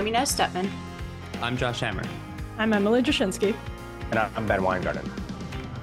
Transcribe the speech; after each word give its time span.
I'm 0.00 0.06
Inez 0.06 0.34
Stepman. 0.34 0.66
I'm 1.42 1.58
Josh 1.58 1.80
Hammer. 1.80 2.02
I'm 2.56 2.72
Emily 2.72 3.02
Jashinsky. 3.02 3.54
And 4.10 4.18
I'm 4.18 4.46
Ben 4.46 4.62
Weingarten. 4.62 5.06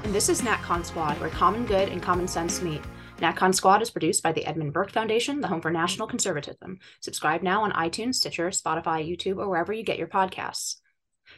And 0.03 0.11
this 0.11 0.27
is 0.27 0.41
NatCon 0.41 0.83
Squad, 0.83 1.19
where 1.19 1.29
common 1.29 1.67
good 1.67 1.89
and 1.89 2.01
common 2.01 2.27
sense 2.27 2.63
meet. 2.63 2.81
NatCon 3.19 3.53
Squad 3.53 3.83
is 3.83 3.91
produced 3.91 4.23
by 4.23 4.31
the 4.31 4.43
Edmund 4.47 4.73
Burke 4.73 4.89
Foundation, 4.89 5.39
the 5.39 5.47
home 5.47 5.61
for 5.61 5.69
national 5.69 6.07
conservatism. 6.07 6.79
Subscribe 6.99 7.43
now 7.43 7.61
on 7.61 7.71
iTunes, 7.73 8.15
Stitcher, 8.15 8.49
Spotify, 8.49 9.07
YouTube, 9.07 9.37
or 9.37 9.49
wherever 9.49 9.71
you 9.71 9.83
get 9.83 9.99
your 9.99 10.07
podcasts. 10.07 10.77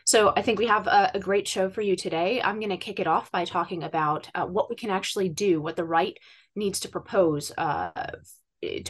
So 0.05 0.31
I 0.37 0.41
think 0.41 0.57
we 0.57 0.67
have 0.67 0.87
a, 0.87 1.11
a 1.15 1.19
great 1.19 1.49
show 1.49 1.69
for 1.69 1.81
you 1.81 1.97
today. 1.97 2.41
I'm 2.41 2.61
going 2.61 2.69
to 2.69 2.77
kick 2.77 3.01
it 3.01 3.07
off 3.07 3.29
by 3.29 3.43
talking 3.43 3.83
about 3.83 4.29
uh, 4.33 4.45
what 4.45 4.69
we 4.69 4.77
can 4.77 4.89
actually 4.89 5.27
do, 5.27 5.61
what 5.61 5.75
the 5.75 5.83
right 5.83 6.17
needs 6.55 6.79
to 6.79 6.87
propose 6.87 7.51
uh, 7.57 7.91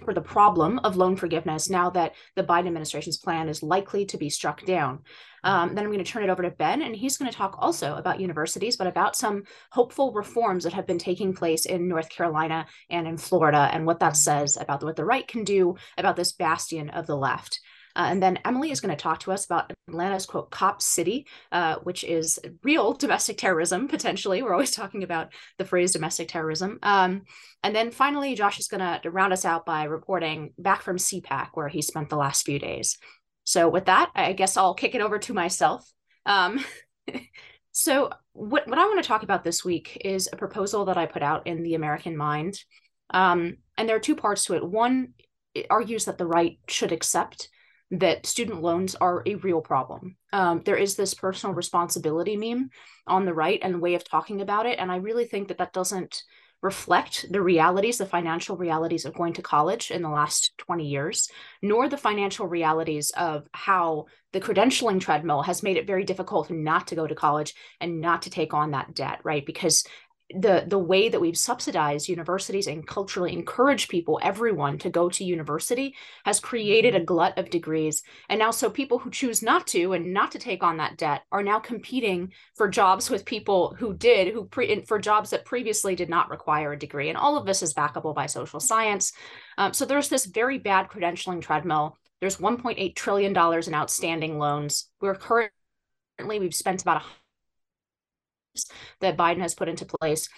for 0.03 0.13
the 0.13 0.21
problem 0.21 0.79
of 0.79 0.97
loan 0.97 1.15
forgiveness 1.15 1.69
now 1.69 1.89
that 1.91 2.15
the 2.35 2.43
Biden 2.43 2.67
administration's 2.67 3.17
plan 3.17 3.49
is 3.49 3.61
likely 3.61 4.05
to 4.05 4.17
be 4.17 4.29
struck 4.29 4.65
down. 4.65 5.03
Um, 5.43 5.75
then 5.75 5.85
I'm 5.85 5.91
going 5.91 6.03
to 6.03 6.11
turn 6.11 6.23
it 6.23 6.29
over 6.29 6.43
to 6.43 6.51
Ben, 6.51 6.81
and 6.81 6.95
he's 6.95 7.17
going 7.17 7.31
to 7.31 7.37
talk 7.37 7.55
also 7.59 7.95
about 7.95 8.19
universities, 8.19 8.75
but 8.75 8.87
about 8.87 9.15
some 9.15 9.43
hopeful 9.71 10.11
reforms 10.11 10.63
that 10.63 10.73
have 10.73 10.87
been 10.87 10.97
taking 10.97 11.33
place 11.33 11.65
in 11.65 11.87
North 11.87 12.09
Carolina 12.09 12.65
and 12.89 13.07
in 13.07 13.17
Florida, 13.17 13.69
and 13.71 13.85
what 13.85 13.99
that 13.99 14.17
says 14.17 14.57
about 14.57 14.83
what 14.83 14.95
the 14.95 15.05
right 15.05 15.27
can 15.27 15.43
do 15.43 15.75
about 15.97 16.15
this 16.15 16.33
bastion 16.33 16.89
of 16.89 17.07
the 17.07 17.15
left. 17.15 17.59
Uh, 17.95 18.07
and 18.09 18.21
then 18.21 18.39
Emily 18.45 18.71
is 18.71 18.81
going 18.81 18.95
to 18.95 19.01
talk 19.01 19.19
to 19.21 19.31
us 19.31 19.45
about 19.45 19.71
Atlanta's 19.87 20.25
quote 20.25 20.51
cop 20.51 20.81
city, 20.81 21.27
uh, 21.51 21.77
which 21.83 22.03
is 22.03 22.39
real 22.63 22.93
domestic 22.99 23.37
terrorism 23.37 23.87
potentially. 23.87 24.41
We're 24.41 24.53
always 24.53 24.71
talking 24.71 25.03
about 25.03 25.33
the 25.57 25.65
phrase 25.65 25.93
domestic 25.93 26.27
terrorism. 26.27 26.79
Um, 26.83 27.23
and 27.63 27.75
then 27.75 27.91
finally, 27.91 28.35
Josh 28.35 28.59
is 28.59 28.67
going 28.67 29.01
to 29.01 29.09
round 29.09 29.33
us 29.33 29.45
out 29.45 29.65
by 29.65 29.83
reporting 29.83 30.53
back 30.57 30.81
from 30.81 30.97
CPAC, 30.97 31.49
where 31.53 31.67
he 31.67 31.81
spent 31.81 32.09
the 32.09 32.17
last 32.17 32.45
few 32.45 32.59
days. 32.59 32.97
So 33.43 33.67
with 33.67 33.85
that, 33.85 34.11
I 34.15 34.33
guess 34.33 34.57
I'll 34.57 34.75
kick 34.75 34.95
it 34.95 35.01
over 35.01 35.19
to 35.19 35.33
myself. 35.33 35.91
Um, 36.25 36.63
so 37.71 38.11
what, 38.33 38.67
what 38.67 38.77
I 38.77 38.85
want 38.85 39.01
to 39.01 39.07
talk 39.07 39.23
about 39.23 39.43
this 39.43 39.65
week 39.65 40.01
is 40.05 40.29
a 40.31 40.37
proposal 40.37 40.85
that 40.85 40.97
I 40.97 41.05
put 41.05 41.23
out 41.23 41.47
in 41.47 41.63
the 41.63 41.73
American 41.73 42.15
Mind. 42.15 42.59
Um, 43.09 43.57
and 43.77 43.89
there 43.89 43.95
are 43.95 43.99
two 43.99 44.15
parts 44.15 44.45
to 44.45 44.55
it. 44.55 44.63
One, 44.63 45.13
it 45.53 45.65
argues 45.69 46.05
that 46.05 46.17
the 46.17 46.27
right 46.27 46.59
should 46.67 46.91
accept 46.91 47.49
that 47.91 48.25
student 48.25 48.61
loans 48.61 48.95
are 48.95 49.23
a 49.25 49.35
real 49.35 49.61
problem. 49.61 50.15
Um, 50.31 50.61
there 50.63 50.77
is 50.77 50.95
this 50.95 51.13
personal 51.13 51.55
responsibility 51.55 52.37
meme 52.37 52.69
on 53.07 53.25
the 53.25 53.33
right 53.33 53.59
and 53.61 53.81
way 53.81 53.95
of 53.95 54.07
talking 54.07 54.41
about 54.41 54.65
it. 54.65 54.77
And 54.79 54.91
I 54.91 54.97
really 54.97 55.25
think 55.25 55.47
that 55.47 55.57
that 55.57 55.73
doesn't 55.73 56.23
reflect 56.61 57.25
the 57.31 57.41
realities, 57.41 57.97
the 57.97 58.05
financial 58.05 58.57
realities 58.57 59.05
of 59.05 59.13
going 59.13 59.33
to 59.33 59.41
college 59.41 59.91
in 59.91 60.01
the 60.01 60.09
last 60.09 60.51
20 60.57 60.85
years, 60.85 61.29
nor 61.61 61.87
the 61.87 61.97
financial 61.97 62.47
realities 62.47 63.11
of 63.11 63.47
how 63.53 64.05
the 64.33 64.41
credentialing 64.41 64.99
treadmill 64.99 65.41
has 65.41 65.63
made 65.63 65.77
it 65.77 65.87
very 65.87 66.03
difficult 66.03 66.51
not 66.51 66.87
to 66.87 66.95
go 66.95 67.07
to 67.07 67.15
college 67.15 67.53
and 67.79 68.01
not 68.01 68.23
to 68.23 68.29
take 68.29 68.53
on 68.53 68.71
that 68.71 68.93
debt, 68.93 69.19
right? 69.23 69.45
Because 69.45 69.85
the 70.35 70.63
the 70.67 70.77
way 70.77 71.09
that 71.09 71.19
we've 71.19 71.37
subsidized 71.37 72.07
universities 72.07 72.67
and 72.67 72.85
culturally 72.85 73.33
encouraged 73.33 73.89
people 73.89 74.19
everyone 74.21 74.77
to 74.77 74.89
go 74.89 75.09
to 75.09 75.23
university 75.23 75.95
has 76.23 76.39
created 76.39 76.95
a 76.95 77.03
glut 77.03 77.37
of 77.37 77.49
degrees. 77.49 78.03
And 78.29 78.39
now 78.39 78.51
so 78.51 78.69
people 78.69 78.99
who 78.99 79.09
choose 79.09 79.41
not 79.41 79.65
to 79.67 79.93
and 79.93 80.13
not 80.13 80.31
to 80.31 80.39
take 80.39 80.63
on 80.63 80.77
that 80.77 80.97
debt 80.97 81.23
are 81.31 81.41
now 81.41 81.59
competing 81.59 82.31
for 82.55 82.67
jobs 82.67 83.09
with 83.09 83.25
people 83.25 83.75
who 83.79 83.93
did 83.93 84.33
who 84.33 84.45
pre 84.45 84.83
for 84.85 84.99
jobs 84.99 85.31
that 85.31 85.45
previously 85.45 85.95
did 85.95 86.09
not 86.09 86.29
require 86.29 86.73
a 86.73 86.79
degree. 86.79 87.09
And 87.09 87.17
all 87.17 87.35
of 87.35 87.45
this 87.45 87.63
is 87.63 87.73
backable 87.73 88.13
by 88.13 88.27
social 88.27 88.59
science. 88.59 89.13
Um, 89.57 89.73
so 89.73 89.85
there's 89.85 90.09
this 90.09 90.25
very 90.25 90.59
bad 90.59 90.89
credentialing 90.89 91.41
treadmill. 91.41 91.97
There's 92.21 92.37
1.8 92.37 92.95
trillion 92.95 93.33
dollars 93.33 93.67
in 93.67 93.73
outstanding 93.73 94.37
loans. 94.37 94.89
We're 95.01 95.15
currently 95.15 95.51
we've 96.19 96.53
spent 96.53 96.81
about 96.83 97.01
that 99.01 99.17
Biden 99.17 99.41
has 99.41 99.55
put 99.55 99.69
into 99.69 99.85
place. 99.85 100.29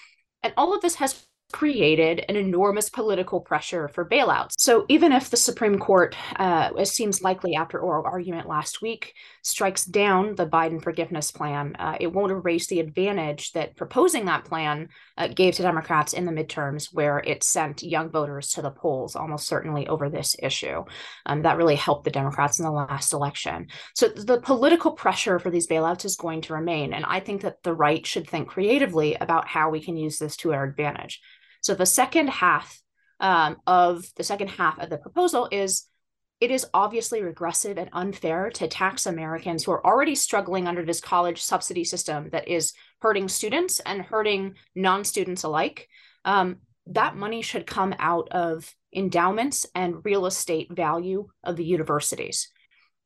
And 0.44 0.54
all 0.58 0.74
of 0.74 0.82
this 0.82 0.96
has 0.96 1.26
created 1.52 2.26
an 2.28 2.36
enormous 2.36 2.90
political 2.90 3.40
pressure 3.40 3.88
for 3.88 4.08
bailouts. 4.08 4.54
So 4.58 4.86
even 4.90 5.12
if 5.12 5.30
the 5.30 5.38
Supreme 5.38 5.78
Court, 5.78 6.16
uh, 6.38 6.72
as 6.78 6.92
seems 6.92 7.22
likely 7.22 7.56
after 7.56 7.80
oral 7.80 8.06
argument 8.06 8.48
last 8.48 8.82
week, 8.82 9.14
strikes 9.44 9.86
down 9.86 10.36
the 10.36 10.48
Biden 10.48 10.82
forgiveness 10.82 11.32
plan, 11.32 11.76
uh, 11.78 11.98
it 12.00 12.12
won't 12.12 12.32
erase 12.32 12.68
the 12.68 12.80
advantage 12.80 13.52
that 13.52 13.76
proposing 13.76 14.26
that 14.26 14.46
plan 14.46 14.90
uh, 15.18 15.28
gave 15.28 15.56
to 15.56 15.62
Democrats 15.62 16.14
in 16.14 16.26
the 16.26 16.32
midterms, 16.32 16.90
where 16.92 17.20
it 17.20 17.44
sent 17.44 17.84
young 17.84 18.10
voters 18.10 18.50
to 18.50 18.62
the 18.62 18.72
polls 18.72 19.16
almost 19.16 19.48
certainly 19.48 19.88
over 19.88 20.10
this 20.10 20.36
issue. 20.42 20.84
Um, 21.26 21.42
that 21.44 21.58
really 21.58 21.76
helped 21.76 22.06
the 22.06 22.12
Democrats 22.12 22.60
in 22.60 22.66
the 22.66 22.72
last 22.72 23.14
election. 23.14 23.68
So 23.96 24.08
the 24.08 24.40
political 24.42 24.92
pressure 24.92 25.40
for 25.40 25.50
these 25.50 25.68
bailouts 25.68 26.06
is 26.06 26.16
going 26.16 26.42
to 26.42 26.54
remain. 26.54 26.94
And 26.94 27.06
I 27.06 27.20
think 27.20 27.42
that 27.42 27.64
the 27.64 27.74
right 27.74 28.06
should 28.06 28.30
think 28.30 28.48
creatively 28.48 29.16
about 29.16 29.48
how 29.48 29.70
we 29.70 29.82
can 29.82 29.98
use 29.98 30.18
this 30.18 30.38
to 30.38 30.54
our 30.54 30.64
advantage. 30.64 31.20
So 31.62 31.76
the 31.76 31.86
second 31.86 32.30
half 32.30 32.82
um, 33.20 33.58
of 33.68 34.06
the 34.18 34.24
second 34.24 34.50
half 34.50 34.80
of 34.80 34.90
the 34.90 34.98
proposal 34.98 35.48
is 35.52 35.86
it 36.40 36.50
is 36.50 36.66
obviously 36.74 37.22
regressive 37.22 37.78
and 37.78 37.90
unfair 37.94 38.50
to 38.50 38.68
tax 38.68 39.06
Americans 39.06 39.64
who 39.64 39.72
are 39.72 39.86
already 39.86 40.16
struggling 40.16 40.68
under 40.68 40.84
this 40.84 41.00
college 41.00 41.42
subsidy 41.42 41.84
system 41.84 42.30
that 42.32 42.48
is 42.48 42.74
hurting 43.00 43.28
students 43.28 43.80
and 43.82 44.02
hurting 44.02 44.56
non 44.76 45.04
students 45.04 45.44
alike. 45.44 45.88
Um, 46.26 46.58
that 46.88 47.16
money 47.16 47.44
should 47.44 47.68
come 47.68 47.94
out 48.00 48.30
of 48.32 48.74
endowments 48.94 49.68
and 49.76 50.04
real 50.04 50.26
estate 50.26 50.72
value 50.72 51.30
of 51.44 51.58
the 51.58 51.64
universities. 51.64 52.50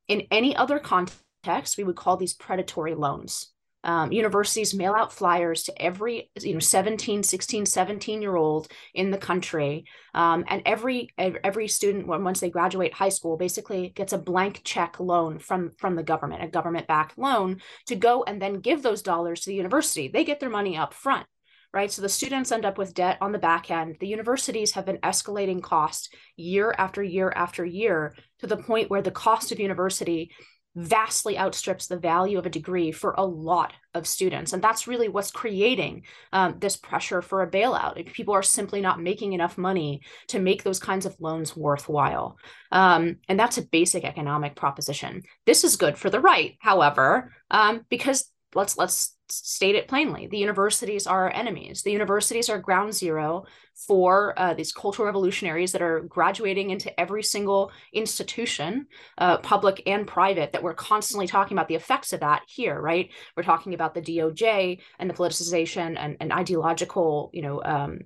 In 0.08 0.28
any 0.32 0.56
other 0.56 0.80
context, 0.80 1.78
we 1.78 1.84
would 1.84 1.98
call 1.98 2.16
these 2.16 2.34
predatory 2.34 2.96
loans. 2.96 3.52
Um, 3.86 4.12
universities 4.12 4.74
mail 4.74 4.96
out 4.96 5.14
flyers 5.14 5.62
to 5.64 5.82
every 5.82 6.32
you 6.42 6.54
know 6.54 6.60
17 6.60 7.22
16 7.22 7.68
17 7.68 8.22
year 8.22 8.36
old 8.36 8.68
in 8.96 9.12
the 9.12 9.18
country 9.18 9.86
um, 10.16 10.44
and 10.48 10.64
every 10.66 11.10
every 11.20 11.68
student 11.68 12.08
once 12.08 12.40
they 12.40 12.50
graduate 12.50 12.96
high 12.96 13.10
school 13.10 13.38
basically 13.38 13.90
gets 13.90 14.12
a 14.12 14.18
blank 14.18 14.62
check 14.64 15.00
loan 15.00 15.38
from 15.38 15.70
from 15.78 15.96
the 15.96 16.02
government 16.02 16.44
a 16.44 16.48
government 16.48 16.88
backed 16.88 17.16
loan 17.16 17.62
to 17.86 17.96
go 17.96 18.24
and 18.24 18.42
then 18.42 18.60
give 18.60 18.82
those 18.82 19.04
dollars 19.04 19.42
to 19.42 19.52
the 19.52 19.56
university 19.56 20.08
they 20.08 20.24
get 20.24 20.40
their 20.40 20.50
money 20.50 20.76
up 20.76 20.92
front 20.92 21.28
right? 21.76 21.92
So 21.92 22.02
the 22.02 22.08
students 22.10 22.54
end 22.54 22.66
up 22.66 22.78
with 22.78 22.94
debt 22.94 23.18
on 23.20 23.34
the 23.34 23.38
back 23.38 23.70
end. 23.70 23.98
The 24.00 24.08
universities 24.08 24.72
have 24.72 24.86
been 24.86 24.98
escalating 25.00 25.62
cost 25.62 26.16
year 26.38 26.74
after 26.78 27.04
year 27.04 27.34
after 27.36 27.66
year 27.66 28.16
to 28.40 28.48
the 28.48 28.56
point 28.56 28.90
where 28.90 29.02
the 29.02 29.12
cost 29.12 29.52
of 29.52 29.60
university 29.60 30.32
vastly 30.76 31.38
outstrips 31.38 31.88
the 31.88 31.98
value 31.98 32.38
of 32.38 32.46
a 32.46 32.50
degree 32.50 32.92
for 32.92 33.16
a 33.18 33.26
lot 33.26 33.74
of 33.94 34.06
students. 34.06 34.52
And 34.54 34.62
that's 34.62 34.88
really 34.88 35.08
what's 35.08 35.32
creating 35.32 36.04
um, 36.34 36.58
this 36.60 36.76
pressure 36.76 37.22
for 37.22 37.42
a 37.42 37.50
bailout. 37.50 38.12
People 38.14 38.34
are 38.34 38.44
simply 38.44 38.82
not 38.82 39.02
making 39.02 39.34
enough 39.34 39.58
money 39.58 40.02
to 40.28 40.40
make 40.40 40.64
those 40.64 40.80
kinds 40.80 41.06
of 41.06 41.16
loans 41.20 41.56
worthwhile. 41.56 42.38
Um, 42.72 43.18
and 43.30 43.40
that's 43.40 43.58
a 43.58 43.66
basic 43.66 44.04
economic 44.04 44.56
proposition. 44.56 45.24
This 45.46 45.64
is 45.64 45.78
good 45.78 45.98
for 45.98 46.10
the 46.10 46.20
right, 46.20 46.58
however, 46.60 47.34
um, 47.50 47.86
because 47.90 48.30
let's 48.54 48.78
let's 48.78 49.15
state 49.30 49.76
it 49.76 49.88
plainly. 49.88 50.28
The 50.28 50.38
universities 50.38 51.08
are 51.08 51.24
our 51.24 51.34
enemies. 51.34 51.82
The 51.82 51.92
universities 51.92 52.50
are 52.50 52.60
ground 52.60 52.94
zero 52.94 53.46
for 53.88 54.34
uh, 54.38 54.54
these 54.54 54.72
cultural 54.72 55.06
revolutionaries 55.06 55.72
that 55.74 55.82
are 55.82 56.02
graduating 56.02 56.70
into 56.70 56.98
every 57.00 57.24
single 57.24 57.72
institution 57.94 58.88
uh, 59.18 59.38
public 59.40 59.84
and 59.86 60.08
private 60.08 60.52
that 60.54 60.64
we're 60.64 60.74
constantly 60.74 61.28
talking 61.28 61.58
about 61.58 61.68
the 61.68 61.76
effects 61.76 62.14
of 62.14 62.22
that 62.22 62.42
here 62.48 62.80
right? 62.80 63.12
We're 63.36 63.44
talking 63.44 63.74
about 63.74 63.94
the 63.94 64.02
doj 64.02 64.80
and 65.00 65.10
the 65.10 65.14
politicization 65.14 65.96
and, 65.98 66.18
and 66.20 66.32
ideological 66.32 67.30
you 67.34 67.42
know 67.42 67.62
um, 67.64 68.00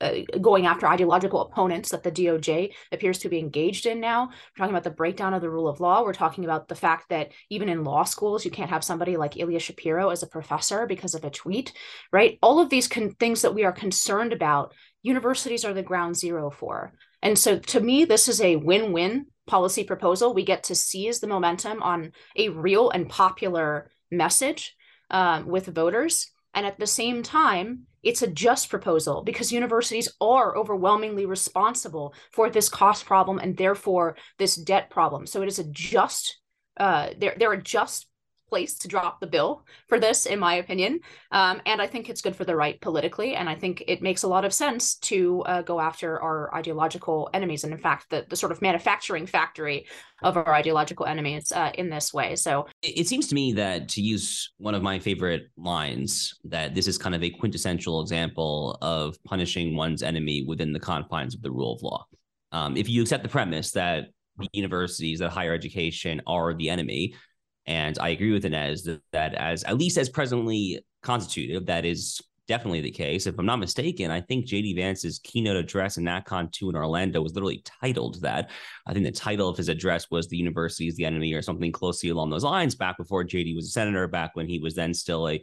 uh, 0.00 0.20
going 0.40 0.66
after 0.66 0.86
ideological 0.86 1.42
opponents 1.42 1.90
that 1.90 2.02
the 2.02 2.10
DOJ 2.10 2.72
appears 2.92 3.18
to 3.18 3.28
be 3.28 3.38
engaged 3.38 3.86
in 3.86 4.00
now. 4.00 4.26
We're 4.26 4.58
talking 4.58 4.74
about 4.74 4.84
the 4.84 4.90
breakdown 4.90 5.34
of 5.34 5.42
the 5.42 5.50
rule 5.50 5.68
of 5.68 5.80
law. 5.80 6.02
We're 6.02 6.12
talking 6.12 6.44
about 6.44 6.68
the 6.68 6.74
fact 6.74 7.10
that 7.10 7.32
even 7.50 7.68
in 7.68 7.84
law 7.84 8.04
schools, 8.04 8.44
you 8.44 8.50
can't 8.50 8.70
have 8.70 8.84
somebody 8.84 9.16
like 9.16 9.36
Ilya 9.36 9.60
Shapiro 9.60 10.10
as 10.10 10.22
a 10.22 10.28
professor 10.28 10.86
because 10.86 11.14
of 11.14 11.24
a 11.24 11.30
tweet, 11.30 11.72
right? 12.12 12.38
All 12.42 12.60
of 12.60 12.70
these 12.70 12.88
con- 12.88 13.14
things 13.18 13.42
that 13.42 13.54
we 13.54 13.64
are 13.64 13.72
concerned 13.72 14.32
about, 14.32 14.72
universities 15.02 15.64
are 15.64 15.74
the 15.74 15.82
ground 15.82 16.16
zero 16.16 16.50
for. 16.50 16.92
And 17.22 17.38
so 17.38 17.58
to 17.58 17.80
me, 17.80 18.04
this 18.04 18.28
is 18.28 18.40
a 18.40 18.56
win 18.56 18.92
win 18.92 19.26
policy 19.46 19.84
proposal. 19.84 20.32
We 20.32 20.44
get 20.44 20.64
to 20.64 20.74
seize 20.74 21.20
the 21.20 21.26
momentum 21.26 21.82
on 21.82 22.12
a 22.36 22.48
real 22.48 22.90
and 22.90 23.08
popular 23.08 23.90
message 24.10 24.76
um, 25.10 25.46
with 25.46 25.66
voters. 25.66 26.30
And 26.54 26.66
at 26.66 26.78
the 26.78 26.86
same 26.86 27.22
time, 27.22 27.86
it's 28.02 28.22
a 28.22 28.26
just 28.26 28.70
proposal 28.70 29.22
because 29.22 29.52
universities 29.52 30.08
are 30.20 30.56
overwhelmingly 30.56 31.26
responsible 31.26 32.14
for 32.32 32.50
this 32.50 32.68
cost 32.68 33.04
problem 33.04 33.38
and 33.38 33.56
therefore 33.56 34.16
this 34.38 34.56
debt 34.56 34.90
problem. 34.90 35.26
So 35.26 35.42
it 35.42 35.48
is 35.48 35.58
a 35.58 35.64
just, 35.64 36.38
uh, 36.78 37.10
they're, 37.18 37.36
they're 37.38 37.52
a 37.52 37.62
just 37.62 38.06
place 38.50 38.74
to 38.74 38.88
drop 38.88 39.20
the 39.20 39.26
bill 39.26 39.64
for 39.88 39.98
this, 39.98 40.26
in 40.26 40.38
my 40.38 40.56
opinion. 40.56 41.00
Um, 41.30 41.62
and 41.64 41.80
I 41.80 41.86
think 41.86 42.10
it's 42.10 42.20
good 42.20 42.36
for 42.36 42.44
the 42.44 42.56
right 42.56 42.78
politically. 42.80 43.34
And 43.36 43.48
I 43.48 43.54
think 43.54 43.84
it 43.86 44.02
makes 44.02 44.24
a 44.24 44.28
lot 44.28 44.44
of 44.44 44.52
sense 44.52 44.96
to 44.96 45.42
uh, 45.42 45.62
go 45.62 45.80
after 45.80 46.20
our 46.20 46.54
ideological 46.54 47.30
enemies. 47.32 47.64
And 47.64 47.72
in 47.72 47.78
fact, 47.78 48.10
the, 48.10 48.26
the 48.28 48.36
sort 48.36 48.52
of 48.52 48.60
manufacturing 48.60 49.26
factory 49.26 49.86
of 50.22 50.36
our 50.36 50.52
ideological 50.52 51.06
enemies 51.06 51.52
uh, 51.52 51.70
in 51.74 51.88
this 51.88 52.12
way. 52.12 52.36
So 52.36 52.66
it 52.82 53.06
seems 53.06 53.28
to 53.28 53.34
me 53.34 53.52
that 53.54 53.88
to 53.90 54.02
use 54.02 54.52
one 54.58 54.74
of 54.74 54.82
my 54.82 54.98
favorite 54.98 55.44
lines, 55.56 56.34
that 56.44 56.74
this 56.74 56.86
is 56.86 56.98
kind 56.98 57.14
of 57.14 57.22
a 57.22 57.30
quintessential 57.30 58.02
example 58.02 58.76
of 58.82 59.16
punishing 59.24 59.76
one's 59.76 60.02
enemy 60.02 60.44
within 60.46 60.72
the 60.72 60.80
confines 60.80 61.34
of 61.34 61.40
the 61.40 61.50
rule 61.50 61.74
of 61.74 61.82
law. 61.82 62.04
Um, 62.52 62.76
if 62.76 62.88
you 62.88 63.00
accept 63.00 63.22
the 63.22 63.28
premise 63.28 63.70
that 63.72 64.08
the 64.38 64.48
universities, 64.52 65.20
that 65.20 65.30
higher 65.30 65.54
education 65.54 66.20
are 66.26 66.54
the 66.54 66.68
enemy, 66.68 67.14
and 67.70 67.96
I 68.00 68.08
agree 68.08 68.32
with 68.32 68.44
Inez 68.44 68.82
that, 68.82 69.00
that 69.12 69.34
as 69.34 69.62
at 69.62 69.78
least 69.78 69.96
as 69.96 70.08
presently 70.08 70.84
constituted, 71.04 71.66
that 71.68 71.84
is 71.84 72.20
definitely 72.48 72.80
the 72.80 72.90
case. 72.90 73.28
If 73.28 73.38
I'm 73.38 73.46
not 73.46 73.60
mistaken, 73.60 74.10
I 74.10 74.20
think 74.20 74.46
JD 74.46 74.74
Vance's 74.74 75.20
keynote 75.20 75.54
address 75.54 75.96
in 75.96 76.02
NatCon 76.02 76.50
2 76.50 76.70
in 76.70 76.74
Orlando 76.74 77.22
was 77.22 77.32
literally 77.32 77.62
titled 77.64 78.20
that. 78.22 78.50
I 78.88 78.92
think 78.92 79.06
the 79.06 79.12
title 79.12 79.48
of 79.48 79.56
his 79.56 79.68
address 79.68 80.10
was 80.10 80.26
The 80.26 80.36
University 80.36 80.88
is 80.88 80.96
the 80.96 81.04
Enemy 81.04 81.32
or 81.32 81.42
something 81.42 81.70
closely 81.70 82.10
along 82.10 82.30
those 82.30 82.42
lines 82.42 82.74
back 82.74 82.98
before 82.98 83.22
JD 83.22 83.54
was 83.54 83.66
a 83.66 83.70
senator, 83.70 84.08
back 84.08 84.34
when 84.34 84.48
he 84.48 84.58
was 84.58 84.74
then 84.74 84.92
still 84.92 85.28
a 85.28 85.40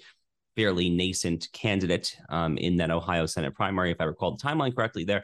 fairly 0.58 0.90
nascent 0.90 1.48
candidate 1.54 2.14
um, 2.28 2.58
in 2.58 2.76
that 2.78 2.92
Ohio 2.92 3.26
Senate 3.26 3.56
primary, 3.56 3.92
if 3.92 4.02
I 4.02 4.04
recall 4.04 4.36
the 4.36 4.44
timeline 4.44 4.76
correctly 4.76 5.06
there. 5.06 5.24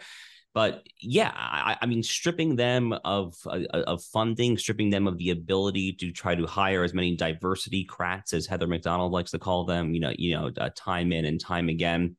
But 0.53 0.83
yeah, 0.99 1.31
I, 1.35 1.77
I, 1.81 1.85
mean, 1.87 2.03
stripping 2.03 2.55
them 2.55 2.93
of 3.03 3.35
uh, 3.47 3.65
of 3.71 4.03
funding, 4.03 4.57
stripping 4.57 4.91
them 4.91 5.07
of 5.07 5.17
the 5.17 5.31
ability 5.31 5.93
to 5.93 6.11
try 6.11 6.35
to 6.35 6.45
hire 6.45 6.83
as 6.83 6.93
many 6.93 7.15
diversity 7.15 7.83
crats 7.83 8.33
as 8.33 8.45
Heather 8.45 8.67
Mac 8.67 8.81
Donald 8.81 9.11
likes 9.11 9.31
to 9.31 9.39
call 9.39 9.65
them. 9.65 9.95
You 9.95 10.01
know, 10.01 10.13
you 10.15 10.35
know, 10.35 10.51
uh, 10.59 10.69
time 10.75 11.11
in 11.11 11.25
and 11.25 11.41
time 11.41 11.69
again, 11.69 12.15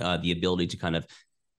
uh, 0.00 0.18
the 0.18 0.30
ability 0.30 0.68
to 0.68 0.76
kind 0.76 0.94
of 0.94 1.06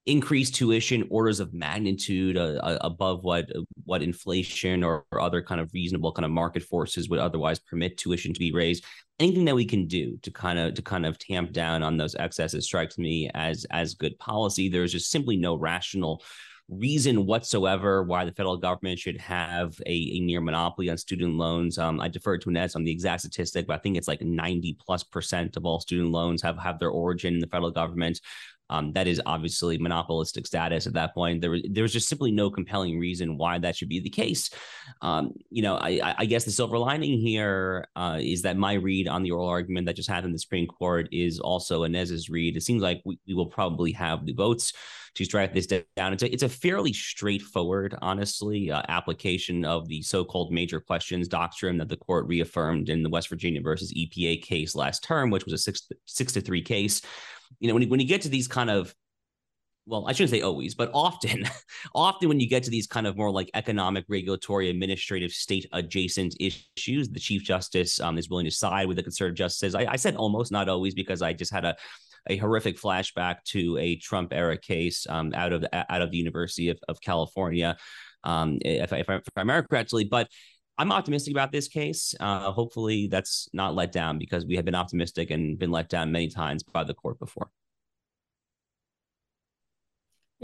increase 0.05 0.49
tuition 0.49 1.07
orders 1.09 1.39
of 1.39 1.53
magnitude 1.53 2.35
uh, 2.35 2.59
uh 2.61 2.77
above 2.81 3.23
what 3.23 3.49
what 3.85 4.01
inflation 4.01 4.83
or, 4.83 5.05
or, 5.13 5.21
other 5.21 5.41
kind 5.41 5.61
of 5.61 5.69
reasonable 5.73 6.11
kind 6.11 6.25
of 6.25 6.31
market 6.31 6.61
forces 6.61 7.07
would 7.07 7.19
otherwise 7.19 7.57
permit 7.59 7.97
tuition 7.97 8.33
to 8.33 8.39
be 8.39 8.51
raised 8.51 8.83
anything 9.19 9.45
that 9.45 9.56
we 9.56 9.65
can 9.65 9.88
do 9.88 10.18
to 10.24 10.31
kind 10.31 10.60
of 10.60 10.74
to 10.74 10.81
kind 10.81 11.06
of 11.06 11.18
tamp 11.18 11.51
down 11.51 11.83
on 11.83 11.98
those 11.98 12.15
excesses 12.15 12.65
strikes 12.65 12.98
me 12.98 13.30
as 13.33 13.65
as 13.71 13.94
good 13.94 14.18
policy 14.19 14.69
there's 14.69 14.92
just 14.92 15.12
simply 15.12 15.38
no 15.38 15.56
rational 15.56 16.21
reason 16.69 17.25
whatsoever 17.25 18.04
why 18.04 18.25
the 18.25 18.31
federal 18.31 18.57
government 18.57 18.98
should 18.98 19.19
have 19.19 19.75
a, 19.86 19.92
a 19.92 20.19
near 20.19 20.42
monopoly 20.42 20.89
on 20.89 20.98
student 20.98 21.36
loans. 21.36 21.77
Um, 21.77 22.00
I 22.00 22.07
defer 22.07 22.38
to 22.38 22.50
Inez 22.50 22.75
on 22.75 22.83
the 22.83 22.92
exact 22.92 23.21
statistic, 23.21 23.68
but 23.68 23.74
I 23.74 23.80
think 23.80 23.98
it's 23.98 24.07
like 24.07 24.21
90 24.21 24.77
plus 24.80 25.04
percent 25.04 25.57
of 25.57 25.65
all 25.65 25.80
student 25.80 26.12
loans 26.12 26.42
have, 26.42 26.57
have 26.57 26.80
their 26.80 26.89
origin 26.89 27.33
in 27.36 27.39
the 27.39 27.48
federal 27.48 27.71
government. 27.71 28.19
Um, 28.69 28.94
that 28.94 29.07
is 29.07 29.21
obviously 29.25 29.77
monopolistic 29.77 30.48
status 30.48 30.88
at 30.88 30.94
that 30.94 31.13
point. 31.13 31.42
There, 31.42 31.51
was 31.51 31.62
there's 31.69 31.94
just 31.94 32.07
simply 32.07 32.31
no 32.31 32.50
compelling 32.50 32.98
reason 32.98 33.38
why 33.38 33.60
that 33.60 33.75
should 33.75 33.89
be 33.89 34.00
the 34.00 34.10
case. 34.10 34.50
Um, 35.01 35.33
you 35.50 35.62
know, 35.62 35.75
I, 35.75 36.15
I, 36.18 36.25
guess 36.25 36.45
the 36.45 36.51
silver 36.51 36.77
lining 36.77 37.19
here 37.19 37.88
uh, 37.95 38.19
is 38.21 38.42
that 38.44 38.57
my 38.57 38.74
read 38.74 39.07
on 39.07 39.21
the 39.21 39.31
oral 39.31 39.48
argument 39.48 39.86
that 39.88 39.95
just 39.95 40.10
happened 40.10 40.27
in 40.27 40.33
the 40.33 40.39
Supreme 40.39 40.68
Court 40.68 41.07
is 41.12 41.39
also 41.39 41.83
Inez's 41.83 42.30
read. 42.30 42.57
It 42.57 42.63
seems 42.63 42.81
like 42.81 43.01
we, 43.06 43.19
we 43.27 43.33
will 43.33 43.48
probably 43.48 43.92
have 43.92 44.25
the 44.25 44.33
votes 44.33 44.74
to 45.15 45.25
strike 45.25 45.54
this 45.54 45.68
down. 45.68 46.13
It's 46.13 46.24
a, 46.24 46.33
it's 46.33 46.44
a 46.44 46.50
fairly 46.50 46.92
straightforward, 46.92 47.95
honestly, 48.01 48.71
uh, 48.71 48.81
application 48.88 49.63
of 49.63 49.88
the 49.88 50.01
so-called 50.01 50.51
major 50.51 50.80
questions 50.80 51.27
doctrine 51.27 51.77
that 51.77 51.89
the 51.89 51.98
court 51.98 52.25
reaffirmed 52.27 52.89
in 52.89 53.04
the 53.04 53.10
West 53.10 53.30
Virginia 53.30 53.62
versus 53.62 53.94
EPA 53.94 54.42
case 54.42 54.75
last 54.75 55.04
term, 55.04 55.30
which 55.30 55.45
was 55.45 55.54
a 55.54 55.57
six 55.57 55.88
six 56.06 56.33
to 56.33 56.42
three 56.42 56.62
case 56.62 57.01
you 57.59 57.67
know, 57.67 57.73
when 57.73 57.83
you, 57.83 57.89
when 57.89 58.00
you 58.00 58.07
get 58.07 58.21
to 58.21 58.29
these 58.29 58.47
kind 58.47 58.69
of 58.69 58.94
well, 59.85 60.07
I 60.07 60.13
shouldn't 60.13 60.31
say 60.31 60.41
always, 60.41 60.75
but 60.75 60.91
often, 60.94 61.45
often 61.95 62.29
when 62.29 62.39
you 62.39 62.47
get 62.47 62.63
to 62.63 62.69
these 62.69 62.88
kind 62.88 63.05
of 63.05 63.17
more 63.17 63.31
like 63.31 63.51
economic, 63.53 64.05
regulatory, 64.07 64.69
administrative, 64.69 65.31
state 65.31 65.65
adjacent 65.73 66.35
issues, 66.39 67.09
the 67.09 67.19
chief 67.19 67.44
justice 67.44 68.00
um, 68.00 68.17
is 68.17 68.29
willing 68.29 68.45
to 68.45 68.51
side 68.51 68.88
with 68.88 68.95
the 68.95 69.03
conservative 69.03 69.35
justices. 69.35 69.75
I, 69.75 69.85
I 69.91 69.95
said 69.97 70.15
almost, 70.15 70.53
not 70.53 70.69
always, 70.69 70.94
because 70.94 71.21
I 71.21 71.33
just 71.33 71.51
had 71.51 71.65
a 71.65 71.75
a 72.29 72.38
horrific 72.38 72.79
flashback 72.79 73.44
to 73.44 73.77
a 73.77 73.97
Trump 73.97 74.31
era 74.33 74.57
case 74.57 75.05
um, 75.09 75.33
out 75.35 75.51
of 75.51 75.61
the, 75.61 75.94
out 75.94 76.01
of 76.01 76.11
the 76.11 76.17
University 76.17 76.69
of, 76.69 76.79
of 76.88 77.01
California, 77.01 77.75
um, 78.23 78.59
if, 78.61 78.94
if, 78.94 79.09
I, 79.09 79.15
if 79.15 79.23
I 79.35 79.41
remember 79.41 79.67
correctly. 79.67 80.05
But 80.05 80.29
I'm 80.77 80.91
optimistic 80.91 81.33
about 81.33 81.51
this 81.51 81.67
case. 81.67 82.15
Uh, 82.19 82.51
hopefully, 82.51 83.07
that's 83.07 83.47
not 83.53 83.75
let 83.75 83.91
down 83.91 84.17
because 84.17 84.45
we 84.45 84.55
have 84.55 84.65
been 84.65 84.75
optimistic 84.75 85.29
and 85.31 85.57
been 85.57 85.71
let 85.71 85.89
down 85.89 86.11
many 86.11 86.29
times 86.29 86.63
by 86.63 86.83
the 86.83 86.93
court 86.93 87.19
before. 87.19 87.49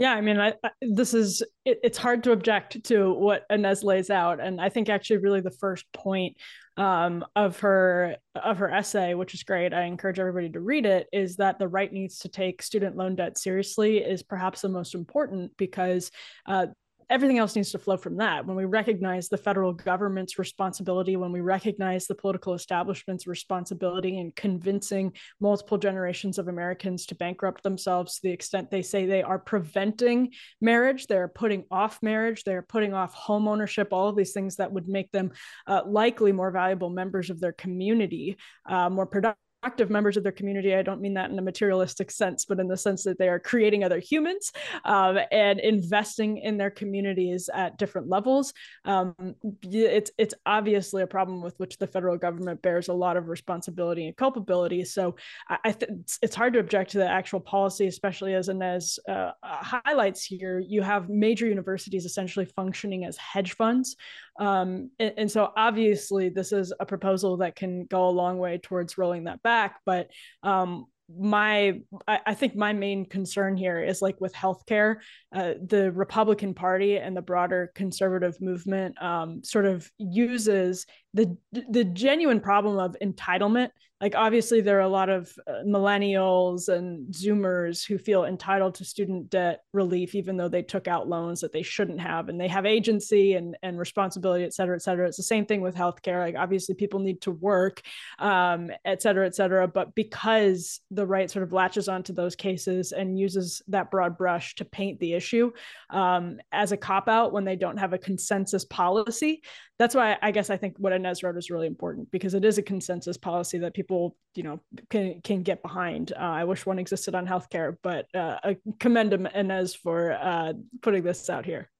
Yeah, 0.00 0.14
I 0.14 0.22
mean, 0.22 0.40
I, 0.40 0.54
I, 0.64 0.70
this 0.80 1.12
is 1.12 1.42
it, 1.66 1.78
it's 1.82 1.98
hard 1.98 2.24
to 2.24 2.32
object 2.32 2.82
to 2.84 3.12
what 3.12 3.44
Inez 3.50 3.84
lays 3.84 4.08
out, 4.08 4.40
and 4.40 4.58
I 4.58 4.70
think 4.70 4.88
actually 4.88 5.18
really 5.18 5.42
the 5.42 5.50
first 5.50 5.84
point 5.92 6.38
um, 6.78 7.22
of 7.36 7.58
her 7.60 8.16
of 8.34 8.56
her 8.56 8.70
essay, 8.70 9.12
which 9.12 9.34
is 9.34 9.42
great. 9.42 9.74
I 9.74 9.82
encourage 9.82 10.18
everybody 10.18 10.48
to 10.50 10.60
read 10.60 10.86
it. 10.86 11.06
Is 11.12 11.36
that 11.36 11.58
the 11.58 11.68
right 11.68 11.92
needs 11.92 12.20
to 12.20 12.30
take 12.30 12.62
student 12.62 12.96
loan 12.96 13.14
debt 13.14 13.36
seriously 13.36 13.98
is 13.98 14.22
perhaps 14.22 14.62
the 14.62 14.70
most 14.70 14.94
important 14.94 15.52
because 15.58 16.10
uh, 16.46 16.68
everything 17.10 17.38
else 17.38 17.56
needs 17.56 17.72
to 17.72 17.78
flow 17.78 17.96
from 17.96 18.16
that. 18.18 18.46
When 18.46 18.56
we 18.56 18.64
recognize 18.64 19.28
the 19.28 19.36
federal 19.36 19.72
government's 19.72 20.38
responsibility, 20.38 21.16
when 21.16 21.32
we 21.32 21.40
recognize 21.40 22.06
the 22.06 22.14
political 22.14 22.54
establishment's 22.54 23.26
responsibility 23.26 24.16
in 24.16 24.32
convincing 24.36 25.12
multiple 25.40 25.76
generations 25.76 26.38
of 26.38 26.46
Americans 26.46 27.06
to 27.06 27.16
bankrupt 27.16 27.64
themselves 27.64 28.14
to 28.14 28.20
the 28.22 28.30
extent 28.30 28.70
they 28.70 28.82
say 28.82 29.04
they 29.04 29.24
are 29.24 29.40
preventing 29.40 30.32
marriage, 30.60 31.08
they're 31.08 31.28
putting 31.28 31.64
off 31.70 31.98
marriage, 32.00 32.44
they're 32.44 32.62
putting 32.62 32.94
off 32.94 33.12
home 33.12 33.48
ownership, 33.48 33.88
all 33.90 34.08
of 34.08 34.16
these 34.16 34.32
things 34.32 34.56
that 34.56 34.70
would 34.70 34.88
make 34.88 35.10
them 35.10 35.32
uh, 35.66 35.82
likely 35.84 36.30
more 36.30 36.52
valuable 36.52 36.90
members 36.90 37.28
of 37.28 37.40
their 37.40 37.52
community, 37.52 38.36
uh, 38.66 38.88
more 38.88 39.06
productive 39.06 39.49
active 39.62 39.90
members 39.90 40.16
of 40.16 40.22
their 40.22 40.32
community. 40.32 40.74
I 40.74 40.82
don't 40.82 41.00
mean 41.00 41.14
that 41.14 41.30
in 41.30 41.38
a 41.38 41.42
materialistic 41.42 42.10
sense, 42.10 42.44
but 42.44 42.60
in 42.60 42.68
the 42.68 42.76
sense 42.76 43.04
that 43.04 43.18
they 43.18 43.28
are 43.28 43.38
creating 43.38 43.84
other 43.84 43.98
humans 43.98 44.52
um, 44.84 45.18
and 45.30 45.60
investing 45.60 46.38
in 46.38 46.56
their 46.56 46.70
communities 46.70 47.50
at 47.52 47.78
different 47.78 48.08
levels. 48.08 48.52
Um, 48.84 49.34
it's 49.62 50.10
it's 50.18 50.34
obviously 50.46 51.02
a 51.02 51.06
problem 51.06 51.42
with 51.42 51.58
which 51.58 51.78
the 51.78 51.86
federal 51.86 52.16
government 52.16 52.62
bears 52.62 52.88
a 52.88 52.92
lot 52.92 53.16
of 53.16 53.28
responsibility 53.28 54.06
and 54.06 54.16
culpability. 54.16 54.84
So 54.84 55.16
I, 55.48 55.58
I 55.64 55.72
th- 55.72 55.90
it's, 56.00 56.18
it's 56.22 56.34
hard 56.34 56.54
to 56.54 56.60
object 56.60 56.92
to 56.92 56.98
the 56.98 57.08
actual 57.08 57.40
policy, 57.40 57.86
especially 57.86 58.34
as 58.34 58.48
Inez 58.48 58.98
uh, 59.08 59.32
highlights 59.42 60.24
here. 60.24 60.58
You 60.58 60.82
have 60.82 61.08
major 61.08 61.46
universities 61.46 62.04
essentially 62.04 62.46
functioning 62.46 63.04
as 63.04 63.16
hedge 63.16 63.52
funds. 63.54 63.96
Um, 64.38 64.90
and, 64.98 65.14
and, 65.16 65.30
so 65.30 65.52
obviously 65.56 66.28
this 66.28 66.52
is 66.52 66.72
a 66.78 66.86
proposal 66.86 67.38
that 67.38 67.56
can 67.56 67.84
go 67.84 68.08
a 68.08 68.10
long 68.10 68.38
way 68.38 68.58
towards 68.58 68.96
rolling 68.96 69.24
that 69.24 69.42
back. 69.42 69.80
But 69.84 70.08
um, 70.42 70.86
my 71.18 71.80
I, 72.06 72.34
think 72.34 72.54
my 72.54 72.72
main 72.72 73.04
concern 73.04 73.56
here 73.56 73.82
is 73.82 74.00
like 74.00 74.20
with 74.20 74.32
healthcare, 74.32 74.96
uh, 75.34 75.54
the 75.66 75.90
Republican 75.92 76.54
Party 76.54 76.98
and 76.98 77.16
the 77.16 77.22
broader 77.22 77.72
conservative 77.74 78.40
movement 78.40 79.00
um, 79.02 79.42
sort 79.42 79.66
of 79.66 79.90
uses 79.98 80.86
the 81.14 81.36
the 81.52 81.84
genuine 81.84 82.40
problem 82.40 82.78
of 82.78 82.96
entitlement 83.02 83.70
like 84.00 84.14
obviously 84.14 84.62
there 84.62 84.78
are 84.78 84.82
a 84.82 84.88
lot 84.88 85.10
of 85.10 85.30
uh, 85.46 85.62
millennials 85.66 86.68
and 86.68 87.12
zoomers 87.12 87.86
who 87.86 87.98
feel 87.98 88.24
entitled 88.24 88.74
to 88.74 88.84
student 88.84 89.28
debt 89.28 89.62
relief 89.74 90.14
even 90.14 90.36
though 90.36 90.48
they 90.48 90.62
took 90.62 90.88
out 90.88 91.08
loans 91.08 91.40
that 91.40 91.52
they 91.52 91.62
shouldn't 91.62 92.00
have 92.00 92.28
and 92.28 92.40
they 92.40 92.48
have 92.48 92.64
agency 92.64 93.34
and, 93.34 93.56
and 93.62 93.78
responsibility 93.78 94.44
et 94.44 94.54
cetera 94.54 94.74
et 94.74 94.82
cetera. 94.82 95.06
It's 95.06 95.18
the 95.18 95.22
same 95.22 95.44
thing 95.44 95.60
with 95.60 95.74
healthcare. 95.74 96.20
Like 96.20 96.36
obviously 96.36 96.74
people 96.74 97.00
need 97.00 97.20
to 97.22 97.30
work 97.30 97.82
um, 98.18 98.70
et 98.84 99.02
cetera 99.02 99.26
et 99.26 99.34
cetera. 99.34 99.68
But 99.68 99.94
because 99.94 100.80
the 100.90 101.06
right 101.06 101.30
sort 101.30 101.42
of 101.42 101.52
latches 101.52 101.88
onto 101.88 102.14
those 102.14 102.34
cases 102.34 102.92
and 102.92 103.18
uses 103.18 103.62
that 103.68 103.90
broad 103.90 104.16
brush 104.16 104.54
to 104.56 104.64
paint 104.64 104.98
the 105.00 105.12
issue 105.12 105.52
um, 105.90 106.38
as 106.52 106.72
a 106.72 106.76
cop 106.76 107.08
out 107.08 107.32
when 107.32 107.44
they 107.44 107.56
don't 107.56 107.76
have 107.76 107.92
a 107.92 107.98
consensus 107.98 108.64
policy 108.64 109.42
that's 109.80 109.94
why 109.94 110.18
I 110.20 110.30
guess 110.30 110.50
I 110.50 110.58
think 110.58 110.74
what 110.76 110.92
Inez 110.92 111.22
wrote 111.22 111.38
is 111.38 111.48
really 111.48 111.66
important 111.66 112.10
because 112.10 112.34
it 112.34 112.44
is 112.44 112.58
a 112.58 112.62
consensus 112.62 113.16
policy 113.16 113.56
that 113.60 113.72
people, 113.72 113.89
you 114.34 114.42
know, 114.42 114.60
can 114.88 115.20
can 115.22 115.42
get 115.42 115.62
behind. 115.62 116.12
Uh, 116.12 116.20
I 116.20 116.44
wish 116.44 116.64
one 116.64 116.78
existed 116.78 117.14
on 117.14 117.26
healthcare, 117.26 117.76
but 117.82 118.06
uh, 118.14 118.38
I 118.42 118.56
commend 118.78 119.12
Inez 119.12 119.74
for 119.74 120.12
uh, 120.12 120.52
putting 120.82 121.02
this 121.02 121.28
out 121.28 121.44
here. 121.44 121.70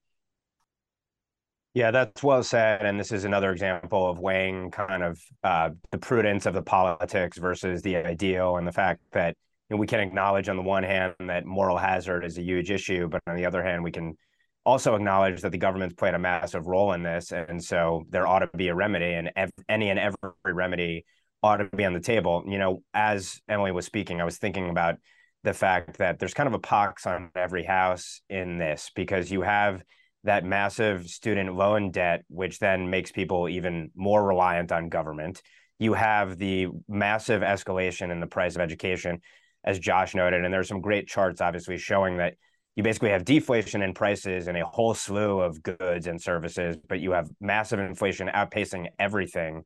Yeah, 1.73 1.91
that's 1.91 2.21
well 2.21 2.43
said. 2.43 2.85
And 2.85 2.99
this 2.99 3.13
is 3.13 3.23
another 3.23 3.51
example 3.51 4.09
of 4.09 4.19
weighing 4.19 4.71
kind 4.71 5.03
of 5.03 5.19
uh, 5.43 5.69
the 5.91 5.97
prudence 5.97 6.45
of 6.45 6.53
the 6.53 6.61
politics 6.61 7.37
versus 7.37 7.81
the 7.81 7.95
ideal 7.95 8.57
and 8.57 8.67
the 8.67 8.73
fact 8.73 8.99
that 9.13 9.37
you 9.69 9.77
know, 9.77 9.79
we 9.79 9.87
can 9.87 10.01
acknowledge 10.01 10.49
on 10.49 10.57
the 10.57 10.61
one 10.61 10.83
hand 10.83 11.13
that 11.19 11.45
moral 11.45 11.77
hazard 11.77 12.25
is 12.25 12.37
a 12.37 12.41
huge 12.41 12.71
issue, 12.71 13.07
but 13.07 13.21
on 13.25 13.37
the 13.37 13.45
other 13.45 13.63
hand, 13.63 13.83
we 13.83 13.91
can 13.91 14.17
also 14.65 14.95
acknowledge 14.95 15.41
that 15.41 15.53
the 15.53 15.57
government's 15.57 15.95
played 15.95 16.13
a 16.13 16.19
massive 16.19 16.67
role 16.67 16.91
in 16.91 17.03
this, 17.03 17.31
and 17.31 17.63
so 17.63 18.03
there 18.09 18.27
ought 18.27 18.39
to 18.39 18.49
be 18.57 18.67
a 18.67 18.75
remedy, 18.75 19.13
and 19.13 19.31
ev- 19.37 19.49
any 19.69 19.89
and 19.89 19.97
every 19.97 20.17
remedy 20.45 21.05
ought 21.43 21.57
to 21.57 21.65
be 21.75 21.85
on 21.85 21.93
the 21.93 21.99
table. 21.99 22.43
You 22.47 22.59
know, 22.59 22.83
as 22.93 23.41
Emily 23.49 23.71
was 23.71 23.85
speaking, 23.85 24.21
I 24.21 24.25
was 24.25 24.37
thinking 24.37 24.69
about 24.69 24.95
the 25.43 25.53
fact 25.53 25.97
that 25.97 26.19
there's 26.19 26.33
kind 26.33 26.47
of 26.47 26.53
a 26.53 26.59
pox 26.59 27.05
on 27.07 27.31
every 27.35 27.63
house 27.63 28.21
in 28.29 28.57
this 28.57 28.91
because 28.95 29.31
you 29.31 29.41
have 29.41 29.81
that 30.23 30.45
massive 30.45 31.07
student 31.07 31.55
loan 31.55 31.89
debt, 31.89 32.23
which 32.27 32.59
then 32.59 32.89
makes 32.89 33.11
people 33.11 33.49
even 33.49 33.89
more 33.95 34.23
reliant 34.23 34.71
on 34.71 34.89
government. 34.89 35.41
You 35.79 35.93
have 35.93 36.37
the 36.37 36.67
massive 36.87 37.41
escalation 37.41 38.11
in 38.11 38.19
the 38.19 38.27
price 38.27 38.55
of 38.55 38.61
education, 38.61 39.19
as 39.63 39.79
Josh 39.79 40.13
noted. 40.13 40.45
And 40.45 40.53
there's 40.53 40.67
some 40.67 40.81
great 40.81 41.07
charts, 41.07 41.41
obviously, 41.41 41.77
showing 41.77 42.17
that 42.17 42.35
you 42.75 42.83
basically 42.83 43.09
have 43.09 43.25
deflation 43.25 43.81
in 43.81 43.93
prices 43.93 44.47
and 44.47 44.57
a 44.57 44.65
whole 44.65 44.93
slew 44.93 45.41
of 45.41 45.61
goods 45.63 46.05
and 46.05 46.21
services, 46.21 46.77
but 46.87 46.99
you 46.99 47.11
have 47.11 47.29
massive 47.41 47.79
inflation 47.79 48.29
outpacing 48.33 48.87
everything 48.99 49.63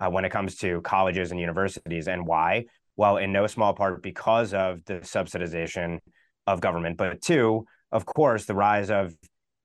uh, 0.00 0.10
when 0.10 0.24
it 0.24 0.30
comes 0.30 0.56
to 0.56 0.80
colleges 0.80 1.30
and 1.30 1.38
universities. 1.38 2.08
And 2.08 2.26
why? 2.26 2.64
Well, 2.96 3.18
in 3.18 3.32
no 3.32 3.46
small 3.46 3.74
part 3.74 4.02
because 4.02 4.52
of 4.52 4.84
the 4.86 4.94
subsidization 4.94 5.98
of 6.46 6.60
government, 6.60 6.96
but 6.96 7.22
two, 7.22 7.66
of 7.92 8.04
course, 8.06 8.44
the 8.46 8.54
rise 8.54 8.90
of 8.90 9.14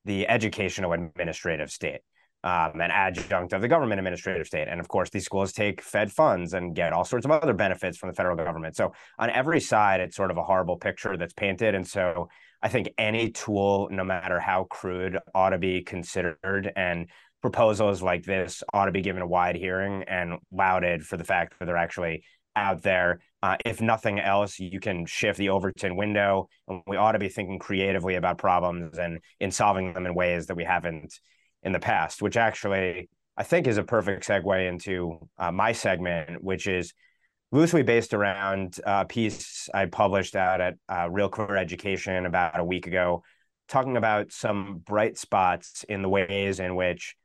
the 0.05 0.27
educational 0.27 0.93
administrative 0.93 1.71
state, 1.71 2.01
um, 2.43 2.79
an 2.79 2.91
adjunct 2.91 3.53
of 3.53 3.61
the 3.61 3.67
government 3.67 3.99
administrative 3.99 4.45
state. 4.45 4.67
And 4.67 4.79
of 4.79 4.87
course, 4.87 5.09
these 5.09 5.25
schools 5.25 5.51
take 5.51 5.81
Fed 5.81 6.11
funds 6.11 6.53
and 6.53 6.75
get 6.75 6.93
all 6.93 7.03
sorts 7.03 7.25
of 7.25 7.31
other 7.31 7.53
benefits 7.53 7.97
from 7.97 8.09
the 8.09 8.15
federal 8.15 8.35
government. 8.35 8.75
So 8.75 8.93
on 9.17 9.29
every 9.31 9.59
side, 9.59 9.99
it's 9.99 10.15
sort 10.15 10.31
of 10.31 10.37
a 10.37 10.43
horrible 10.43 10.77
picture 10.77 11.17
that's 11.17 11.33
painted. 11.33 11.73
And 11.73 11.87
so 11.87 12.29
I 12.61 12.69
think 12.69 12.89
any 12.97 13.31
tool, 13.31 13.89
no 13.91 14.03
matter 14.03 14.39
how 14.39 14.65
crude, 14.65 15.17
ought 15.33 15.49
to 15.49 15.57
be 15.57 15.81
considered. 15.81 16.71
And 16.75 17.09
proposals 17.45 18.01
like 18.01 18.23
this 18.23 18.63
ought 18.73 18.85
to 18.85 18.91
be 18.91 19.03
given 19.03 19.21
a 19.21 19.27
wide 19.27 19.55
hearing 19.55 20.01
and 20.07 20.39
lauded 20.51 21.05
for 21.05 21.15
the 21.15 21.23
fact 21.23 21.59
that 21.59 21.65
they're 21.65 21.77
actually 21.77 22.23
out 22.55 22.81
there. 22.81 23.19
Uh, 23.43 23.55
if 23.63 23.81
nothing 23.81 24.19
else, 24.19 24.57
you 24.57 24.79
can 24.79 25.05
shift 25.05 25.37
the 25.37 25.49
Overton 25.49 25.95
window, 25.95 26.49
and 26.67 26.81
we 26.87 26.97
ought 26.97 27.11
to 27.11 27.19
be 27.19 27.29
thinking 27.29 27.59
creatively 27.59 28.15
about 28.15 28.39
problems 28.39 28.97
and 28.97 29.19
in 29.39 29.51
solving 29.51 29.93
them 29.93 30.07
in 30.07 30.15
ways 30.15 30.47
that 30.47 30.55
we 30.55 30.63
haven't 30.63 31.19
in 31.61 31.71
the 31.71 31.79
past. 31.79 32.19
Which 32.19 32.35
actually, 32.35 33.09
I 33.37 33.43
think, 33.43 33.67
is 33.67 33.77
a 33.77 33.83
perfect 33.83 34.27
segue 34.27 34.67
into 34.67 35.19
uh, 35.37 35.51
my 35.51 35.71
segment, 35.71 36.43
which 36.43 36.65
is 36.65 36.93
loosely 37.51 37.83
based 37.83 38.15
around 38.15 38.79
a 38.87 39.05
piece 39.05 39.69
I 39.71 39.85
published 39.85 40.35
out 40.35 40.61
at 40.61 40.73
uh, 40.89 41.09
Real 41.11 41.29
Clear 41.29 41.57
Education 41.57 42.25
about 42.25 42.59
a 42.59 42.65
week 42.65 42.87
ago, 42.87 43.21
talking 43.67 43.97
about 43.97 44.31
some 44.31 44.81
bright 44.83 45.19
spots 45.19 45.85
in 45.87 46.01
the 46.01 46.09
ways 46.09 46.59
in 46.59 46.75
which 46.75 47.15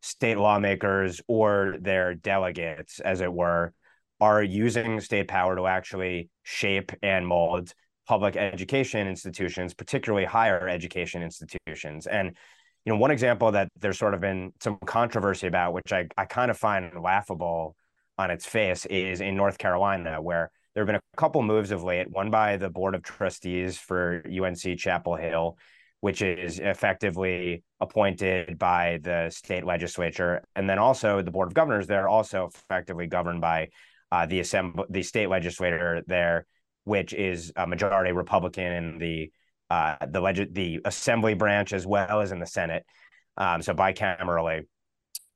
state 0.00 0.38
lawmakers 0.38 1.20
or 1.26 1.76
their 1.80 2.14
delegates, 2.14 3.00
as 3.00 3.20
it 3.20 3.32
were, 3.32 3.72
are 4.20 4.42
using 4.42 5.00
state 5.00 5.28
power 5.28 5.56
to 5.56 5.66
actually 5.66 6.28
shape 6.42 6.92
and 7.02 7.26
mold 7.26 7.72
public 8.06 8.36
education 8.36 9.06
institutions, 9.06 9.72
particularly 9.72 10.24
higher 10.24 10.68
education 10.68 11.22
institutions. 11.22 12.06
And 12.06 12.36
you 12.84 12.92
know, 12.92 12.98
one 12.98 13.10
example 13.10 13.52
that 13.52 13.68
there's 13.78 13.98
sort 13.98 14.14
of 14.14 14.20
been 14.20 14.52
some 14.60 14.78
controversy 14.84 15.46
about, 15.46 15.74
which 15.74 15.92
I, 15.92 16.08
I 16.16 16.24
kind 16.24 16.50
of 16.50 16.56
find 16.56 16.92
laughable 17.00 17.76
on 18.18 18.30
its 18.30 18.46
face, 18.46 18.86
is 18.86 19.20
in 19.20 19.36
North 19.36 19.58
Carolina, 19.58 20.20
where 20.20 20.50
there 20.74 20.82
have 20.82 20.86
been 20.86 20.96
a 20.96 21.16
couple 21.16 21.42
moves 21.42 21.70
of 21.70 21.82
late, 21.82 22.10
one 22.10 22.30
by 22.30 22.56
the 22.56 22.70
Board 22.70 22.94
of 22.94 23.02
Trustees 23.02 23.76
for 23.76 24.22
UNC 24.26 24.78
Chapel 24.78 25.16
Hill, 25.16 25.58
which 26.00 26.22
is 26.22 26.58
effectively 26.58 27.62
appointed 27.80 28.58
by 28.58 28.98
the 29.02 29.30
state 29.30 29.64
legislature. 29.64 30.42
And 30.56 30.68
then 30.68 30.78
also 30.78 31.22
the 31.22 31.30
Board 31.30 31.48
of 31.48 31.54
Governors, 31.54 31.86
they're 31.86 32.08
also 32.08 32.46
effectively 32.46 33.06
governed 33.06 33.40
by 33.40 33.68
uh, 34.10 34.26
the 34.26 34.40
assembly, 34.40 34.84
the 34.88 35.02
state 35.02 35.28
legislator 35.28 36.02
there, 36.06 36.46
which 36.84 37.12
is 37.12 37.52
a 37.54 37.66
majority 37.66 38.12
Republican 38.12 38.72
in 38.72 38.98
the 38.98 39.30
uh, 39.68 39.96
the 40.08 40.20
leg- 40.20 40.52
the 40.52 40.80
assembly 40.84 41.34
branch 41.34 41.72
as 41.72 41.86
well 41.86 42.20
as 42.20 42.32
in 42.32 42.40
the 42.40 42.46
Senate. 42.46 42.84
Um, 43.36 43.62
so 43.62 43.72
bicamerally. 43.74 44.62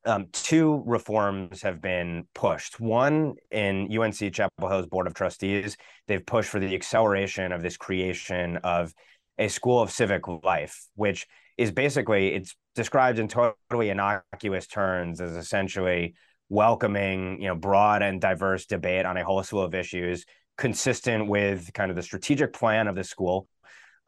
Um, 0.07 0.27
two 0.33 0.83
reforms 0.85 1.63
have 1.63 1.81
been 1.81 2.27
pushed. 2.35 2.79
One 2.79 3.37
in 3.51 3.89
UNC 3.97 4.35
Chapel 4.35 4.69
Hill's 4.69 4.87
Board 4.87 5.07
of 5.07 5.15
Trustees, 5.15 5.79
they've 6.07 6.25
pushed 6.27 6.51
for 6.51 6.61
the 6.61 6.75
acceleration 6.75 7.53
of 7.53 7.63
this 7.63 7.79
creation 7.79 8.59
of 8.59 8.93
a 9.39 9.49
school 9.49 9.81
of 9.81 9.91
civic 9.91 10.27
life, 10.43 10.87
which 10.95 11.27
is 11.57 11.71
basically 11.71 12.35
it's 12.35 12.57
described 12.75 13.19
in 13.19 13.29
totally 13.29 13.91
innocuous 13.91 14.67
terms 14.67 15.21
as 15.21 15.37
essentially 15.37 16.15
welcoming, 16.49 17.41
you 17.41 17.49
know, 17.49 17.55
broad 17.55 18.03
and 18.03 18.21
diverse 18.21 18.67
debate 18.67 19.07
on 19.07 19.17
a 19.17 19.25
whole 19.25 19.43
slew 19.43 19.61
of 19.61 19.75
issues, 19.75 20.25
consistent 20.59 21.29
with 21.29 21.73
kind 21.73 21.91
of 21.91 21.97
the 21.97 22.03
strategic 22.03 22.53
plan 22.53 22.89
of 22.89 22.95
the 22.95 23.05
school, 23.05 23.49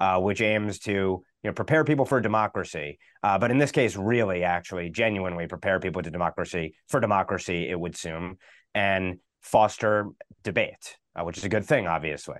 uh, 0.01 0.19
which 0.21 0.41
aims 0.41 0.79
to 0.81 0.93
you 0.93 1.51
know 1.51 1.53
prepare 1.53 1.85
people 1.85 2.05
for 2.05 2.21
democracy. 2.21 2.99
Uh, 3.23 3.39
but 3.39 3.51
in 3.51 3.59
this 3.59 3.73
case, 3.73 3.97
really, 3.97 4.45
actually, 4.45 4.91
genuinely 4.91 5.47
prepare 5.47 5.81
people 5.81 6.03
to 6.03 6.11
democracy 6.11 6.75
for 6.89 7.01
democracy. 7.01 7.69
It 7.69 7.79
would 7.79 7.97
seem 7.97 8.39
and 8.75 9.19
foster 9.41 10.09
debate, 10.43 10.97
uh, 11.15 11.25
which 11.25 11.39
is 11.39 11.45
a 11.45 11.49
good 11.49 11.65
thing, 11.65 11.87
obviously 11.87 12.37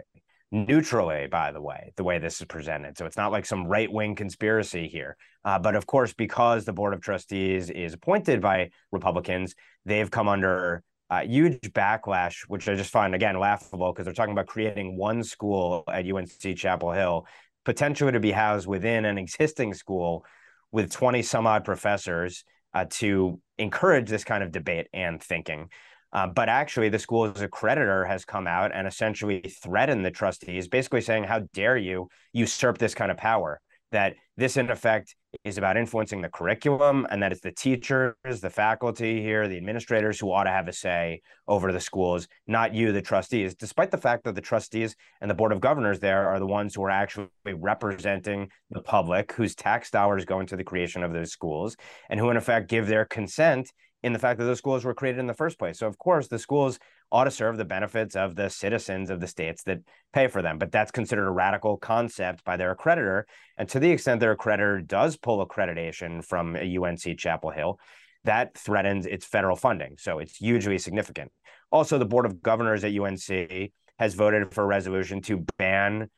neutrally, 0.53 1.27
by 1.27 1.53
the 1.53 1.61
way, 1.61 1.93
the 1.97 2.05
way 2.05 2.19
this 2.19 2.41
is 2.41 2.47
presented. 2.47 2.97
So 2.97 3.07
it's 3.07 3.17
not 3.17 3.33
like 3.33 3.47
some 3.47 3.67
right 3.67 3.91
wing 3.91 4.15
conspiracy 4.15 4.89
here. 4.89 5.17
Uh, 5.45 5.59
but 5.59 5.75
of 5.75 5.87
course, 5.87 6.13
because 6.13 6.65
the 6.65 6.73
Board 6.73 6.95
of 6.95 7.01
Trustees 7.01 7.71
is 7.71 7.95
appointed 7.95 8.41
by 8.41 8.71
Republicans, 8.93 9.55
they've 9.85 10.11
come 10.11 10.29
under 10.29 10.83
uh, 11.11 11.21
huge 11.21 11.61
backlash, 11.73 12.43
which 12.49 12.69
I 12.69 12.75
just 12.75 12.91
find, 12.91 13.15
again, 13.15 13.39
laughable 13.39 13.93
because 13.93 14.05
they're 14.05 14.15
talking 14.15 14.33
about 14.33 14.47
creating 14.47 14.97
one 14.97 15.23
school 15.23 15.85
at 15.89 16.11
UNC 16.11 16.57
Chapel 16.57 16.93
Hill, 16.93 17.27
potentially 17.65 18.13
to 18.13 18.21
be 18.21 18.33
housed 18.33 18.67
within 18.67 19.05
an 19.05 19.19
existing 19.19 19.75
school 19.75 20.25
with 20.73 20.91
20 20.91 21.23
some 21.23 21.47
odd 21.47 21.65
professors 21.65 22.45
uh, 22.75 22.85
to 22.91 23.41
encourage 23.59 24.09
this 24.09 24.25
kind 24.25 24.43
of 24.43 24.53
debate 24.53 24.89
and 24.93 25.23
thinking. 25.23 25.69
Uh, 26.13 26.27
but 26.27 26.49
actually, 26.49 26.89
the 26.89 26.99
school's 26.99 27.41
accreditor 27.41 28.07
has 28.07 28.25
come 28.25 28.47
out 28.47 28.73
and 28.75 28.87
essentially 28.87 29.41
threatened 29.63 30.05
the 30.05 30.11
trustees, 30.11 30.69
basically 30.69 31.01
saying, 31.01 31.25
How 31.25 31.41
dare 31.53 31.77
you 31.77 32.09
usurp 32.33 32.79
this 32.79 32.95
kind 32.95 33.11
of 33.11 33.17
power? 33.17 33.61
That 33.93 34.17
this, 34.37 34.57
in 34.57 34.71
effect, 34.71 35.15
is 35.45 35.59
about 35.59 35.77
influencing 35.77 36.21
the 36.21 36.29
curriculum 36.29 37.07
and 37.11 37.23
that 37.23 37.33
it's 37.33 37.41
the 37.41 37.53
teachers, 37.53 38.15
the 38.41 38.51
faculty 38.51 39.23
here, 39.23 39.49
the 39.49 39.57
administrators 39.57 40.19
who 40.19 40.33
ought 40.33 40.45
to 40.45 40.51
have 40.51 40.69
a 40.69 40.73
say 40.73 41.21
over 41.47 41.73
the 41.73 41.81
schools, 41.81 42.27
not 42.47 42.75
you, 42.75 42.93
the 42.93 43.03
trustees, 43.03 43.55
despite 43.55 43.91
the 43.91 43.99
fact 43.99 44.25
that 44.25 44.35
the 44.35 44.41
trustees 44.41 44.97
and 45.21 45.31
the 45.31 45.35
board 45.35 45.53
of 45.53 45.61
governors 45.61 46.01
there 46.01 46.29
are 46.29 46.39
the 46.39 46.47
ones 46.47 46.75
who 46.75 46.83
are 46.83 46.91
actually 46.91 47.29
representing 47.47 48.49
the 48.71 48.81
public, 48.81 49.33
whose 49.33 49.55
tax 49.55 49.91
dollars 49.91 50.25
go 50.25 50.41
into 50.41 50.57
the 50.57 50.65
creation 50.65 51.03
of 51.03 51.13
those 51.13 51.31
schools, 51.31 51.77
and 52.11 52.19
who, 52.19 52.31
in 52.31 52.37
effect, 52.37 52.69
give 52.69 52.87
their 52.87 53.05
consent 53.05 53.71
in 54.03 54.13
the 54.13 54.19
fact 54.19 54.39
that 54.39 54.45
those 54.45 54.59
schools 54.59 54.85
were 54.85 54.95
created 54.95 55.19
in 55.19 55.27
the 55.27 55.35
first 55.35 55.59
place. 55.59 55.79
So, 55.79 55.87
of 55.87 55.99
course, 55.99 56.29
the 56.29 56.39
schools 56.39 56.79
ought 57.11 57.25
to 57.25 57.31
serve 57.31 57.57
the 57.57 57.65
benefits 57.65 58.17
of 58.17 58.37
the 58.37 58.49
citizens 58.49 59.11
of 59.11 59.21
the 59.21 59.27
states 59.27 59.63
that 59.65 59.81
pay 60.13 60.29
for 60.29 60.43
them. 60.43 60.59
But 60.59 60.73
that's 60.73 60.91
considered 60.91 61.27
a 61.27 61.33
radical 61.33 61.77
concept 61.77 62.45
by 62.45 62.57
their 62.57 62.75
accreditor. 62.75 63.25
And 63.57 63.69
to 63.71 63.81
the 63.81 63.91
extent 63.91 64.21
their 64.21 64.37
accreditor 64.37 64.87
does 64.87 65.17
pull 65.17 65.45
accreditation 65.47 66.25
from 66.25 66.57
a 66.57 66.77
UNC 66.77 67.19
Chapel 67.19 67.51
Hill, 67.51 67.79
that 68.25 68.57
threatens 68.57 69.07
its 69.07 69.25
federal 69.25 69.57
funding. 69.57 69.97
So 69.99 70.19
it's 70.19 70.37
hugely 70.37 70.79
significant. 70.79 71.31
Also, 71.71 71.99
the 71.99 72.05
Board 72.05 72.27
of 72.27 72.43
Governors 72.43 72.85
at 72.85 72.97
UNC 72.97 73.71
has 73.99 74.15
voted 74.15 74.53
for 74.53 74.65
a 74.65 74.67
resolution 74.67 75.23
to 75.23 75.45
ban 75.59 76.11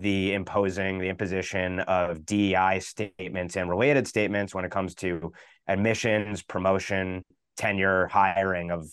the 0.00 0.32
imposing, 0.32 0.98
the 0.98 1.08
imposition 1.08 1.80
of 1.80 2.24
DEI 2.24 2.80
statements 2.80 3.56
and 3.56 3.68
related 3.68 4.08
statements 4.08 4.54
when 4.54 4.64
it 4.64 4.70
comes 4.70 4.94
to 4.96 5.32
admissions, 5.68 6.42
promotion, 6.42 7.24
tenure, 7.56 8.06
hiring 8.08 8.70
of 8.70 8.88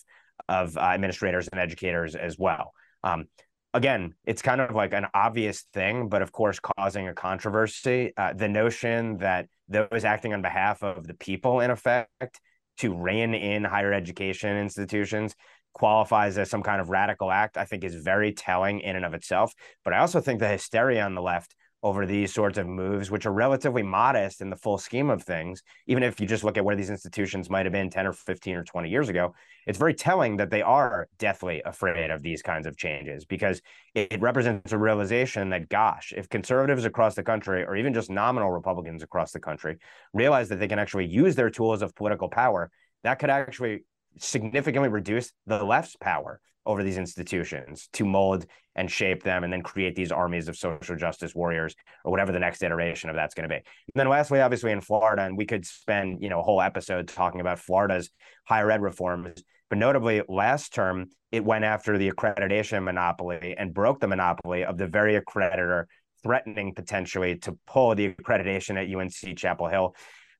of 0.48 0.76
uh, 0.76 0.80
administrators 0.80 1.48
and 1.48 1.60
educators 1.60 2.14
as 2.14 2.38
well. 2.38 2.72
Um, 3.02 3.26
again, 3.74 4.14
it's 4.24 4.40
kind 4.40 4.60
of 4.60 4.74
like 4.74 4.92
an 4.92 5.06
obvious 5.12 5.64
thing, 5.74 6.08
but 6.08 6.22
of 6.22 6.32
course, 6.32 6.58
causing 6.60 7.08
a 7.08 7.14
controversy. 7.14 8.12
Uh, 8.16 8.32
the 8.32 8.48
notion 8.48 9.18
that 9.18 9.48
those 9.68 10.04
acting 10.04 10.32
on 10.32 10.42
behalf 10.42 10.82
of 10.82 11.06
the 11.06 11.14
people, 11.14 11.60
in 11.60 11.70
effect, 11.70 12.40
to 12.78 12.94
rein 12.94 13.34
in 13.34 13.64
higher 13.64 13.92
education 13.92 14.56
institutions 14.56 15.34
qualifies 15.72 16.38
as 16.38 16.50
some 16.50 16.62
kind 16.62 16.80
of 16.80 16.90
radical 16.90 17.30
act, 17.30 17.56
I 17.56 17.64
think 17.64 17.84
is 17.84 17.94
very 17.94 18.32
telling 18.32 18.80
in 18.80 18.96
and 18.96 19.04
of 19.04 19.14
itself. 19.14 19.54
But 19.84 19.94
I 19.94 19.98
also 19.98 20.20
think 20.20 20.40
the 20.40 20.48
hysteria 20.48 21.04
on 21.04 21.14
the 21.14 21.22
left 21.22 21.54
over 21.82 22.06
these 22.06 22.34
sorts 22.34 22.58
of 22.58 22.66
moves, 22.66 23.10
which 23.10 23.24
are 23.24 23.32
relatively 23.32 23.84
modest 23.84 24.40
in 24.40 24.50
the 24.50 24.56
full 24.56 24.78
scheme 24.78 25.10
of 25.10 25.22
things, 25.22 25.62
even 25.86 26.02
if 26.02 26.20
you 26.20 26.26
just 26.26 26.42
look 26.42 26.58
at 26.58 26.64
where 26.64 26.74
these 26.74 26.90
institutions 26.90 27.48
might 27.48 27.66
have 27.66 27.72
been 27.72 27.88
10 27.88 28.06
or 28.06 28.12
15 28.12 28.56
or 28.56 28.64
20 28.64 28.88
years 28.88 29.08
ago, 29.08 29.32
it's 29.64 29.78
very 29.78 29.94
telling 29.94 30.38
that 30.38 30.50
they 30.50 30.62
are 30.62 31.06
deathly 31.18 31.62
afraid 31.64 32.10
of 32.10 32.20
these 32.20 32.42
kinds 32.42 32.66
of 32.66 32.76
changes 32.76 33.24
because 33.24 33.62
it 33.94 34.20
represents 34.20 34.72
a 34.72 34.78
realization 34.78 35.50
that, 35.50 35.68
gosh, 35.68 36.12
if 36.16 36.28
conservatives 36.28 36.84
across 36.84 37.14
the 37.14 37.22
country, 37.22 37.64
or 37.64 37.76
even 37.76 37.94
just 37.94 38.10
nominal 38.10 38.50
Republicans 38.50 39.04
across 39.04 39.30
the 39.30 39.40
country, 39.40 39.76
realize 40.12 40.48
that 40.48 40.58
they 40.58 40.68
can 40.68 40.80
actually 40.80 41.06
use 41.06 41.36
their 41.36 41.50
tools 41.50 41.82
of 41.82 41.94
political 41.94 42.28
power, 42.28 42.72
that 43.04 43.20
could 43.20 43.30
actually 43.30 43.84
significantly 44.18 44.88
reduce 44.88 45.32
the 45.46 45.62
left's 45.62 45.96
power 45.96 46.40
over 46.66 46.82
these 46.82 46.98
institutions 46.98 47.88
to 47.94 48.04
mold 48.04 48.46
and 48.76 48.90
shape 48.90 49.22
them 49.22 49.42
and 49.42 49.52
then 49.52 49.62
create 49.62 49.96
these 49.96 50.12
armies 50.12 50.48
of 50.48 50.56
social 50.56 50.94
justice 50.94 51.34
warriors 51.34 51.74
or 52.04 52.10
whatever 52.10 52.30
the 52.30 52.38
next 52.38 52.62
iteration 52.62 53.08
of 53.08 53.16
that's 53.16 53.34
going 53.34 53.48
to 53.48 53.54
be. 53.54 53.56
And 53.56 53.64
then 53.94 54.08
lastly, 54.08 54.40
obviously 54.40 54.70
in 54.70 54.82
Florida, 54.82 55.22
and 55.22 55.36
we 55.36 55.46
could 55.46 55.64
spend, 55.64 56.22
you 56.22 56.28
know, 56.28 56.40
a 56.40 56.42
whole 56.42 56.60
episode 56.60 57.08
talking 57.08 57.40
about 57.40 57.58
Florida's 57.58 58.10
higher 58.46 58.70
ed 58.70 58.82
reforms, 58.82 59.42
but 59.70 59.78
notably 59.78 60.22
last 60.28 60.74
term, 60.74 61.06
it 61.32 61.44
went 61.44 61.64
after 61.64 61.98
the 61.98 62.10
accreditation 62.10 62.84
monopoly 62.84 63.54
and 63.58 63.74
broke 63.74 64.00
the 64.00 64.06
monopoly 64.06 64.64
of 64.64 64.78
the 64.78 64.86
very 64.86 65.18
accreditor 65.18 65.84
threatening 66.22 66.74
potentially 66.74 67.36
to 67.36 67.56
pull 67.66 67.94
the 67.94 68.12
accreditation 68.12 68.76
at 68.76 68.94
UNC 68.94 69.36
Chapel 69.36 69.68
Hill. 69.68 69.94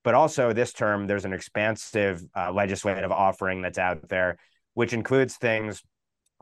But 0.05 0.15
also 0.15 0.53
this 0.53 0.73
term, 0.73 1.07
there's 1.07 1.25
an 1.25 1.33
expansive 1.33 2.23
uh, 2.37 2.53
legislative 2.53 3.13
offering 3.13 3.63
that's 3.63 3.79
out 3.79 4.09
there, 4.09 4.39
which 4.75 4.93
includes 4.93 5.37
things 5.37 5.83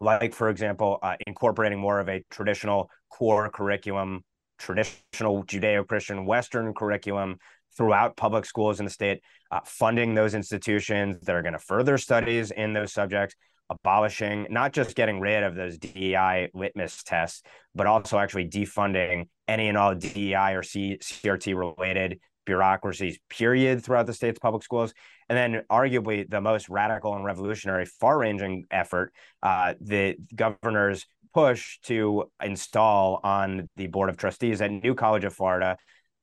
like, 0.01 0.35
for 0.35 0.51
example, 0.51 0.99
uh, 1.03 1.17
incorporating 1.27 1.79
more 1.79 1.99
of 1.99 2.09
a 2.09 2.23
traditional 2.31 2.91
core 3.11 3.51
curriculum, 3.51 4.23
traditional 4.59 5.45
Judeo 5.45 5.87
Christian 5.87 6.27
Western 6.27 6.75
curriculum 6.75 7.39
throughout 7.77 8.17
public 8.17 8.45
schools 8.45 8.79
in 8.79 8.85
the 8.85 8.91
state, 8.91 9.21
uh, 9.51 9.61
funding 9.65 10.15
those 10.15 10.35
institutions 10.35 11.19
that 11.23 11.35
are 11.35 11.43
going 11.43 11.53
to 11.53 11.59
further 11.59 11.99
studies 11.99 12.51
in 12.51 12.73
those 12.73 12.93
subjects, 12.93 13.35
abolishing, 13.71 14.47
not 14.51 14.73
just 14.73 14.97
getting 14.97 15.21
rid 15.21 15.43
of 15.43 15.55
those 15.55 15.79
DEI 15.79 16.51
litmus 16.55 17.03
tests, 17.03 17.43
but 17.75 17.87
also 17.87 18.19
actually 18.19 18.49
defunding 18.49 19.29
any 19.49 19.69
and 19.69 19.77
all 19.77 19.95
DEI 19.95 20.55
or 20.55 20.63
C- 20.63 20.99
CRT 21.03 21.57
related 21.57 22.19
bureaucracies, 22.47 23.19
period, 23.29 23.85
throughout 23.85 24.07
the 24.07 24.15
state's 24.15 24.39
public 24.39 24.63
schools. 24.63 24.95
And 25.29 25.37
then, 25.37 25.63
arguably, 25.71 26.29
the 26.29 26.41
most 26.41 26.69
radical 26.69 27.15
and 27.15 27.25
revolutionary, 27.25 27.85
far 27.85 28.19
ranging 28.19 28.65
effort, 28.71 29.13
uh, 29.43 29.75
the 29.81 30.17
governor's 30.35 31.07
push 31.35 31.79
to 31.83 32.31
install 32.43 33.21
on 33.23 33.69
the 33.77 33.89
Board 33.89 34.09
of 34.09 34.17
Trustees 34.17 34.63
at 34.63 34.71
New 34.71 34.95
College 34.95 35.25
of 35.25 35.35
Florida 35.35 35.77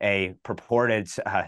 a 0.03 0.35
purported 0.43 1.07
uh, 1.25 1.43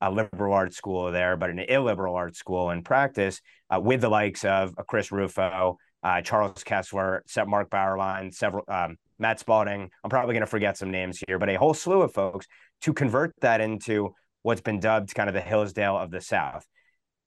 a 0.00 0.10
liberal 0.10 0.52
arts 0.52 0.76
school 0.76 1.10
there, 1.10 1.36
but 1.36 1.50
an 1.50 1.58
illiberal 1.60 2.14
arts 2.14 2.38
school 2.38 2.70
in 2.70 2.82
practice, 2.82 3.40
uh, 3.70 3.80
with 3.80 4.02
the 4.02 4.08
likes 4.08 4.44
of 4.44 4.74
uh, 4.76 4.82
Chris 4.82 5.10
Rufo, 5.10 5.78
uh, 6.02 6.20
Charles 6.20 6.62
Kesler, 6.62 7.20
Mark 7.46 7.70
Bauerlein, 7.70 8.34
several 8.34 8.64
um, 8.68 8.96
Matt 9.18 9.40
Spalding. 9.40 9.88
I'm 10.02 10.10
probably 10.10 10.34
going 10.34 10.42
to 10.42 10.46
forget 10.46 10.76
some 10.76 10.90
names 10.90 11.22
here, 11.26 11.38
but 11.38 11.48
a 11.48 11.54
whole 11.54 11.72
slew 11.72 12.02
of 12.02 12.12
folks 12.12 12.46
to 12.82 12.92
convert 12.92 13.34
that 13.40 13.60
into 13.60 14.14
what's 14.42 14.60
been 14.60 14.80
dubbed 14.80 15.14
kind 15.14 15.28
of 15.28 15.34
the 15.34 15.40
Hillsdale 15.40 15.96
of 15.96 16.10
the 16.10 16.20
South. 16.20 16.66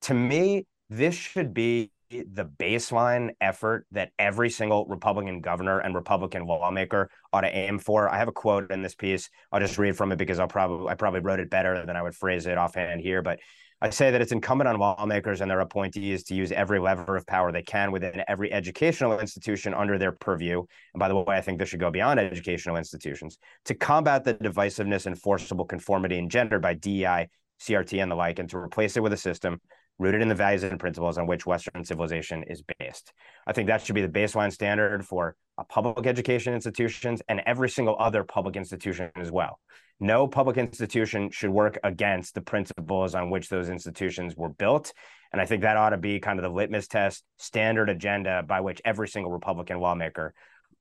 To 0.04 0.14
me, 0.14 0.66
this 0.90 1.16
should 1.16 1.54
be 1.54 1.92
the 2.10 2.46
baseline 2.46 3.32
effort 3.42 3.86
that 3.92 4.12
every 4.18 4.50
single 4.50 4.86
Republican 4.86 5.42
governor 5.42 5.80
and 5.80 5.94
Republican 5.94 6.46
lawmaker 6.46 7.10
ought 7.34 7.42
to 7.42 7.54
aim 7.54 7.80
for. 7.80 8.08
I 8.08 8.18
have 8.18 8.30
a 8.30 8.34
quote 8.34 8.72
in 8.72 8.82
this 8.82 8.96
piece. 8.96 9.30
I'll 9.52 9.60
just 9.60 9.78
read 9.78 9.98
from 9.98 10.12
it 10.12 10.18
because 10.18 10.40
I'll 10.40 10.48
probably 10.48 10.88
I 10.88 10.96
probably 10.96 11.20
wrote 11.20 11.40
it 11.40 11.50
better 11.50 11.86
than 11.86 11.96
I 11.96 12.02
would 12.02 12.16
phrase 12.16 12.46
it 12.46 12.58
offhand 12.58 13.02
here. 13.02 13.22
But 13.22 13.40
I 13.80 13.92
say 13.92 14.10
that 14.10 14.22
it's 14.22 14.32
incumbent 14.32 14.68
on 14.68 14.80
lawmakers 14.80 15.42
and 15.42 15.52
their 15.52 15.60
appointees 15.60 16.24
to 16.26 16.36
use 16.36 16.52
every 16.52 16.80
lever 16.80 17.16
of 17.16 17.28
power 17.28 17.52
they 17.52 17.62
can 17.62 17.92
within 17.92 18.24
every 18.28 18.52
educational 18.52 19.20
institution 19.20 19.76
under 19.76 20.00
their 20.00 20.14
purview. 20.14 20.64
And 20.94 21.00
by 21.00 21.08
the 21.08 21.16
way, 21.16 21.36
I 21.36 21.42
think 21.42 21.60
this 21.60 21.70
should 21.70 21.80
go 21.80 21.92
beyond 21.92 22.20
educational 22.20 22.78
institutions 22.78 23.38
to 23.66 23.76
combat 23.76 24.24
the 24.24 24.34
divisiveness 24.34 25.06
and 25.06 25.20
forcible 25.20 25.66
conformity 25.66 26.18
engendered 26.18 26.64
by 26.64 26.74
DEI, 26.74 27.28
CRT, 27.62 28.02
and 28.02 28.12
the 28.12 28.16
like, 28.16 28.40
and 28.40 28.50
to 28.50 28.58
replace 28.58 28.98
it 28.98 29.04
with 29.04 29.14
a 29.14 29.18
system 29.18 29.62
rooted 30.00 30.22
in 30.22 30.28
the 30.28 30.36
values 30.36 30.64
and 30.64 30.80
principles 30.80 31.18
on 31.18 31.28
which 31.28 31.46
Western 31.46 31.84
civilization 31.84 32.44
is 32.44 32.64
based. 32.80 33.14
I 33.48 33.54
think 33.54 33.68
that 33.68 33.84
should 33.84 33.96
be 33.96 34.06
the 34.06 34.08
baseline 34.08 34.52
standard 34.52 35.06
for 35.06 35.36
public 35.70 36.06
education 36.06 36.54
institutions 36.54 37.22
and 37.28 37.42
every 37.46 37.70
single 37.70 37.96
other 38.00 38.24
public 38.24 38.56
institution 38.56 39.10
as 39.16 39.32
well. 39.32 39.60
No 40.00 40.28
public 40.28 40.58
institution 40.58 41.32
should 41.32 41.50
work 41.50 41.80
against 41.84 42.36
the 42.36 42.42
principles 42.42 43.16
on 43.16 43.32
which 43.32 43.50
those 43.50 43.70
institutions 43.70 44.36
were 44.36 44.50
built. 44.50 44.94
And 45.34 45.42
I 45.42 45.46
think 45.46 45.64
that 45.64 45.78
ought 45.78 45.90
to 45.90 45.98
be 45.98 46.20
kind 46.20 46.38
of 46.38 46.44
the 46.44 46.50
litmus 46.50 46.88
test 46.88 47.24
standard 47.38 47.90
agenda 47.90 48.44
by 48.44 48.62
which 48.62 48.80
every 48.86 49.08
single 49.08 49.32
Republican 49.32 49.80
lawmaker 49.80 50.36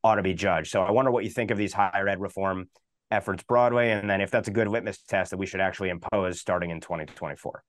ought 0.05 0.17
to 0.17 0.23
be 0.23 0.35
judged. 0.35 0.71
So 0.71 0.83
I 0.83 0.91
wonder 0.91 1.11
what 1.11 1.25
you 1.25 1.31
think 1.31 1.51
of 1.51 1.57
these 1.57 1.73
higher 1.73 2.07
ed 2.07 2.21
reform 2.21 2.69
efforts 3.11 3.43
broadly, 3.45 3.91
and 3.91 4.11
then 4.11 4.21
if 4.21 4.31
that's 4.31 4.49
a 4.49 4.53
good 4.53 4.69
litmus 4.69 5.01
test 5.03 5.31
that 5.31 5.39
we 5.39 5.47
should 5.47 5.61
actually 5.61 5.89
impose 5.89 6.39
starting 6.39 6.71
in 6.71 6.81
2024. 6.81 7.65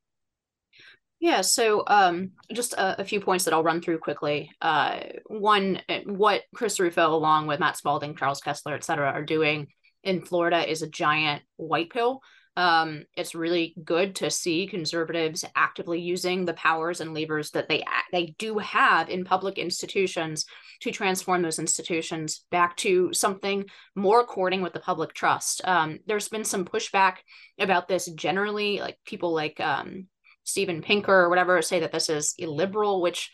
Yeah, 1.20 1.42
so 1.42 1.84
um, 1.88 2.32
just 2.54 2.74
a, 2.74 3.02
a, 3.02 3.06
few 3.06 3.20
points 3.20 3.46
that 3.46 3.54
I'll 3.54 3.64
run 3.64 3.82
through 3.82 3.98
quickly. 4.00 4.52
Uh, 4.62 5.00
one, 5.26 5.82
eh, 5.90 6.04
what 6.06 6.44
Chris 6.54 6.80
Rufo, 6.80 7.12
along 7.12 7.48
with 7.48 7.60
Matt 7.60 7.76
Spalding, 7.76 8.16
Charles 8.16 8.40
Kesler, 8.40 8.76
et 8.76 8.84
cetera, 8.84 9.10
are 9.12 9.24
doing 9.24 9.68
in 10.04 10.22
Florida 10.22 10.70
is 10.70 10.84
a 10.84 10.90
giant 10.90 11.42
white 11.56 11.90
pill. 11.90 12.22
Um, 12.56 13.04
it's 13.16 13.36
really 13.36 13.76
good 13.84 14.16
to 14.16 14.32
see 14.32 14.66
conservatives 14.66 15.46
actively 15.56 16.02
using 16.02 16.46
the 16.46 16.54
powers 16.54 17.02
and 17.02 17.14
levers 17.14 17.52
that 17.52 17.70
they 17.70 17.84
they 18.12 18.34
do 18.40 18.58
have 18.58 19.10
in 19.10 19.26
public 19.26 19.60
institutions 19.60 20.46
to 20.82 20.90
transform 20.90 21.44
those 21.44 21.60
institutions 21.60 22.46
back 22.50 22.76
to 22.78 23.14
something 23.14 23.66
more 23.96 24.22
according 24.22 24.64
with 24.64 24.74
the 24.74 24.80
public 24.80 25.14
trust. 25.14 25.62
Um, 25.66 26.00
there's 26.08 26.30
been 26.30 26.44
some 26.44 26.66
pushback 26.66 27.18
about 27.60 27.88
this 27.88 28.08
generally, 28.08 28.80
like 28.80 28.98
people 29.06 29.36
like 29.36 29.60
um, 29.60 30.08
Steven 30.48 30.82
Pinker 30.82 31.14
or 31.14 31.30
whatever 31.30 31.62
say 31.62 31.82
that 31.82 31.92
this 31.92 32.10
is 32.10 32.34
illiberal, 32.38 33.02
which 33.02 33.30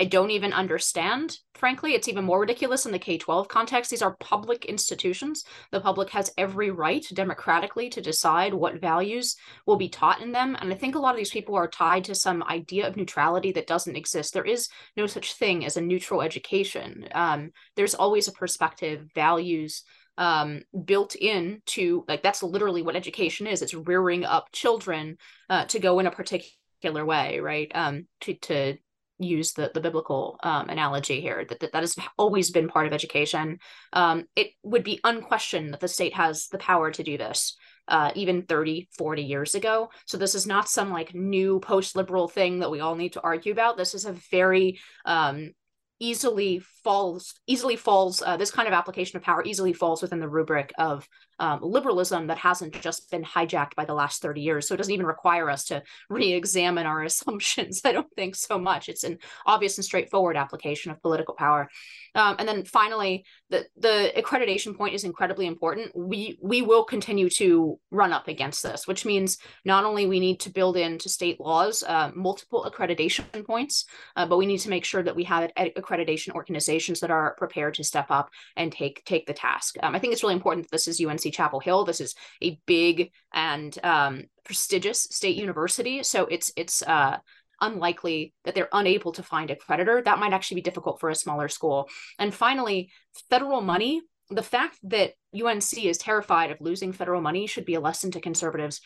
I 0.00 0.04
don't 0.04 0.30
even 0.30 0.52
understand. 0.52 1.38
Frankly, 1.54 1.94
it's 1.94 2.08
even 2.08 2.24
more 2.24 2.40
ridiculous 2.40 2.86
in 2.86 2.92
the 2.92 2.98
K 2.98 3.18
12 3.18 3.48
context. 3.48 3.90
These 3.90 4.02
are 4.02 4.16
public 4.20 4.64
institutions. 4.64 5.44
The 5.72 5.80
public 5.80 6.10
has 6.10 6.32
every 6.36 6.70
right 6.70 7.04
democratically 7.12 7.88
to 7.90 8.00
decide 8.00 8.54
what 8.54 8.80
values 8.80 9.36
will 9.66 9.76
be 9.76 9.88
taught 9.88 10.20
in 10.20 10.30
them. 10.30 10.56
And 10.60 10.72
I 10.72 10.76
think 10.76 10.94
a 10.94 11.00
lot 11.00 11.14
of 11.14 11.16
these 11.16 11.30
people 11.30 11.56
are 11.56 11.68
tied 11.68 12.04
to 12.04 12.14
some 12.14 12.44
idea 12.44 12.86
of 12.86 12.96
neutrality 12.96 13.50
that 13.52 13.66
doesn't 13.66 13.96
exist. 13.96 14.34
There 14.34 14.44
is 14.44 14.68
no 14.96 15.06
such 15.06 15.34
thing 15.34 15.64
as 15.64 15.76
a 15.76 15.80
neutral 15.80 16.22
education. 16.22 17.08
Um, 17.12 17.50
there's 17.74 17.94
always 17.94 18.28
a 18.28 18.32
perspective, 18.32 19.08
values, 19.14 19.82
um, 20.18 20.62
built 20.84 21.16
in 21.16 21.62
to 21.66 22.04
like 22.06 22.22
that's 22.22 22.42
literally 22.42 22.82
what 22.82 22.96
education 22.96 23.46
is. 23.46 23.62
It's 23.62 23.72
rearing 23.72 24.26
up 24.26 24.52
children 24.52 25.16
uh, 25.48 25.64
to 25.66 25.78
go 25.78 25.98
in 26.00 26.06
a 26.06 26.10
particular 26.10 26.58
way 26.82 27.40
right? 27.40 27.70
Um, 27.74 28.06
to 28.22 28.34
to 28.34 28.76
use 29.20 29.52
the 29.52 29.70
the 29.74 29.80
biblical 29.80 30.38
um, 30.42 30.68
analogy 30.68 31.20
here 31.20 31.44
that, 31.48 31.60
that 31.60 31.72
that 31.72 31.82
has 31.82 31.96
always 32.16 32.50
been 32.50 32.68
part 32.68 32.86
of 32.86 32.92
education. 32.92 33.58
Um, 33.92 34.26
it 34.36 34.48
would 34.62 34.84
be 34.84 35.00
unquestioned 35.02 35.72
that 35.72 35.80
the 35.80 35.88
state 35.88 36.14
has 36.14 36.48
the 36.48 36.58
power 36.58 36.90
to 36.90 37.02
do 37.02 37.18
this 37.18 37.56
uh, 37.88 38.12
even 38.14 38.42
30 38.42 38.88
40 38.96 39.22
years 39.22 39.54
ago. 39.54 39.90
So 40.06 40.16
this 40.16 40.34
is 40.34 40.46
not 40.46 40.68
some 40.68 40.90
like 40.90 41.14
new 41.14 41.58
post-liberal 41.60 42.28
thing 42.28 42.60
that 42.60 42.70
we 42.70 42.80
all 42.80 42.94
need 42.94 43.14
to 43.14 43.22
argue 43.22 43.52
about. 43.52 43.76
This 43.76 43.94
is 43.94 44.04
a 44.04 44.12
very 44.12 44.78
um, 45.04 45.52
easily 46.00 46.60
falls 46.84 47.34
easily 47.46 47.76
falls 47.76 48.22
uh, 48.22 48.36
this 48.36 48.50
kind 48.50 48.68
of 48.68 48.74
application 48.74 49.16
of 49.16 49.22
power 49.22 49.42
easily 49.44 49.72
falls 49.72 50.02
within 50.02 50.20
the 50.20 50.28
rubric 50.28 50.72
of 50.78 51.06
um, 51.38 51.60
liberalism 51.62 52.26
that 52.28 52.38
hasn't 52.38 52.80
just 52.80 53.10
been 53.10 53.24
hijacked 53.24 53.74
by 53.74 53.84
the 53.84 53.94
last 53.94 54.22
30 54.22 54.40
years. 54.40 54.66
So 54.66 54.74
it 54.74 54.78
doesn't 54.78 54.92
even 54.92 55.06
require 55.06 55.50
us 55.50 55.64
to 55.64 55.82
re-examine 56.10 56.86
our 56.86 57.02
assumptions 57.08 57.80
i 57.84 57.92
don't 57.92 58.10
think 58.16 58.34
so 58.34 58.58
much. 58.58 58.88
It's 58.88 59.04
an 59.04 59.18
obvious 59.46 59.78
and 59.78 59.84
straightforward 59.84 60.36
application 60.36 60.90
of 60.90 61.00
political 61.02 61.34
power. 61.34 61.68
Um, 62.14 62.36
and 62.38 62.48
then 62.48 62.64
finally 62.64 63.24
the 63.50 63.66
the 63.76 64.12
accreditation 64.16 64.76
point 64.76 64.94
is 64.94 65.04
incredibly 65.04 65.46
important. 65.46 65.92
We 65.94 66.38
we 66.42 66.62
will 66.62 66.84
continue 66.84 67.28
to 67.30 67.78
run 67.90 68.12
up 68.12 68.28
against 68.28 68.62
this 68.62 68.86
which 68.86 69.04
means 69.04 69.38
not 69.64 69.84
only 69.84 70.06
we 70.06 70.20
need 70.20 70.40
to 70.40 70.50
build 70.50 70.76
into 70.76 71.08
state 71.08 71.40
laws 71.40 71.82
uh, 71.82 72.10
multiple 72.14 72.70
accreditation 72.70 73.24
points 73.46 73.84
uh, 74.16 74.26
but 74.26 74.38
we 74.38 74.46
need 74.46 74.58
to 74.58 74.70
make 74.70 74.84
sure 74.84 75.02
that 75.02 75.16
we 75.16 75.24
have 75.24 75.50
accreditation 75.56 76.34
organizations 76.34 77.00
that 77.00 77.10
are 77.10 77.34
prepared 77.36 77.74
to 77.74 77.84
step 77.84 78.06
up 78.10 78.30
and 78.56 78.72
take 78.72 79.04
take 79.04 79.26
the 79.26 79.34
task. 79.34 79.76
Um, 79.82 79.94
i 79.94 79.98
think 79.98 80.12
it's 80.12 80.22
really 80.22 80.34
important 80.34 80.66
that 80.66 80.72
this 80.72 80.88
is 80.88 81.00
unc 81.00 81.27
chapel 81.30 81.60
hill 81.60 81.84
this 81.84 82.00
is 82.00 82.14
a 82.42 82.58
big 82.66 83.10
and 83.32 83.78
um, 83.84 84.24
prestigious 84.44 85.02
state 85.02 85.36
university 85.36 86.02
so 86.02 86.26
it's 86.26 86.52
it's 86.56 86.82
uh, 86.82 87.18
unlikely 87.60 88.34
that 88.44 88.54
they're 88.54 88.68
unable 88.72 89.12
to 89.12 89.22
find 89.22 89.50
a 89.50 89.56
creditor. 89.56 90.02
That 90.02 90.18
might 90.18 90.32
actually 90.32 90.56
be 90.56 90.62
difficult 90.62 91.00
for 91.00 91.10
a 91.10 91.14
smaller 91.14 91.48
school. 91.48 91.88
And 92.18 92.34
finally, 92.34 92.90
federal 93.30 93.60
money. 93.60 94.02
The 94.30 94.42
fact 94.42 94.78
that 94.84 95.12
UNC 95.34 95.84
is 95.84 95.98
terrified 95.98 96.50
of 96.50 96.60
losing 96.60 96.92
federal 96.92 97.20
money 97.20 97.46
should 97.46 97.64
be 97.64 97.74
a 97.74 97.80
lesson 97.80 98.10
to 98.12 98.20
conservatives. 98.20 98.80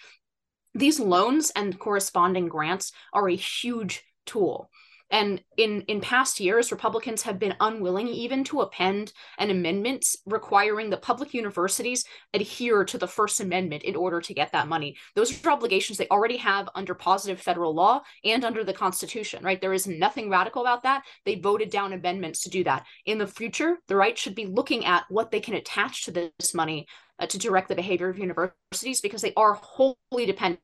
These 0.75 1.01
loans 1.01 1.51
and 1.55 1.79
corresponding 1.79 2.49
grants 2.49 2.93
are 3.13 3.29
a 3.29 3.35
huge 3.35 4.03
tool 4.25 4.71
And 5.13 5.43
in, 5.59 5.83
in 5.83 6.01
past 6.01 6.41
years, 6.41 6.73
Republicans 6.73 7.21
have 7.23 7.39
been 7.39 7.55
unwilling 7.61 8.09
even 8.09 8.43
to 8.45 8.63
append 8.63 9.13
an 9.39 9.51
amendment 9.51 10.07
requiring 10.25 10.89
that 10.89 11.03
public 11.03 11.35
universities 11.35 12.05
adhere 12.33 12.83
to 12.87 12.97
the 12.97 13.07
First 13.07 13.39
Amendment 13.41 13.83
in 13.83 13.95
order 13.95 14.23
to 14.23 14.35
get 14.35 14.53
that 14.53 14.69
money. 14.69 14.97
Those 15.15 15.45
are 15.45 15.51
obligations 15.51 15.99
they 15.99 16.09
already 16.09 16.39
have 16.39 16.71
under 16.75 16.95
positive 16.95 17.41
federal 17.41 17.75
law 17.75 18.01
and 18.25 18.43
under 18.43 18.65
the 18.65 18.73
Constitution, 18.73 19.45
right? 19.45 19.61
There 19.61 19.75
is 19.75 19.87
nothing 19.87 20.31
radical 20.31 20.63
about 20.63 20.83
that. 20.85 21.05
They 21.27 21.35
voted 21.35 21.69
down 21.69 21.93
amendments 21.93 22.41
to 22.45 22.51
do 22.51 22.65
that. 22.65 22.87
In 23.05 23.19
the 23.19 23.27
future, 23.27 23.77
the 23.89 23.97
right 23.97 24.17
should 24.17 24.35
be 24.35 24.47
looking 24.47 24.87
at 24.87 25.05
what 25.11 25.31
they 25.31 25.41
can 25.41 25.55
attach 25.55 26.07
to 26.07 26.11
this 26.11 26.55
money 26.55 26.87
uh, 27.19 27.27
to 27.27 27.39
direct 27.39 27.69
the 27.69 27.75
behavior 27.75 28.09
of 28.09 28.19
universities 28.19 29.03
because 29.03 29.21
they 29.21 29.35
are 29.37 29.53
wholly 29.61 30.25
dependent 30.25 30.61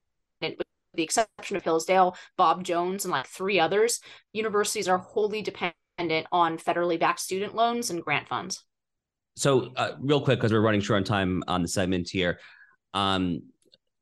the 0.98 1.04
exception 1.04 1.56
of 1.56 1.62
Hillsdale, 1.62 2.16
Bob 2.36 2.64
Jones, 2.64 3.04
and 3.04 3.12
like 3.12 3.26
three 3.26 3.58
others, 3.58 4.00
universities 4.32 4.88
are 4.88 4.98
wholly 4.98 5.40
dependent 5.40 6.26
on 6.32 6.58
federally 6.58 6.98
backed 6.98 7.20
student 7.20 7.54
loans 7.54 7.88
and 7.88 8.02
grant 8.02 8.28
funds. 8.28 8.64
So, 9.36 9.72
uh, 9.76 9.92
real 10.00 10.20
quick, 10.20 10.40
because 10.40 10.52
we're 10.52 10.60
running 10.60 10.80
short 10.80 10.98
on 10.98 11.04
time 11.04 11.44
on 11.46 11.62
the 11.62 11.68
segment 11.68 12.10
here. 12.10 12.40
Um, 12.92 13.42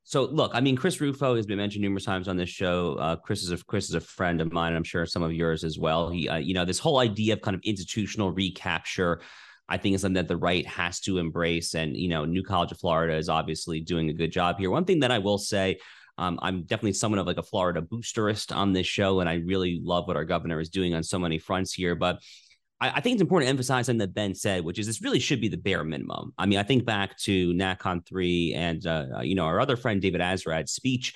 so, 0.04 0.24
look, 0.24 0.52
I 0.54 0.60
mean, 0.60 0.76
Chris 0.76 1.00
Rufo 1.00 1.36
has 1.36 1.46
been 1.46 1.58
mentioned 1.58 1.82
numerous 1.82 2.06
times 2.06 2.28
on 2.28 2.36
this 2.36 2.48
show. 2.48 2.94
Uh, 2.94 3.16
Chris 3.16 3.42
is 3.42 3.50
a 3.50 3.62
Chris 3.64 3.88
is 3.90 3.94
a 3.94 4.00
friend 4.00 4.40
of 4.40 4.52
mine, 4.52 4.68
and 4.68 4.76
I'm 4.78 4.84
sure 4.84 5.04
some 5.04 5.22
of 5.22 5.32
yours 5.32 5.64
as 5.64 5.78
well. 5.78 6.08
He, 6.08 6.28
uh, 6.28 6.36
you 6.36 6.54
know, 6.54 6.64
this 6.64 6.78
whole 6.78 6.98
idea 6.98 7.34
of 7.34 7.42
kind 7.42 7.54
of 7.54 7.60
institutional 7.62 8.32
recapture. 8.32 9.20
I 9.68 9.78
think 9.78 9.96
is 9.96 10.02
something 10.02 10.14
that 10.14 10.28
the 10.28 10.36
right 10.36 10.64
has 10.66 11.00
to 11.00 11.18
embrace. 11.18 11.74
And, 11.74 11.96
you 11.96 12.08
know, 12.08 12.24
New 12.24 12.44
College 12.44 12.70
of 12.70 12.78
Florida 12.78 13.16
is 13.16 13.28
obviously 13.28 13.80
doing 13.80 14.08
a 14.10 14.12
good 14.12 14.30
job 14.30 14.58
here. 14.58 14.70
One 14.70 14.84
thing 14.84 15.00
that 15.00 15.10
I 15.10 15.18
will 15.18 15.38
say, 15.38 15.78
um, 16.18 16.38
I'm 16.42 16.62
definitely 16.62 16.94
someone 16.94 17.18
of 17.18 17.26
like 17.26 17.38
a 17.38 17.42
Florida 17.42 17.82
boosterist 17.82 18.54
on 18.54 18.72
this 18.72 18.86
show, 18.86 19.20
and 19.20 19.28
I 19.28 19.34
really 19.34 19.80
love 19.82 20.06
what 20.06 20.16
our 20.16 20.24
governor 20.24 20.60
is 20.60 20.70
doing 20.70 20.94
on 20.94 21.02
so 21.02 21.18
many 21.18 21.38
fronts 21.38 21.72
here. 21.72 21.94
But 21.94 22.20
I, 22.80 22.90
I 22.90 23.00
think 23.00 23.14
it's 23.14 23.22
important 23.22 23.46
to 23.46 23.50
emphasize 23.50 23.86
something 23.86 23.98
that 23.98 24.14
Ben 24.14 24.34
said, 24.34 24.64
which 24.64 24.78
is 24.78 24.86
this 24.86 25.02
really 25.02 25.18
should 25.18 25.40
be 25.40 25.48
the 25.48 25.56
bare 25.56 25.84
minimum. 25.84 26.32
I 26.38 26.46
mean, 26.46 26.58
I 26.58 26.62
think 26.62 26.84
back 26.84 27.18
to 27.20 27.52
NatCon 27.52 28.06
three 28.06 28.54
and 28.54 28.86
uh, 28.86 29.06
uh, 29.18 29.20
you 29.20 29.34
know 29.34 29.44
our 29.44 29.60
other 29.60 29.76
friend 29.76 30.00
David 30.00 30.20
Azerrad's 30.20 30.72
speech. 30.72 31.14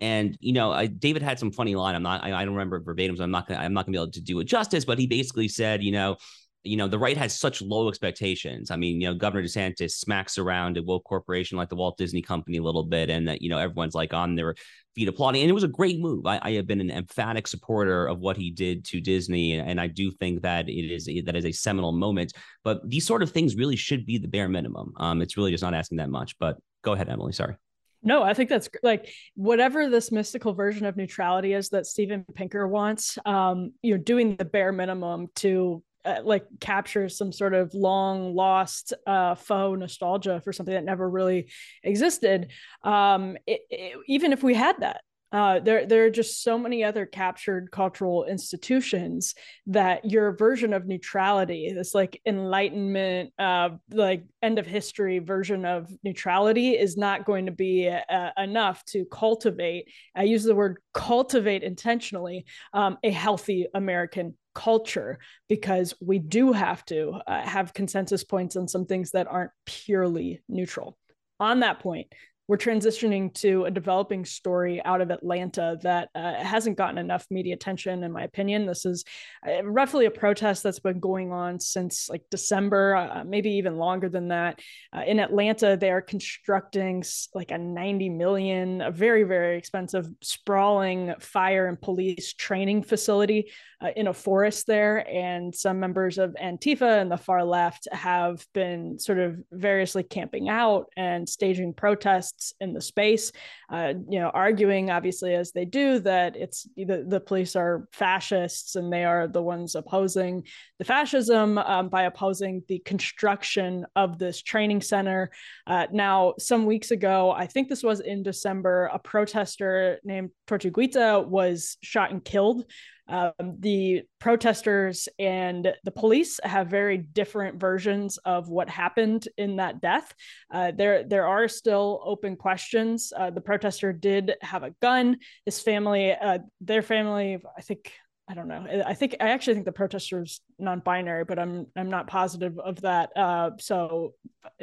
And 0.00 0.36
you 0.40 0.52
know, 0.52 0.72
I, 0.72 0.86
David 0.86 1.22
had 1.22 1.38
some 1.38 1.52
funny 1.52 1.76
line. 1.76 1.94
I'm 1.94 2.02
not. 2.02 2.24
I, 2.24 2.32
I 2.32 2.44
don't 2.44 2.54
remember 2.54 2.80
verbatim. 2.80 3.16
So 3.16 3.22
I'm 3.22 3.30
not. 3.30 3.46
Gonna, 3.46 3.60
I'm 3.60 3.72
not 3.72 3.86
gonna 3.86 3.96
be 3.96 4.02
able 4.02 4.12
to 4.12 4.20
do 4.20 4.40
it 4.40 4.44
justice. 4.44 4.84
But 4.84 4.98
he 4.98 5.06
basically 5.06 5.48
said, 5.48 5.82
you 5.82 5.92
know, 5.92 6.16
you 6.64 6.76
know, 6.76 6.88
the 6.88 6.98
right 6.98 7.16
has 7.16 7.38
such 7.38 7.62
low 7.62 7.88
expectations. 7.88 8.70
I 8.70 8.76
mean, 8.76 9.00
you 9.00 9.08
know, 9.08 9.14
Governor 9.14 9.44
DeSantis 9.44 9.92
smacks 9.92 10.38
around 10.38 10.78
a 10.78 10.82
woke 10.82 11.04
corporation 11.04 11.58
like 11.58 11.68
the 11.68 11.76
Walt 11.76 11.98
Disney 11.98 12.22
Company 12.22 12.56
a 12.56 12.62
little 12.62 12.84
bit, 12.84 13.10
and 13.10 13.28
that, 13.28 13.42
you 13.42 13.50
know, 13.50 13.58
everyone's 13.58 13.94
like 13.94 14.14
on 14.14 14.34
their 14.34 14.54
feet 14.94 15.08
applauding. 15.08 15.42
And 15.42 15.50
it 15.50 15.54
was 15.54 15.64
a 15.64 15.68
great 15.68 16.00
move. 16.00 16.26
I, 16.26 16.38
I 16.42 16.52
have 16.52 16.66
been 16.66 16.80
an 16.80 16.90
emphatic 16.90 17.46
supporter 17.46 18.06
of 18.06 18.20
what 18.20 18.36
he 18.36 18.50
did 18.50 18.84
to 18.86 19.00
Disney. 19.00 19.58
And 19.58 19.80
I 19.80 19.88
do 19.88 20.10
think 20.10 20.42
that 20.42 20.68
it 20.68 20.90
is 20.90 21.06
that 21.26 21.36
is 21.36 21.44
a 21.44 21.52
seminal 21.52 21.92
moment. 21.92 22.32
But 22.62 22.88
these 22.88 23.06
sort 23.06 23.22
of 23.22 23.30
things 23.30 23.56
really 23.56 23.76
should 23.76 24.06
be 24.06 24.18
the 24.18 24.28
bare 24.28 24.48
minimum. 24.48 24.92
Um, 24.96 25.20
it's 25.20 25.36
really 25.36 25.50
just 25.50 25.62
not 25.62 25.74
asking 25.74 25.98
that 25.98 26.10
much. 26.10 26.38
But 26.38 26.56
go 26.82 26.92
ahead, 26.92 27.08
Emily. 27.08 27.32
Sorry. 27.32 27.56
No, 28.02 28.22
I 28.22 28.34
think 28.34 28.50
that's 28.50 28.68
like 28.82 29.10
whatever 29.34 29.88
this 29.88 30.12
mystical 30.12 30.52
version 30.52 30.84
of 30.84 30.96
neutrality 30.96 31.54
is 31.54 31.70
that 31.70 31.86
Steven 31.86 32.24
Pinker 32.34 32.68
wants. 32.68 33.18
Um, 33.24 33.72
you 33.82 33.96
know, 33.96 34.02
doing 34.02 34.36
the 34.36 34.44
bare 34.44 34.72
minimum 34.72 35.28
to 35.36 35.82
uh, 36.04 36.20
like 36.24 36.46
captures 36.60 37.16
some 37.16 37.32
sort 37.32 37.54
of 37.54 37.72
long 37.74 38.34
lost 38.34 38.92
uh, 39.06 39.34
faux 39.34 39.78
nostalgia 39.78 40.40
for 40.44 40.52
something 40.52 40.74
that 40.74 40.84
never 40.84 41.08
really 41.08 41.50
existed. 41.82 42.50
Um, 42.82 43.36
it, 43.46 43.60
it, 43.70 43.96
even 44.06 44.32
if 44.32 44.42
we 44.42 44.54
had 44.54 44.76
that, 44.80 45.00
uh, 45.34 45.58
there, 45.58 45.84
there 45.84 46.04
are 46.04 46.10
just 46.10 46.44
so 46.44 46.56
many 46.56 46.84
other 46.84 47.06
captured 47.06 47.68
cultural 47.72 48.24
institutions 48.24 49.34
that 49.66 50.08
your 50.08 50.36
version 50.36 50.72
of 50.72 50.86
neutrality, 50.86 51.72
this 51.74 51.92
like 51.92 52.20
enlightenment, 52.24 53.32
uh, 53.36 53.70
like 53.90 54.22
end 54.42 54.60
of 54.60 54.66
history 54.66 55.18
version 55.18 55.64
of 55.64 55.90
neutrality, 56.04 56.78
is 56.78 56.96
not 56.96 57.24
going 57.24 57.46
to 57.46 57.52
be 57.52 57.88
uh, 57.88 58.30
enough 58.38 58.84
to 58.84 59.04
cultivate. 59.06 59.88
I 60.14 60.22
use 60.22 60.44
the 60.44 60.54
word 60.54 60.76
cultivate 60.92 61.64
intentionally 61.64 62.44
um, 62.72 62.98
a 63.02 63.10
healthy 63.10 63.66
American 63.74 64.36
culture 64.54 65.18
because 65.48 65.94
we 66.00 66.18
do 66.18 66.52
have 66.52 66.84
to 66.86 67.20
uh, 67.26 67.42
have 67.42 67.74
consensus 67.74 68.24
points 68.24 68.56
on 68.56 68.68
some 68.68 68.86
things 68.86 69.10
that 69.12 69.26
aren't 69.26 69.50
purely 69.66 70.42
neutral. 70.48 70.96
On 71.40 71.60
that 71.60 71.80
point, 71.80 72.08
we're 72.46 72.58
transitioning 72.58 73.32
to 73.34 73.64
a 73.64 73.70
developing 73.70 74.24
story 74.24 74.84
out 74.84 75.00
of 75.00 75.10
Atlanta 75.10 75.78
that 75.82 76.10
uh, 76.14 76.34
hasn't 76.34 76.76
gotten 76.76 76.98
enough 76.98 77.26
media 77.30 77.54
attention, 77.54 78.04
in 78.04 78.12
my 78.12 78.22
opinion. 78.22 78.66
This 78.66 78.84
is 78.84 79.04
uh, 79.48 79.64
roughly 79.64 80.04
a 80.04 80.10
protest 80.10 80.62
that's 80.62 80.78
been 80.78 81.00
going 81.00 81.32
on 81.32 81.58
since 81.58 82.10
like 82.10 82.22
December, 82.30 82.96
uh, 82.96 83.24
maybe 83.24 83.50
even 83.52 83.78
longer 83.78 84.10
than 84.10 84.28
that. 84.28 84.60
Uh, 84.94 85.02
in 85.06 85.20
Atlanta, 85.20 85.78
they 85.78 85.90
are 85.90 86.02
constructing 86.02 87.02
like 87.34 87.50
a 87.50 87.56
90 87.56 88.10
million, 88.10 88.82
a 88.82 88.90
very, 88.90 89.22
very 89.22 89.56
expensive, 89.56 90.06
sprawling 90.20 91.14
fire 91.20 91.66
and 91.66 91.80
police 91.80 92.34
training 92.34 92.82
facility 92.82 93.50
uh, 93.80 93.88
in 93.96 94.08
a 94.08 94.14
forest 94.14 94.66
there. 94.66 95.08
And 95.08 95.54
some 95.54 95.80
members 95.80 96.18
of 96.18 96.36
Antifa 96.42 97.00
and 97.00 97.10
the 97.10 97.16
far 97.16 97.42
left 97.42 97.88
have 97.90 98.46
been 98.52 98.98
sort 98.98 99.18
of 99.18 99.38
variously 99.50 100.02
camping 100.02 100.50
out 100.50 100.86
and 100.94 101.26
staging 101.26 101.72
protests 101.72 102.33
in 102.60 102.72
the 102.72 102.80
space, 102.80 103.32
uh, 103.70 103.94
you 104.08 104.18
know, 104.18 104.30
arguing 104.30 104.90
obviously 104.90 105.34
as 105.34 105.52
they 105.52 105.64
do 105.64 105.98
that 106.00 106.36
it's 106.36 106.66
the, 106.76 107.04
the 107.06 107.20
police 107.20 107.56
are 107.56 107.88
fascists 107.92 108.76
and 108.76 108.92
they 108.92 109.04
are 109.04 109.26
the 109.26 109.42
ones 109.42 109.74
opposing 109.74 110.44
the 110.78 110.84
fascism 110.84 111.58
um, 111.58 111.88
by 111.88 112.02
opposing 112.02 112.62
the 112.68 112.78
construction 112.80 113.86
of 113.96 114.18
this 114.18 114.42
training 114.42 114.80
center. 114.80 115.30
Uh, 115.66 115.86
now, 115.92 116.34
some 116.38 116.66
weeks 116.66 116.90
ago, 116.90 117.30
I 117.30 117.46
think 117.46 117.68
this 117.68 117.82
was 117.82 118.00
in 118.00 118.22
December, 118.22 118.90
a 118.92 118.98
protester 118.98 119.98
named 120.04 120.30
Tortuguita 120.46 121.26
was 121.26 121.76
shot 121.82 122.10
and 122.10 122.24
killed 122.24 122.64
um, 123.08 123.32
the 123.60 124.02
protesters 124.18 125.08
and 125.18 125.72
the 125.84 125.90
police 125.90 126.40
have 126.42 126.68
very 126.68 126.96
different 126.98 127.60
versions 127.60 128.18
of 128.24 128.48
what 128.48 128.68
happened 128.68 129.28
in 129.36 129.56
that 129.56 129.80
death. 129.80 130.14
Uh, 130.52 130.72
there, 130.76 131.04
there 131.04 131.26
are 131.26 131.48
still 131.48 132.00
open 132.04 132.36
questions. 132.36 133.12
Uh, 133.16 133.30
the 133.30 133.40
protester 133.40 133.92
did 133.92 134.34
have 134.40 134.62
a 134.62 134.74
gun. 134.80 135.18
His 135.44 135.60
family, 135.60 136.12
uh, 136.12 136.38
their 136.60 136.82
family, 136.82 137.38
I 137.56 137.60
think 137.60 137.92
I 138.26 138.32
don't 138.32 138.48
know. 138.48 138.66
I 138.86 138.94
think 138.94 139.16
I 139.20 139.30
actually 139.30 139.54
think 139.54 139.66
the 139.66 139.72
protesters 139.72 140.40
non-binary, 140.58 141.24
but 141.24 141.38
I'm 141.38 141.66
I'm 141.76 141.90
not 141.90 142.06
positive 142.06 142.58
of 142.58 142.80
that. 142.80 143.14
Uh, 143.14 143.50
so 143.58 144.14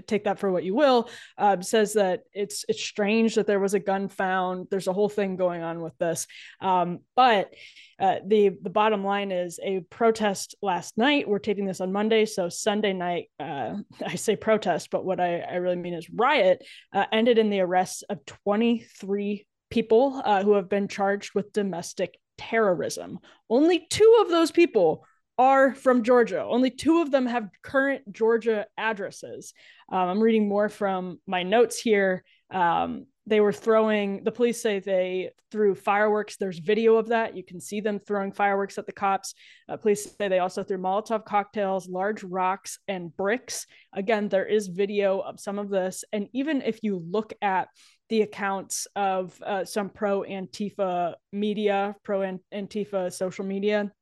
take 0.08 0.24
that 0.24 0.40
for 0.40 0.52
what 0.52 0.64
you 0.64 0.74
will. 0.74 1.10
Uh, 1.38 1.62
says 1.62 1.94
that 1.94 2.24
it's 2.34 2.66
it's 2.68 2.82
strange 2.82 3.36
that 3.36 3.46
there 3.46 3.60
was 3.60 3.76
a 3.76 3.80
gun 3.80 4.08
found. 4.08 4.68
There's 4.72 4.88
a 4.88 4.94
whole 4.94 5.10
thing 5.10 5.36
going 5.36 5.62
on 5.62 5.82
with 5.82 5.96
this. 6.00 6.26
Um, 6.60 7.02
but 7.16 7.54
uh, 8.00 8.16
the 8.26 8.50
the 8.50 8.72
bottom 8.72 9.04
line 9.04 9.32
is 9.32 9.60
a 9.62 9.82
protest 9.82 10.56
last 10.64 10.98
night. 10.98 11.30
We're 11.30 11.38
taping 11.38 11.68
this 11.68 11.82
on 11.82 11.92
Monday, 11.92 12.26
so 12.26 12.50
Sunday 12.50 12.94
night. 12.94 13.30
Uh, 13.40 13.76
I 14.06 14.16
say 14.16 14.36
protest, 14.36 14.90
but 14.90 15.06
what 15.06 15.20
I, 15.20 15.40
I 15.42 15.56
really 15.58 15.76
mean 15.76 15.94
is 15.94 16.10
riot. 16.10 16.66
Uh, 16.92 17.06
ended 17.12 17.38
in 17.38 17.52
the 17.52 17.60
arrests 17.60 18.02
of 18.10 18.26
23 18.26 19.46
people 19.70 20.20
uh, 20.26 20.44
who 20.44 20.54
have 20.54 20.68
been 20.68 20.88
charged 20.88 21.36
with 21.36 21.54
domestic 21.54 22.18
terrorism. 22.42 23.20
Only 23.50 23.86
two 23.90 24.20
of 24.22 24.30
those 24.30 24.52
people 24.52 25.06
are 25.38 25.74
from 25.76 26.04
Georgia. 26.04 26.44
Only 26.44 26.72
two 26.72 27.02
of 27.02 27.12
them 27.12 27.26
have 27.26 27.50
current 27.62 28.12
Georgia 28.12 28.66
addresses. 28.78 29.54
Um, 29.92 30.10
I'm 30.10 30.20
reading 30.20 30.50
more 30.50 30.70
from 30.70 31.20
my 31.28 31.44
notes 31.44 31.80
here. 31.80 32.24
Um, 32.52 33.06
they 33.32 33.40
were 33.40 33.54
throwing, 33.54 34.26
the 34.26 34.32
police 34.32 34.62
say 34.62 34.80
they 34.80 35.32
threw 35.52 35.74
fireworks. 35.74 36.36
There's 36.36 36.60
video 36.60 36.98
of 36.98 37.08
that. 37.08 37.34
You 37.34 37.46
can 37.46 37.62
see 37.62 37.80
them 37.80 37.98
throwing 37.98 38.34
fireworks 38.34 38.78
at 38.78 38.86
the 38.86 38.92
cops. 38.92 39.36
Uh, 39.70 39.78
police 39.78 40.04
say 40.18 40.28
they 40.28 40.40
also 40.40 40.64
threw 40.64 40.78
Molotov 40.78 41.24
cocktails, 41.24 41.88
large 41.88 42.26
rocks, 42.26 42.78
and 42.90 43.16
bricks. 43.16 43.68
Again, 43.94 44.28
there 44.28 44.46
is 44.46 44.68
video 44.68 45.20
of 45.20 45.40
some 45.40 45.60
of 45.60 45.70
this. 45.70 46.04
And 46.12 46.28
even 46.34 46.62
if 46.62 46.84
you 46.84 47.02
look 47.10 47.32
at 47.42 47.70
the 48.10 48.24
accounts 48.24 48.86
of 48.98 49.42
uh, 49.42 49.64
some 49.64 49.88
pro 49.88 50.24
Antifa 50.24 51.14
media, 51.32 51.96
pro 52.04 52.38
Antifa 52.54 53.14
social 53.14 53.46
media, 53.46 53.94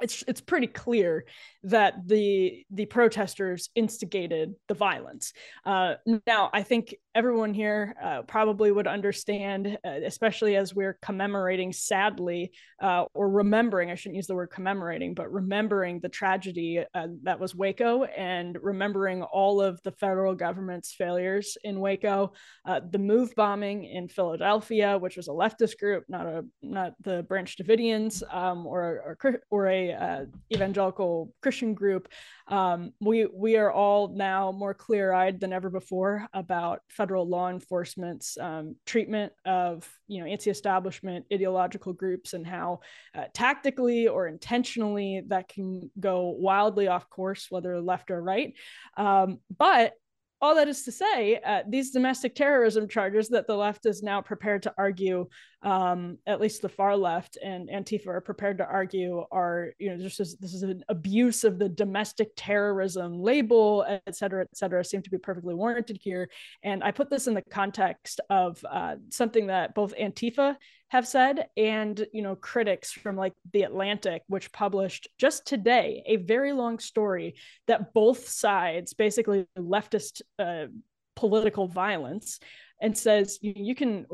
it's 0.00 0.24
it's 0.26 0.40
pretty 0.40 0.66
clear 0.66 1.24
that 1.64 2.06
the 2.06 2.64
the 2.70 2.86
protesters 2.86 3.68
instigated 3.74 4.54
the 4.68 4.74
violence. 4.74 5.32
Uh, 5.64 5.94
now, 6.26 6.50
I 6.52 6.62
think 6.62 6.94
everyone 7.14 7.52
here 7.52 7.94
uh, 8.02 8.22
probably 8.22 8.70
would 8.70 8.86
understand, 8.86 9.78
uh, 9.84 9.90
especially 10.04 10.54
as 10.54 10.74
we're 10.74 10.96
commemorating, 11.02 11.72
sadly, 11.72 12.52
uh, 12.80 13.04
or 13.14 13.28
remembering, 13.28 13.90
I 13.90 13.96
shouldn't 13.96 14.16
use 14.16 14.28
the 14.28 14.34
word 14.34 14.50
commemorating, 14.50 15.14
but 15.14 15.32
remembering 15.32 15.98
the 16.00 16.08
tragedy 16.08 16.84
uh, 16.94 17.06
that 17.24 17.40
was 17.40 17.54
Waco 17.54 18.04
and 18.04 18.56
remembering 18.62 19.22
all 19.22 19.60
of 19.60 19.82
the 19.82 19.90
federal 19.90 20.34
government's 20.34 20.92
failures 20.94 21.58
in 21.64 21.80
Waco, 21.80 22.32
uh, 22.64 22.80
the 22.90 22.98
move 22.98 23.34
bombing 23.34 23.84
in 23.84 24.06
Philadelphia, 24.06 24.96
which 24.96 25.16
was 25.16 25.26
a 25.26 25.32
leftist 25.32 25.78
group, 25.78 26.04
not 26.08 26.26
a 26.26 26.44
not 26.62 26.94
the 27.02 27.24
Branch 27.24 27.56
Davidians 27.56 28.22
um, 28.32 28.66
or, 28.66 29.18
or, 29.24 29.40
or 29.50 29.66
a 29.66 29.92
uh, 29.92 30.24
evangelical 30.52 31.32
Christian 31.42 31.74
group. 31.74 32.08
Um, 32.46 32.92
we 33.00 33.26
we 33.26 33.56
are 33.56 33.70
all 33.70 34.08
now 34.08 34.52
more 34.52 34.74
clear 34.74 35.12
eyed 35.12 35.40
than 35.40 35.52
ever 35.52 35.70
before 35.70 36.26
about 36.32 36.82
federal 37.00 37.26
law 37.26 37.48
enforcement's 37.48 38.36
um, 38.36 38.76
treatment 38.84 39.32
of 39.46 39.88
you 40.06 40.20
know 40.20 40.26
anti-establishment 40.26 41.24
ideological 41.32 41.94
groups 41.94 42.34
and 42.34 42.46
how 42.46 42.78
uh, 43.14 43.24
tactically 43.32 44.06
or 44.06 44.26
intentionally 44.26 45.22
that 45.28 45.48
can 45.48 45.90
go 45.98 46.36
wildly 46.38 46.88
off 46.88 47.08
course, 47.08 47.46
whether 47.48 47.80
left 47.80 48.10
or 48.10 48.22
right. 48.22 48.52
Um, 48.98 49.38
but 49.56 49.94
all 50.42 50.56
that 50.56 50.68
is 50.68 50.82
to 50.84 50.92
say, 50.92 51.40
uh, 51.42 51.62
these 51.66 51.90
domestic 51.90 52.34
terrorism 52.34 52.86
charges 52.86 53.30
that 53.30 53.46
the 53.46 53.56
left 53.56 53.86
is 53.86 54.02
now 54.02 54.20
prepared 54.20 54.64
to 54.64 54.74
argue, 54.76 55.26
um, 55.62 56.18
at 56.26 56.40
least 56.40 56.62
the 56.62 56.68
far 56.68 56.96
left 56.96 57.36
and 57.42 57.68
Antifa 57.68 58.06
are 58.06 58.20
prepared 58.20 58.58
to 58.58 58.66
argue, 58.66 59.24
are 59.30 59.70
you 59.78 59.90
know 59.90 60.02
just 60.02 60.20
as, 60.20 60.36
this 60.36 60.54
is 60.54 60.62
an 60.62 60.82
abuse 60.88 61.44
of 61.44 61.58
the 61.58 61.68
domestic 61.68 62.30
terrorism 62.36 63.20
label, 63.20 63.84
et 63.88 64.16
cetera, 64.16 64.42
et 64.42 64.56
cetera, 64.56 64.84
seem 64.84 65.02
to 65.02 65.10
be 65.10 65.18
perfectly 65.18 65.54
warranted 65.54 65.98
here. 66.00 66.30
And 66.62 66.82
I 66.82 66.90
put 66.92 67.10
this 67.10 67.26
in 67.26 67.34
the 67.34 67.42
context 67.42 68.20
of 68.30 68.64
uh, 68.68 68.96
something 69.10 69.48
that 69.48 69.74
both 69.74 69.94
Antifa 69.96 70.56
have 70.88 71.06
said 71.06 71.46
and 71.56 72.04
you 72.12 72.22
know 72.22 72.34
critics 72.34 72.90
from 72.90 73.16
like 73.16 73.32
the 73.52 73.62
atlantic 73.62 74.22
which 74.26 74.50
published 74.50 75.06
just 75.18 75.46
today 75.46 76.02
a 76.06 76.16
very 76.16 76.52
long 76.52 76.80
story 76.80 77.36
that 77.68 77.94
both 77.94 78.28
sides 78.28 78.92
basically 78.92 79.46
leftist 79.56 80.20
uh, 80.40 80.66
political 81.14 81.68
violence 81.68 82.40
and 82.82 82.96
says 82.96 83.38
you, 83.40 83.52
you 83.54 83.74
can 83.74 84.06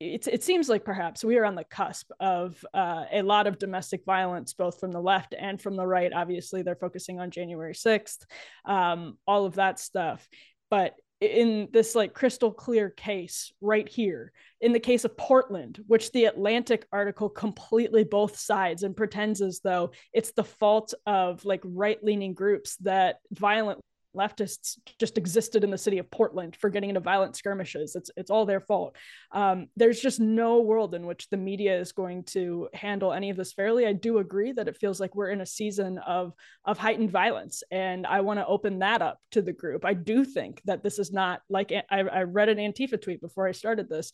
it, 0.00 0.28
it, 0.28 0.44
seems 0.44 0.68
like 0.68 0.84
perhaps 0.84 1.24
we 1.24 1.38
are 1.38 1.44
on 1.44 1.56
the 1.56 1.64
cusp 1.64 2.10
of 2.20 2.64
uh, 2.72 3.04
a 3.10 3.22
lot 3.22 3.46
of 3.46 3.58
domestic 3.58 4.04
violence 4.04 4.52
both 4.54 4.78
from 4.78 4.92
the 4.92 5.00
left 5.00 5.34
and 5.38 5.60
from 5.60 5.76
the 5.76 5.86
right. 5.86 6.12
Obviously 6.12 6.62
they're 6.62 6.76
focusing 6.76 7.18
on 7.18 7.30
january 7.30 7.74
6th 7.74 8.24
um, 8.64 9.18
all 9.26 9.44
of 9.44 9.56
that 9.56 9.78
stuff. 9.78 10.26
But 10.70 10.94
in 11.20 11.68
this 11.72 11.94
like 11.94 12.14
crystal 12.14 12.52
clear 12.52 12.90
case 12.90 13.52
right 13.60 13.88
here 13.88 14.32
in 14.60 14.72
the 14.72 14.78
case 14.78 15.04
of 15.04 15.16
portland 15.16 15.82
which 15.88 16.12
the 16.12 16.26
atlantic 16.26 16.86
article 16.92 17.28
completely 17.28 18.04
both 18.04 18.38
sides 18.38 18.84
and 18.84 18.96
pretends 18.96 19.40
as 19.42 19.60
though 19.64 19.90
it's 20.12 20.30
the 20.32 20.44
fault 20.44 20.94
of 21.06 21.44
like 21.44 21.60
right 21.64 22.02
leaning 22.04 22.34
groups 22.34 22.76
that 22.76 23.16
violent 23.32 23.80
leftists 24.16 24.78
just 24.98 25.18
existed 25.18 25.64
in 25.64 25.70
the 25.70 25.78
city 25.78 25.98
of 25.98 26.10
Portland 26.10 26.56
for 26.56 26.70
getting 26.70 26.90
into 26.90 27.00
violent 27.00 27.36
skirmishes. 27.36 27.94
It's 27.94 28.10
it's 28.16 28.30
all 28.30 28.46
their 28.46 28.60
fault. 28.60 28.96
Um, 29.32 29.68
there's 29.76 30.00
just 30.00 30.20
no 30.20 30.60
world 30.60 30.94
in 30.94 31.06
which 31.06 31.28
the 31.30 31.36
media 31.36 31.78
is 31.78 31.92
going 31.92 32.24
to 32.24 32.68
handle 32.74 33.12
any 33.12 33.30
of 33.30 33.36
this 33.36 33.52
fairly. 33.52 33.86
I 33.86 33.92
do 33.92 34.18
agree 34.18 34.52
that 34.52 34.68
it 34.68 34.76
feels 34.76 35.00
like 35.00 35.14
we're 35.14 35.30
in 35.30 35.40
a 35.40 35.46
season 35.46 35.98
of 35.98 36.32
of 36.64 36.78
heightened 36.78 37.10
violence, 37.10 37.62
and 37.70 38.06
I 38.06 38.20
want 38.20 38.38
to 38.40 38.46
open 38.46 38.80
that 38.80 39.02
up 39.02 39.18
to 39.32 39.42
the 39.42 39.52
group. 39.52 39.84
I 39.84 39.94
do 39.94 40.24
think 40.24 40.62
that 40.64 40.82
this 40.82 40.98
is 40.98 41.12
not 41.12 41.42
like 41.48 41.72
I, 41.72 41.98
I 42.00 42.22
read 42.22 42.48
an 42.48 42.58
Antifa 42.58 43.00
tweet 43.00 43.20
before 43.20 43.46
I 43.46 43.52
started 43.52 43.88
this 43.88 44.12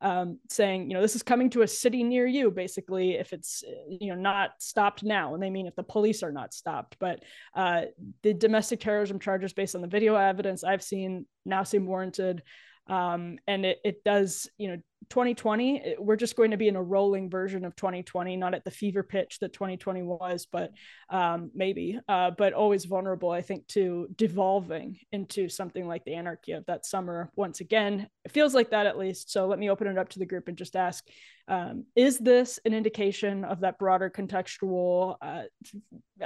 um, 0.00 0.38
saying, 0.48 0.90
you 0.90 0.94
know, 0.94 1.02
this 1.02 1.16
is 1.16 1.22
coming 1.22 1.50
to 1.50 1.62
a 1.62 1.68
city 1.68 2.02
near 2.02 2.26
you, 2.26 2.50
basically, 2.50 3.14
if 3.14 3.32
it's, 3.32 3.64
you 3.88 4.08
know, 4.08 4.20
not 4.20 4.50
stopped 4.58 5.02
now. 5.02 5.34
And 5.34 5.42
they 5.42 5.50
mean 5.50 5.66
if 5.66 5.76
the 5.76 5.82
police 5.82 6.22
are 6.22 6.32
not 6.32 6.54
stopped. 6.54 6.96
But 6.98 7.22
uh, 7.54 7.82
the 8.22 8.34
domestic 8.34 8.80
terrorism 8.80 9.18
charges 9.18 9.52
based 9.52 9.74
on 9.74 9.80
the 9.80 9.88
video 9.88 10.16
evidence 10.16 10.64
I've 10.64 10.82
seen 10.82 11.26
now 11.44 11.62
seem 11.62 11.86
warranted. 11.86 12.42
Um, 12.86 13.38
and 13.46 13.64
it, 13.64 13.78
it 13.84 14.04
does, 14.04 14.48
you 14.58 14.68
know, 14.68 14.76
2020 15.10 15.96
we're 15.98 16.16
just 16.16 16.34
going 16.34 16.50
to 16.50 16.56
be 16.56 16.66
in 16.66 16.76
a 16.76 16.82
rolling 16.82 17.28
version 17.28 17.66
of 17.66 17.76
2020 17.76 18.38
not 18.38 18.54
at 18.54 18.64
the 18.64 18.70
fever 18.70 19.02
pitch 19.02 19.38
that 19.38 19.52
2020 19.52 20.02
was 20.02 20.46
but 20.50 20.70
um, 21.10 21.50
maybe 21.54 22.00
uh, 22.08 22.30
but 22.38 22.54
always 22.54 22.86
vulnerable 22.86 23.30
i 23.30 23.42
think 23.42 23.66
to 23.66 24.08
devolving 24.16 24.98
into 25.12 25.46
something 25.50 25.86
like 25.86 26.04
the 26.06 26.14
anarchy 26.14 26.52
of 26.52 26.64
that 26.66 26.86
summer 26.86 27.30
once 27.36 27.60
again. 27.60 28.08
It 28.24 28.32
feels 28.32 28.54
like 28.54 28.70
that 28.70 28.86
at 28.86 28.98
least. 28.98 29.30
So 29.30 29.46
let 29.46 29.58
me 29.58 29.70
open 29.70 29.86
it 29.86 29.98
up 29.98 30.08
to 30.10 30.18
the 30.18 30.26
group 30.26 30.48
and 30.48 30.56
just 30.56 30.76
ask 30.76 31.06
um, 31.46 31.84
is 31.94 32.18
this 32.18 32.58
an 32.64 32.72
indication 32.72 33.44
of 33.44 33.60
that 33.60 33.78
broader 33.78 34.08
contextual 34.08 35.16
uh, 35.20 35.42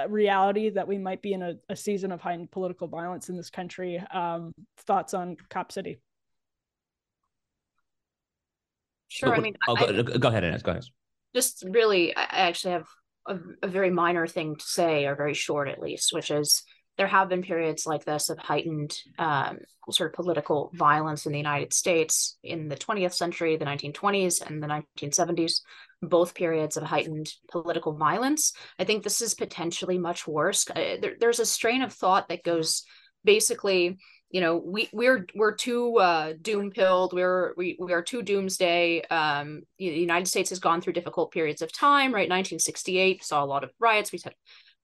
reality 0.09 0.71
that 0.71 0.87
we 0.87 0.97
might 0.97 1.23
be 1.23 1.33
in 1.33 1.43
a, 1.43 1.55
a, 1.69 1.75
season 1.75 2.13
of 2.13 2.21
heightened 2.21 2.53
political 2.53 2.87
violence 2.87 3.29
in 3.29 3.37
this 3.37 3.51
country? 3.51 4.01
Um, 4.15 4.53
thoughts 4.87 5.15
on 5.15 5.37
cop 5.51 5.73
city 5.73 5.99
Sure. 9.09 9.35
I 9.35 9.41
mean, 9.41 9.57
oh, 9.67 9.75
go, 9.75 9.87
I, 9.87 10.19
go 10.19 10.29
ahead, 10.29 10.45
Inez. 10.45 10.63
Go 10.63 10.73
ahead. 10.73 10.85
Just 11.35 11.65
really, 11.67 12.15
I 12.17 12.27
actually 12.31 12.73
have 12.73 12.87
a, 13.27 13.39
a, 13.63 13.69
very 13.69 13.91
minor 13.91 14.27
thing 14.27 14.57
to 14.57 14.65
say, 14.65 15.07
or 15.07 15.15
very 15.15 15.35
short 15.35 15.69
at 15.69 15.81
least, 15.81 16.13
which 16.13 16.31
is 16.31 16.63
there 16.99 17.07
have 17.07 17.29
been 17.29 17.43
periods 17.43 17.87
like 17.87 18.05
this 18.05 18.29
of 18.29 18.39
heightened 18.39 18.95
um, 19.19 19.59
sort 19.89 20.11
of 20.11 20.17
political 20.17 20.71
violence 20.75 21.27
in 21.27 21.33
the 21.33 21.39
United 21.39 21.73
States 21.73 22.37
in 22.43 22.69
the 22.69 22.77
20th 22.77 23.15
century, 23.15 23.57
the 23.57 23.65
1920s, 23.65 24.45
and 24.45 24.63
the 24.63 24.67
1970s. 24.67 25.61
Both 26.03 26.35
periods 26.35 26.77
of 26.77 26.85
heightened 26.85 27.33
political 27.51 27.93
violence. 27.93 28.53
I 28.79 28.85
think 28.85 29.03
this 29.03 29.21
is 29.21 29.35
potentially 29.35 29.99
much 29.99 30.27
worse. 30.27 30.69
Uh, 30.69 30.97
there, 31.01 31.15
there's 31.19 31.41
a 31.41 31.47
strain 31.47 31.83
of 31.83 31.93
thought 31.93 32.29
that 32.29 32.45
goes 32.45 32.85
basically 33.25 33.99
you 34.31 34.41
know 34.41 34.57
we 34.57 34.89
we're 34.93 35.27
we're 35.35 35.55
too 35.55 35.97
uh 35.99 36.35
doom 36.43 36.71
pilled 36.71 37.13
we're 37.13 37.55
we, 37.57 37.77
we 37.79 37.93
are 37.93 38.03
too 38.03 38.23
doomsday. 38.23 39.03
Um 39.11 39.63
the 39.79 39.87
united 39.87 40.27
states 40.27 40.51
has 40.51 40.59
gone 40.59 40.81
through 40.81 40.93
difficult 40.93 41.33
periods 41.33 41.63
of 41.63 41.73
time 41.73 42.13
right? 42.13 42.29
1968 42.29 43.25
saw 43.25 43.43
a 43.43 43.47
lot 43.47 43.65
of 43.65 43.71
riots. 43.79 44.13
We 44.13 44.21
had 44.23 44.35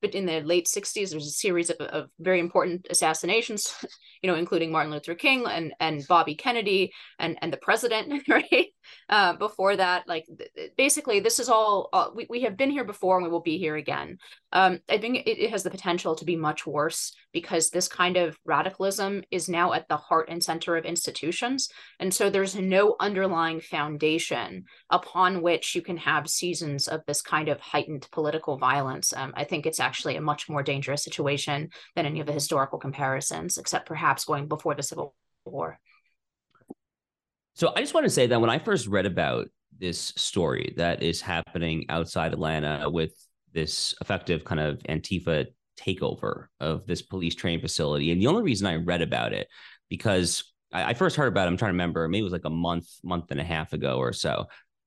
but 0.04 0.14
in 0.14 0.26
the 0.26 0.40
late 0.42 0.66
60s 0.66 1.10
there's 1.10 1.26
a 1.26 1.30
series 1.30 1.70
of, 1.70 1.76
of 1.78 2.10
very 2.20 2.38
important 2.38 2.86
assassinations 2.90 3.74
you 4.22 4.30
know 4.30 4.36
including 4.36 4.70
martin 4.70 4.92
luther 4.92 5.14
king 5.14 5.46
and 5.46 5.72
and 5.80 6.06
bobby 6.06 6.34
kennedy 6.34 6.92
and 7.18 7.38
and 7.40 7.50
the 7.50 7.56
president 7.56 8.22
right? 8.28 8.66
Uh, 9.08 9.32
before 9.34 9.76
that 9.76 10.06
like 10.06 10.26
th- 10.26 10.72
basically 10.76 11.18
this 11.20 11.38
is 11.38 11.48
all 11.48 11.88
uh, 11.94 12.08
we, 12.14 12.26
we 12.28 12.42
have 12.42 12.56
been 12.56 12.70
here 12.70 12.84
before 12.84 13.16
and 13.16 13.24
we 13.24 13.30
will 13.30 13.40
be 13.40 13.56
here 13.56 13.76
again. 13.76 14.18
Um, 14.52 14.80
i 14.90 14.98
think 14.98 15.16
it, 15.26 15.38
it 15.44 15.50
has 15.50 15.62
the 15.62 15.70
potential 15.70 16.14
to 16.16 16.24
be 16.24 16.36
much 16.36 16.66
worse 16.66 17.14
because 17.32 17.70
this 17.70 17.88
kind 17.88 18.16
of 18.18 18.38
radicalism 18.44 19.22
is 19.30 19.48
now 19.48 19.72
at 19.72 19.88
the 19.88 19.96
heart 19.96 20.28
and 20.28 20.44
center 20.44 20.76
of 20.76 20.84
institutions. 20.84 21.68
And 21.98 22.12
so 22.12 22.30
there's 22.30 22.54
no 22.54 22.94
underlying 23.00 23.60
foundation 23.60 24.64
upon 24.90 25.42
which 25.42 25.74
you 25.74 25.82
can 25.82 25.96
have 25.96 26.28
seasons 26.28 26.86
of 26.88 27.00
this 27.06 27.22
kind 27.22 27.48
of 27.48 27.60
heightened 27.60 28.06
political 28.12 28.58
violence. 28.58 29.12
Um, 29.14 29.32
i 29.36 29.44
think 29.44 29.66
it's 29.66 29.80
actually 29.80 29.93
a 30.06 30.20
much 30.20 30.48
more 30.48 30.62
dangerous 30.62 31.02
situation 31.02 31.70
than 31.94 32.06
any 32.06 32.20
of 32.20 32.26
the 32.26 32.32
historical 32.32 32.78
comparisons 32.78 33.58
except 33.58 33.86
perhaps 33.86 34.24
going 34.24 34.48
before 34.48 34.74
the 34.74 34.82
civil 34.82 35.14
war 35.44 35.78
so 37.54 37.72
I 37.74 37.80
just 37.80 37.94
want 37.94 38.04
to 38.04 38.10
say 38.10 38.26
that 38.26 38.40
when 38.40 38.50
I 38.50 38.58
first 38.58 38.88
read 38.88 39.06
about 39.06 39.46
this 39.78 40.12
story 40.16 40.74
that 40.76 41.02
is 41.02 41.20
happening 41.20 41.86
outside 41.88 42.32
Atlanta 42.32 42.90
with 42.90 43.12
this 43.52 43.94
effective 44.00 44.44
kind 44.44 44.60
of 44.60 44.78
Antifa 44.88 45.46
takeover 45.78 46.46
of 46.60 46.86
this 46.86 47.02
police 47.02 47.34
training 47.36 47.60
facility, 47.60 48.10
and 48.10 48.20
the 48.20 48.26
only 48.26 48.42
reason 48.42 48.66
I 48.66 48.76
read 48.76 49.02
about 49.02 49.32
it 49.32 49.48
because 49.88 50.52
I 50.72 50.94
first 50.94 51.14
heard 51.14 51.28
about 51.28 51.46
it, 51.46 51.50
I'm 51.50 51.56
trying 51.56 51.68
to 51.68 51.74
remember, 51.74 52.08
maybe 52.08 52.20
it 52.20 52.24
was 52.24 52.32
like 52.32 52.44
a 52.44 52.50
month, 52.50 52.88
month 53.04 53.30
and 53.30 53.40
a 53.40 53.44
half 53.44 53.72
ago 53.72 53.98
or 53.98 54.12
so. 54.12 54.46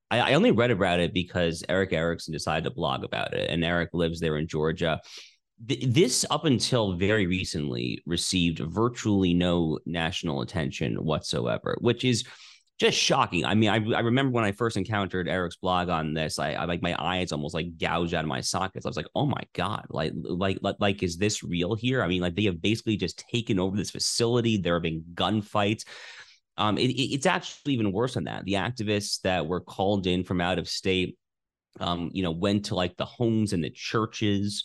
I, 0.10 0.20
I 0.20 0.34
only 0.34 0.52
read 0.52 0.72
about 0.72 1.00
it 1.00 1.14
because 1.14 1.64
Erick 1.68 1.94
Erickson 1.94 2.34
decided 2.34 2.64
to 2.64 2.72
blog 2.72 3.04
about 3.04 3.34
it, 3.34 3.50
and 3.50 3.64
Eric 3.64 3.90
lives 3.94 4.20
there 4.20 4.38
in 4.38 4.48
Georgia 4.48 5.02
this 5.66 6.24
up 6.30 6.46
until 6.46 6.94
very 6.94 7.26
recently 7.26 8.00
received 8.06 8.60
virtually 8.60 9.34
no 9.34 9.80
national 9.88 10.42
attention 10.42 11.04
whatsoever 11.04 11.76
which 11.82 12.06
is 12.06 12.24
just 12.80 12.98
shocking. 12.98 13.44
I 13.44 13.56
mean, 13.56 13.70
I, 13.70 13.98
I 13.98 14.02
remember 14.02 14.32
when 14.32 14.44
I 14.44 14.52
first 14.52 14.78
encountered 14.78 15.28
Eric's 15.28 15.56
blog 15.56 15.90
on 15.90 16.14
this, 16.14 16.38
I, 16.38 16.54
I 16.54 16.66
like 16.66 16.84
my 16.84 16.96
eyes 17.00 17.32
almost 17.32 17.56
like 17.56 17.78
gouged 17.80 18.14
out 18.14 18.24
of 18.24 18.28
my 18.28 18.42
sockets. 18.42 18.86
I 18.86 18.90
was 18.90 18.98
like, 18.98 19.08
oh 19.16 19.26
my 19.26 19.42
God, 19.54 19.88
like, 19.90 20.14
like, 20.16 20.60
like, 20.62 20.76
like, 20.80 21.02
is 21.02 21.18
this 21.18 21.44
real 21.44 21.74
here? 21.74 22.04
I 22.04 22.08
mean, 22.08 22.22
like 22.22 22.36
they 22.36 22.44
have 22.44 22.62
basically 22.62 22.96
just 22.96 23.26
taken 23.32 23.60
over 23.60 23.76
this 23.76 23.90
facility. 23.90 24.58
There 24.58 24.76
have 24.76 24.84
been 24.84 25.04
gunfights. 25.16 25.86
Um, 26.58 26.78
it, 26.78 26.90
it's 26.90 27.26
actually 27.26 27.74
even 27.74 27.92
worse 27.92 28.16
than 28.16 28.24
that. 28.26 28.46
The 28.46 28.54
activists 28.54 29.22
that 29.22 29.46
were 29.46 29.62
called 29.62 30.08
in 30.08 30.24
from 30.24 30.42
out 30.42 30.60
of 30.60 30.68
state, 30.68 31.18
um, 31.80 32.10
you 32.14 32.24
know, 32.24 32.32
went 32.32 32.66
to 32.66 32.76
like 32.76 32.98
the 32.98 33.06
homes 33.06 33.54
and 33.54 33.64
the 33.64 33.70
churches 33.70 34.64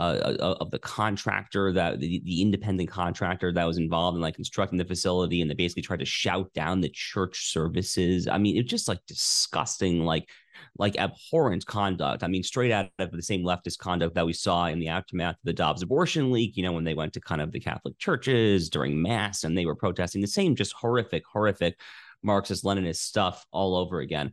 uh, 0.00 0.34
uh, 0.40 0.56
of 0.60 0.70
the 0.70 0.78
contractor 0.78 1.72
that 1.72 2.00
the, 2.00 2.20
the 2.24 2.42
independent 2.42 2.90
contractor 2.90 3.52
that 3.52 3.64
was 3.64 3.78
involved 3.78 4.16
in 4.16 4.22
like 4.22 4.34
constructing 4.34 4.78
the 4.78 4.84
facility, 4.84 5.40
and 5.40 5.50
they 5.50 5.54
basically 5.54 5.82
tried 5.82 6.00
to 6.00 6.04
shout 6.04 6.52
down 6.54 6.80
the 6.80 6.88
church 6.88 7.52
services. 7.52 8.26
I 8.26 8.38
mean, 8.38 8.56
it's 8.56 8.70
just 8.70 8.88
like 8.88 9.00
disgusting, 9.06 10.04
like 10.04 10.28
like 10.78 10.98
abhorrent 10.98 11.64
conduct. 11.66 12.22
I 12.22 12.28
mean, 12.28 12.42
straight 12.42 12.72
out 12.72 12.90
of 12.98 13.10
the 13.10 13.22
same 13.22 13.42
leftist 13.42 13.78
conduct 13.78 14.14
that 14.14 14.26
we 14.26 14.32
saw 14.32 14.66
in 14.66 14.78
the 14.78 14.88
aftermath 14.88 15.34
of 15.34 15.44
the 15.44 15.52
Dobbs 15.52 15.82
abortion 15.82 16.32
leak, 16.32 16.56
you 16.56 16.62
know, 16.62 16.72
when 16.72 16.84
they 16.84 16.94
went 16.94 17.12
to 17.14 17.20
kind 17.20 17.40
of 17.40 17.52
the 17.52 17.60
Catholic 17.60 17.98
churches 17.98 18.68
during 18.68 19.00
Mass 19.00 19.44
and 19.44 19.56
they 19.56 19.66
were 19.66 19.74
protesting 19.74 20.20
the 20.20 20.26
same 20.26 20.54
just 20.56 20.72
horrific, 20.72 21.24
horrific 21.26 21.78
Marxist 22.22 22.64
Leninist 22.64 22.96
stuff 22.96 23.46
all 23.52 23.76
over 23.76 24.00
again. 24.00 24.32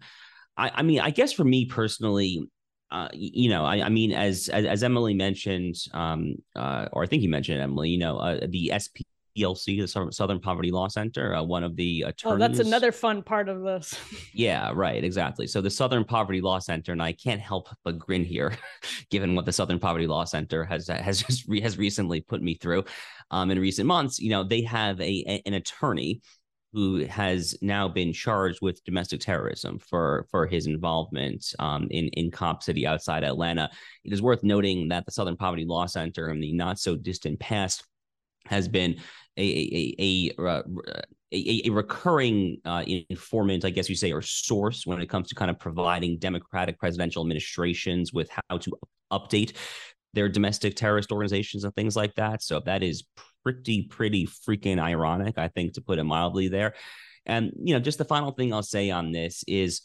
I, 0.57 0.71
I 0.75 0.81
mean, 0.81 0.99
I 0.99 1.09
guess 1.11 1.33
for 1.33 1.43
me 1.43 1.65
personally, 1.65 2.47
uh, 2.91 3.07
you 3.13 3.49
know, 3.49 3.63
I, 3.63 3.83
I 3.83 3.89
mean, 3.89 4.11
as, 4.11 4.49
as, 4.49 4.65
as 4.65 4.83
Emily 4.83 5.13
mentioned, 5.13 5.75
um, 5.93 6.35
uh, 6.55 6.87
or 6.91 7.03
I 7.03 7.07
think 7.07 7.23
you 7.23 7.29
mentioned 7.29 7.61
Emily, 7.61 7.89
you 7.89 7.97
know, 7.97 8.17
uh, 8.17 8.45
the 8.47 8.73
SPLC, 9.37 9.81
the 9.81 10.11
Southern 10.11 10.39
Poverty 10.39 10.71
Law 10.71 10.87
Center, 10.87 11.35
uh, 11.35 11.43
one 11.43 11.63
of 11.63 11.75
the 11.75 12.03
attorneys. 12.03 12.35
Oh, 12.35 12.37
that's 12.37 12.59
another 12.59 12.91
fun 12.91 13.23
part 13.23 13.49
of 13.49 13.63
this. 13.63 13.95
yeah, 14.33 14.71
right, 14.73 15.03
exactly. 15.03 15.47
So 15.47 15.61
the 15.61 15.69
Southern 15.69 16.03
Poverty 16.03 16.41
Law 16.41 16.59
Center, 16.59 16.91
and 16.91 17.01
I 17.01 17.13
can't 17.13 17.41
help 17.41 17.69
but 17.83 17.97
grin 17.99 18.23
here, 18.23 18.53
given 19.09 19.35
what 19.35 19.45
the 19.45 19.53
Southern 19.53 19.79
Poverty 19.79 20.07
Law 20.07 20.25
Center 20.25 20.63
has 20.65 20.87
has 20.87 21.21
just 21.27 21.47
re- 21.47 21.61
has 21.61 21.77
recently 21.77 22.21
put 22.21 22.41
me 22.41 22.55
through, 22.55 22.83
um, 23.31 23.51
in 23.51 23.59
recent 23.59 23.87
months. 23.87 24.19
You 24.19 24.31
know, 24.31 24.43
they 24.43 24.61
have 24.63 24.99
a, 25.01 25.23
a 25.27 25.41
an 25.45 25.53
attorney 25.53 26.21
who 26.73 27.05
has 27.05 27.55
now 27.61 27.87
been 27.87 28.13
charged 28.13 28.59
with 28.61 28.83
domestic 28.85 29.19
terrorism 29.19 29.77
for 29.79 30.25
for 30.31 30.47
his 30.47 30.67
involvement 30.67 31.53
um, 31.59 31.87
in 31.91 32.07
in 32.09 32.31
Cop 32.31 32.63
City 32.63 32.87
outside 32.87 33.23
Atlanta. 33.23 33.69
It 34.03 34.13
is 34.13 34.21
worth 34.21 34.43
noting 34.43 34.89
that 34.89 35.05
the 35.05 35.11
Southern 35.11 35.37
Poverty 35.37 35.65
Law 35.65 35.85
Center 35.85 36.29
in 36.29 36.39
the 36.39 36.53
not 36.53 36.79
so 36.79 36.95
distant 36.95 37.39
past 37.39 37.83
has 38.45 38.67
been 38.67 38.97
a 39.37 39.41
a 39.41 39.95
a, 39.99 40.43
a, 40.43 40.63
a, 41.33 41.61
a 41.65 41.69
recurring 41.69 42.57
uh, 42.65 42.83
informant, 43.09 43.65
I 43.65 43.69
guess 43.69 43.89
you 43.89 43.95
say, 43.95 44.11
or 44.11 44.21
source 44.21 44.85
when 44.85 45.01
it 45.01 45.07
comes 45.07 45.29
to 45.29 45.35
kind 45.35 45.51
of 45.51 45.59
providing 45.59 46.19
Democratic 46.19 46.79
presidential 46.79 47.23
administrations 47.23 48.11
with 48.13 48.29
how 48.49 48.57
to 48.57 48.71
update 49.11 49.55
their 50.13 50.27
domestic 50.27 50.75
terrorist 50.75 51.11
organizations 51.11 51.63
and 51.63 51.73
things 51.73 51.95
like 51.95 52.13
that. 52.15 52.43
So 52.43 52.59
that 52.65 52.83
is 52.83 53.03
pretty, 53.43 53.83
pretty 53.83 54.27
freaking 54.27 54.79
ironic, 54.79 55.37
I 55.37 55.47
think, 55.47 55.73
to 55.73 55.81
put 55.81 55.99
it 55.99 56.03
mildly 56.03 56.49
there. 56.49 56.73
And, 57.25 57.53
you 57.63 57.73
know, 57.73 57.79
just 57.79 57.97
the 57.97 58.05
final 58.05 58.31
thing 58.31 58.53
I'll 58.53 58.63
say 58.63 58.89
on 58.89 59.11
this 59.11 59.43
is, 59.47 59.81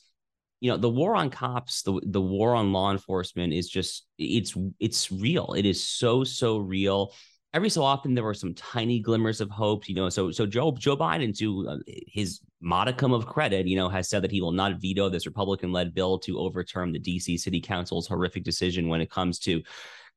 you 0.61 0.70
know, 0.70 0.78
the 0.78 0.88
war 0.90 1.14
on 1.14 1.30
cops, 1.30 1.82
the 1.82 2.00
the 2.04 2.20
war 2.20 2.54
on 2.54 2.72
law 2.72 2.90
enforcement 2.90 3.52
is 3.52 3.68
just 3.68 4.06
it's 4.18 4.56
it's 4.80 5.12
real. 5.12 5.52
It 5.52 5.66
is 5.66 5.87
so, 5.87 6.24
so 6.24 6.59
real. 6.59 7.12
Every 7.57 7.71
so 7.71 7.83
often 7.83 8.14
there 8.14 8.23
were 8.23 8.35
some 8.35 8.53
tiny 8.53 9.01
glimmers 9.01 9.40
of 9.40 9.49
hope, 9.49 9.88
you 9.88 9.95
know. 9.95 10.11
So 10.11 10.31
so 10.31 10.45
Joe 10.45 10.73
Joe 10.73 10.95
Biden, 10.95 11.35
to 11.38 11.66
uh, 11.71 11.77
his 12.07 12.40
modicum 12.61 13.14
of 13.14 13.25
credit, 13.25 13.66
you 13.66 13.77
know, 13.77 13.88
has 13.88 14.11
said 14.11 14.21
that 14.25 14.31
he 14.31 14.42
will 14.42 14.53
not 14.53 14.79
veto 14.79 15.09
this 15.09 15.25
Republican-led 15.25 15.95
bill 15.95 16.19
to 16.19 16.38
overturn 16.38 16.92
the 16.92 17.01
DC 17.01 17.40
City 17.40 17.62
Council's 17.62 18.07
horrific 18.07 18.45
decision 18.45 18.88
when 18.88 19.01
it 19.01 19.11
comes 19.11 19.38
to 19.38 19.62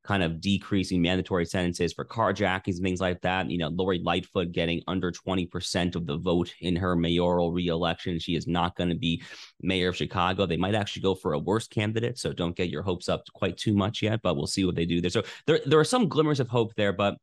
kind 0.04 0.22
of 0.22 0.38
decreasing 0.40 1.00
mandatory 1.00 1.46
sentences 1.46 1.94
for 1.94 2.04
carjackings 2.04 2.74
and 2.74 2.82
things 2.82 3.00
like 3.00 3.22
that. 3.22 3.50
You 3.50 3.56
know, 3.56 3.68
Lori 3.68 4.00
Lightfoot 4.02 4.52
getting 4.52 4.82
under 4.86 5.10
20% 5.10 5.94
of 5.94 6.06
the 6.06 6.18
vote 6.18 6.52
in 6.60 6.76
her 6.76 6.96
mayoral 6.96 7.52
reelection. 7.52 8.18
She 8.18 8.34
is 8.34 8.46
not 8.46 8.76
going 8.76 8.90
to 8.90 8.96
be 8.96 9.22
mayor 9.62 9.88
of 9.88 9.96
Chicago. 9.96 10.44
They 10.44 10.58
might 10.58 10.74
actually 10.74 11.02
go 11.02 11.14
for 11.14 11.32
a 11.34 11.38
worse 11.38 11.68
candidate. 11.68 12.18
So 12.18 12.32
don't 12.34 12.56
get 12.56 12.70
your 12.70 12.82
hopes 12.82 13.08
up 13.08 13.22
quite 13.32 13.56
too 13.56 13.74
much 13.74 14.02
yet, 14.02 14.20
but 14.22 14.36
we'll 14.36 14.46
see 14.46 14.66
what 14.66 14.74
they 14.74 14.86
do 14.86 15.00
there. 15.00 15.10
So 15.10 15.22
there, 15.46 15.60
there 15.64 15.80
are 15.80 15.84
some 15.84 16.08
glimmers 16.08 16.40
of 16.40 16.48
hope 16.48 16.74
there, 16.74 16.92
but 16.92 17.16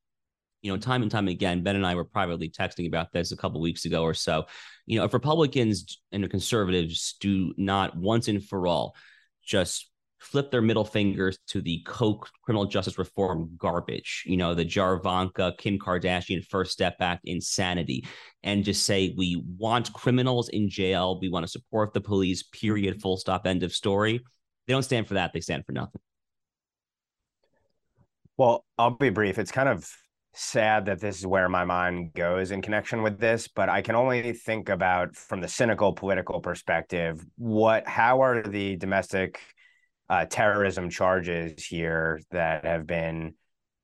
you 0.62 0.72
know, 0.72 0.78
time 0.78 1.02
and 1.02 1.12
time 1.12 1.28
again, 1.28 1.64
Ben 1.64 1.76
and 1.76 1.86
I 1.86 1.96
were 1.96 2.06
privately 2.06 2.50
texting 2.50 2.88
about 2.88 3.12
this 3.12 3.32
a 3.32 3.38
couple 3.38 3.62
weeks 3.62 3.86
ago 3.86 4.04
or 4.04 4.14
so. 4.14 4.46
You 4.86 5.00
know, 5.00 5.06
if 5.06 5.14
Republicans 5.14 6.02
and 6.12 6.30
conservatives 6.30 7.16
do 7.20 7.54
not 7.58 7.96
once 7.96 8.28
and 8.28 8.44
for 8.44 8.68
all 8.68 8.96
just 9.44 9.90
flip 10.20 10.52
their 10.52 10.62
middle 10.62 10.84
fingers 10.84 11.38
to 11.48 11.62
the 11.62 11.82
Koch 11.86 12.28
criminal 12.42 12.66
justice 12.66 12.98
reform 12.98 13.52
garbage, 13.58 14.24
you 14.26 14.36
know, 14.36 14.54
the 14.54 14.66
Javanka, 14.66 15.58
Kim 15.58 15.78
Kardashian 15.78 16.44
First 16.44 16.72
Step 16.72 16.96
Act 17.00 17.22
insanity, 17.26 18.06
and 18.44 18.64
just 18.64 18.86
say 18.86 19.14
we 19.16 19.44
want 19.58 19.94
criminals 19.94 20.50
in 20.50 20.70
jail, 20.70 21.20
we 21.22 21.30
want 21.30 21.46
to 21.46 21.52
support 21.52 21.94
the 21.94 22.02
police, 22.02 22.44
period, 22.44 23.02
full 23.02 23.18
stop, 23.18 23.46
end 23.46 23.64
of 23.64 23.74
story. 23.74 24.20
They 24.66 24.74
don't 24.74 24.84
stand 24.84 25.08
for 25.08 25.14
that, 25.14 25.34
they 25.34 25.40
stand 25.40 25.66
for 25.66 25.72
nothing. 25.72 26.02
Well, 28.38 28.66
I'll 28.78 28.92
be 28.92 29.10
brief. 29.10 29.40
It's 29.40 29.52
kind 29.52 29.70
of 29.70 29.90
sad 30.38 30.86
that 30.86 31.00
this 31.00 31.18
is 31.18 31.26
where 31.26 31.50
my 31.50 31.66
mind 31.66 32.14
goes 32.14 32.52
in 32.52 32.62
connection 32.62 33.02
with 33.02 33.20
this, 33.20 33.48
but 33.48 33.70
I 33.70 33.82
can 33.82 33.96
only 33.96 34.34
think 34.34 34.70
about 34.70 35.16
from 35.16 35.42
the 35.42 35.48
cynical 35.48 35.94
political 35.94 36.40
perspective, 36.42 37.26
what 37.38 37.88
how 37.88 38.22
are 38.22 38.44
the 38.44 38.76
domestic 38.76 39.40
uh, 40.10 40.26
terrorism 40.26 40.90
charges 40.90 41.66
here 41.66 42.22
that 42.32 42.66
have 42.66 42.86
been 42.86 43.34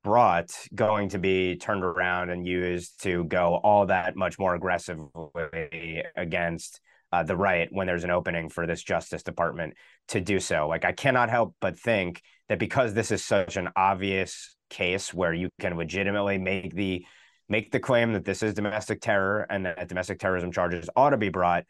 brought 0.04 0.52
going 0.74 1.08
to 1.08 1.18
be 1.18 1.56
turned 1.56 1.82
around 1.82 2.30
and 2.30 2.46
used 2.46 3.02
to 3.02 3.24
go 3.24 3.56
all 3.56 3.86
that 3.86 4.16
much 4.16 4.38
more 4.38 4.54
aggressively 4.54 6.04
against 6.14 6.80
uh, 7.10 7.22
the 7.22 7.36
right 7.36 7.68
when 7.70 7.86
there's 7.86 8.04
an 8.04 8.10
opening 8.10 8.48
for 8.48 8.66
this 8.66 8.82
Justice 8.82 9.22
Department 9.22 9.74
to 10.08 10.20
do 10.20 10.38
so. 10.38 10.68
Like, 10.68 10.84
I 10.84 10.92
cannot 10.92 11.30
help 11.30 11.54
but 11.60 11.78
think 11.78 12.22
that 12.48 12.58
because 12.58 12.92
this 12.92 13.10
is 13.10 13.24
such 13.24 13.56
an 13.56 13.68
obvious 13.76 14.54
case 14.70 15.12
where 15.12 15.32
you 15.32 15.48
can 15.60 15.76
legitimately 15.76 16.38
make 16.38 16.74
the 16.74 17.04
make 17.48 17.70
the 17.70 17.80
claim 17.80 18.14
that 18.14 18.24
this 18.24 18.42
is 18.42 18.54
domestic 18.54 19.00
terror 19.00 19.46
and 19.50 19.66
that 19.66 19.88
domestic 19.88 20.18
terrorism 20.18 20.50
charges 20.50 20.88
ought 20.96 21.10
to 21.10 21.16
be 21.16 21.28
brought 21.28 21.64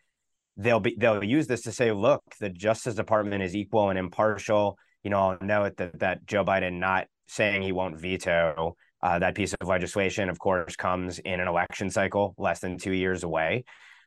they'll 0.57 0.81
be 0.81 0.95
they'll 0.99 1.25
use 1.25 1.47
this 1.47 1.63
to 1.63 1.73
say, 1.73 1.93
look, 1.93 2.23
the 2.41 2.49
Justice 2.49 2.95
Department 2.95 3.43
is 3.43 3.57
equal 3.57 3.91
and 3.91 3.99
impartial. 3.99 4.79
You 5.03 5.11
know, 5.11 5.19
I'll 5.19 5.39
note 5.41 5.77
that 5.77 5.99
that 6.01 6.27
Joe 6.27 6.45
Biden 6.45 6.79
not 6.79 7.07
saying 7.27 7.63
he 7.63 7.73
won't 7.73 8.01
veto 8.01 8.77
uh, 9.03 9.19
that 9.19 9.35
piece 9.35 9.55
of 9.55 9.69
legislation, 9.69 10.29
of 10.29 10.39
course, 10.39 10.77
comes 10.77 11.19
in 11.19 11.41
an 11.41 11.49
election 11.49 11.91
cycle 11.91 12.35
less 12.39 12.61
than 12.61 12.79
two 12.79 12.93
years 12.93 13.23
away. 13.23 13.65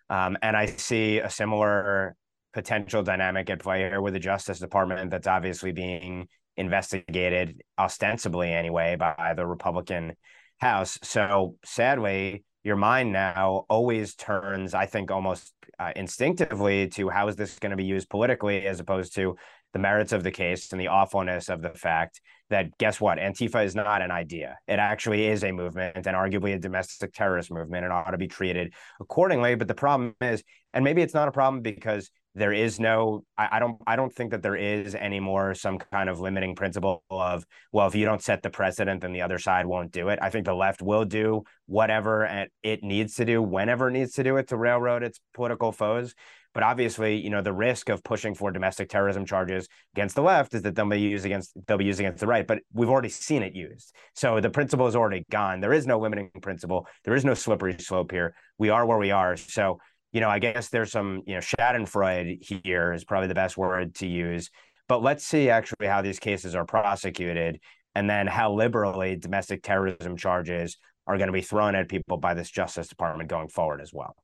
Um, 0.09 0.37
and 0.41 0.55
I 0.55 0.67
see 0.67 1.19
a 1.19 1.29
similar 1.29 2.15
potential 2.53 3.03
dynamic 3.03 3.49
at 3.49 3.59
play 3.59 3.79
here 3.79 4.01
with 4.01 4.13
the 4.13 4.19
Justice 4.19 4.59
Department 4.59 5.11
that's 5.11 5.27
obviously 5.27 5.71
being 5.71 6.27
investigated, 6.57 7.61
ostensibly 7.77 8.51
anyway, 8.51 8.95
by 8.95 9.33
the 9.35 9.45
Republican 9.45 10.13
House. 10.57 10.97
So 11.03 11.55
sadly, 11.63 12.43
your 12.63 12.75
mind 12.75 13.13
now 13.13 13.65
always 13.69 14.15
turns, 14.15 14.73
I 14.73 14.87
think, 14.87 15.11
almost 15.11 15.53
uh, 15.79 15.91
instinctively 15.95 16.89
to 16.89 17.09
how 17.09 17.27
is 17.27 17.35
this 17.35 17.59
going 17.59 17.69
to 17.71 17.77
be 17.77 17.85
used 17.85 18.09
politically 18.09 18.65
as 18.65 18.79
opposed 18.79 19.15
to 19.15 19.35
the 19.73 19.79
merits 19.79 20.11
of 20.11 20.23
the 20.23 20.31
case 20.31 20.71
and 20.71 20.81
the 20.81 20.87
awfulness 20.87 21.49
of 21.49 21.61
the 21.61 21.69
fact 21.69 22.21
that 22.49 22.77
guess 22.77 22.99
what? 22.99 23.19
Antifa 23.19 23.63
is 23.63 23.75
not 23.75 24.01
an 24.01 24.11
idea. 24.11 24.57
It 24.67 24.79
actually 24.79 25.27
is 25.27 25.43
a 25.43 25.51
movement 25.51 26.07
and 26.07 26.15
arguably 26.15 26.55
a 26.55 26.59
domestic 26.59 27.13
terrorist 27.13 27.51
movement 27.51 27.83
and 27.83 27.93
ought 27.93 28.11
to 28.11 28.17
be 28.17 28.27
treated 28.27 28.73
accordingly. 28.99 29.55
But 29.55 29.67
the 29.67 29.75
problem 29.75 30.15
is 30.21 30.43
and 30.73 30.83
maybe 30.83 31.01
it's 31.01 31.13
not 31.13 31.27
a 31.27 31.31
problem 31.31 31.61
because 31.61 32.11
there 32.37 32.53
is 32.53 32.79
no 32.79 33.23
I, 33.37 33.49
I, 33.53 33.59
don't 33.59 33.81
i 33.87 33.95
don't 33.95 34.13
think 34.13 34.31
that 34.31 34.43
there 34.43 34.55
is 34.55 34.93
anymore 34.95 35.55
some 35.55 35.79
kind 35.79 36.07
of 36.09 36.19
limiting 36.19 36.55
principle 36.55 37.03
of 37.09 37.45
well 37.71 37.87
if 37.87 37.95
you 37.95 38.05
don't 38.05 38.21
set 38.21 38.43
the 38.43 38.49
precedent 38.49 39.01
then 39.01 39.11
the 39.11 39.21
other 39.21 39.39
side 39.39 39.65
won't 39.65 39.91
do 39.91 40.09
it. 40.09 40.19
I 40.21 40.29
think 40.29 40.45
the 40.45 40.53
left 40.53 40.81
will 40.81 41.05
do 41.05 41.43
whatever 41.65 42.47
it 42.63 42.83
needs 42.83 43.15
to 43.15 43.25
do 43.25 43.41
whenever 43.41 43.89
it 43.89 43.93
needs 43.93 44.13
to 44.13 44.23
do 44.23 44.37
it 44.37 44.47
to 44.49 44.57
railroad 44.57 45.03
its 45.03 45.19
political 45.33 45.71
foes. 45.71 46.13
But 46.53 46.63
obviously 46.63 47.17
you 47.17 47.29
know 47.29 47.41
the 47.41 47.53
risk 47.53 47.89
of 47.89 48.03
pushing 48.03 48.35
for 48.35 48.51
domestic 48.51 48.89
terrorism 48.89 49.25
charges 49.25 49.67
against 49.95 50.15
the 50.15 50.21
left 50.21 50.53
is 50.53 50.61
that 50.63 50.75
they'll 50.75 50.89
be 50.89 50.99
used 50.99 51.25
against 51.25 51.53
they'll 51.67 51.77
be 51.77 51.85
used 51.85 51.99
against 51.99 52.19
the 52.19 52.27
right. 52.27 52.45
But 52.45 52.59
we've 52.73 52.89
already 52.89 53.09
seen 53.09 53.43
it 53.43 53.55
used. 53.55 53.93
So 54.13 54.39
the 54.39 54.49
principle 54.49 54.87
is 54.87 54.95
already 54.95 55.25
gone. 55.29 55.59
There 55.59 55.73
is 55.73 55.87
no 55.87 55.99
limiting 55.99 56.29
principle. 56.41 56.87
There 57.03 57.15
is 57.15 57.25
no 57.25 57.33
slippery 57.33 57.77
slope 57.79 58.11
here. 58.11 58.35
We 58.57 58.69
are 58.69 58.85
where 58.85 58.97
we 58.97 59.11
are. 59.11 59.37
So 59.37 59.79
you 60.11 60.21
know, 60.21 60.29
I 60.29 60.39
guess 60.39 60.69
there's 60.69 60.91
some, 60.91 61.21
you 61.25 61.33
know, 61.35 61.39
Schadenfreude 61.39 62.63
here 62.63 62.93
is 62.93 63.03
probably 63.03 63.27
the 63.27 63.35
best 63.35 63.57
word 63.57 63.95
to 63.95 64.07
use. 64.07 64.49
But 64.87 65.03
let's 65.03 65.25
see 65.25 65.49
actually 65.49 65.87
how 65.87 66.01
these 66.01 66.19
cases 66.19 66.55
are 66.55 66.65
prosecuted 66.65 67.59
and 67.93 68.09
then 68.09 68.27
how 68.27 68.53
liberally 68.53 69.15
domestic 69.15 69.63
terrorism 69.63 70.15
charges 70.17 70.77
are 71.07 71.17
going 71.17 71.27
to 71.27 71.33
be 71.33 71.41
thrown 71.41 71.75
at 71.75 71.89
people 71.89 72.17
by 72.17 72.33
this 72.33 72.49
Justice 72.49 72.87
Department 72.87 73.29
going 73.29 73.47
forward 73.47 73.81
as 73.81 73.91
well. 73.93 74.15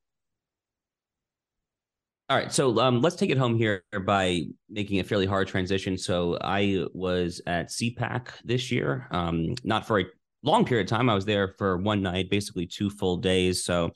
All 2.30 2.38
right, 2.38 2.52
so 2.52 2.80
um, 2.80 3.02
let's 3.02 3.16
take 3.18 3.30
it 3.30 3.38
home 3.38 3.56
here 3.58 3.84
by 4.06 4.44
making 4.70 5.00
a 5.00 5.04
fairly 5.04 5.26
hard 5.26 5.48
transition. 5.48 5.98
So 5.98 6.38
I 6.42 6.86
was 6.94 7.42
at 7.46 7.70
CPAC 7.70 8.30
this 8.46 8.72
year, 8.72 9.08
um, 9.12 9.56
not 9.64 9.86
for 9.86 10.00
a 10.00 10.06
long 10.42 10.64
period 10.64 10.86
of 10.86 10.98
time. 10.98 11.10
I 11.10 11.16
was 11.16 11.26
there 11.26 11.54
for 11.58 11.78
one 11.78 12.02
night, 12.02 12.30
basically 12.30 12.66
two 12.66 12.90
full 12.90 13.18
days. 13.18 13.66
So 13.66 13.92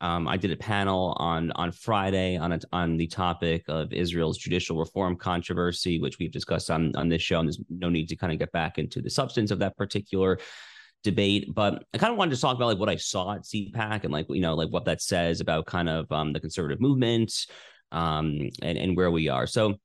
Um, 0.00 0.26
I 0.26 0.36
did 0.36 0.50
a 0.50 0.56
panel 0.56 1.14
on 1.18 1.52
on 1.52 1.72
Friday 1.72 2.36
on 2.36 2.52
a, 2.52 2.60
on 2.72 2.96
the 2.96 3.06
topic 3.06 3.64
of 3.68 3.92
Israel's 3.92 4.38
judicial 4.38 4.78
reform 4.78 5.16
controversy, 5.16 6.00
which 6.00 6.18
we've 6.18 6.32
discussed 6.32 6.70
on 6.70 6.94
on 6.96 7.08
this 7.08 7.22
show. 7.22 7.38
And 7.38 7.48
there's 7.48 7.60
no 7.68 7.90
need 7.90 8.08
to 8.08 8.16
kind 8.16 8.32
of 8.32 8.38
get 8.38 8.52
back 8.52 8.78
into 8.78 9.02
the 9.02 9.10
substance 9.10 9.50
of 9.50 9.58
that 9.58 9.76
particular 9.76 10.38
debate. 11.04 11.54
But 11.54 11.84
I 11.92 11.98
kind 11.98 12.12
of 12.12 12.18
wanted 12.18 12.34
to 12.34 12.40
talk 12.40 12.56
about 12.56 12.66
like 12.66 12.78
what 12.78 12.88
I 12.88 12.96
saw 12.96 13.34
at 13.34 13.42
CPAC 13.42 14.04
and 14.04 14.12
like 14.12 14.26
you 14.30 14.40
know 14.40 14.54
like 14.54 14.70
what 14.70 14.86
that 14.86 15.02
says 15.02 15.40
about 15.40 15.66
kind 15.66 15.88
of 15.88 16.10
um, 16.10 16.32
the 16.32 16.40
conservative 16.40 16.80
movement 16.80 17.32
um, 17.92 18.48
and 18.62 18.78
and 18.78 18.96
where 18.96 19.10
we 19.10 19.28
are. 19.28 19.46
So. 19.46 19.76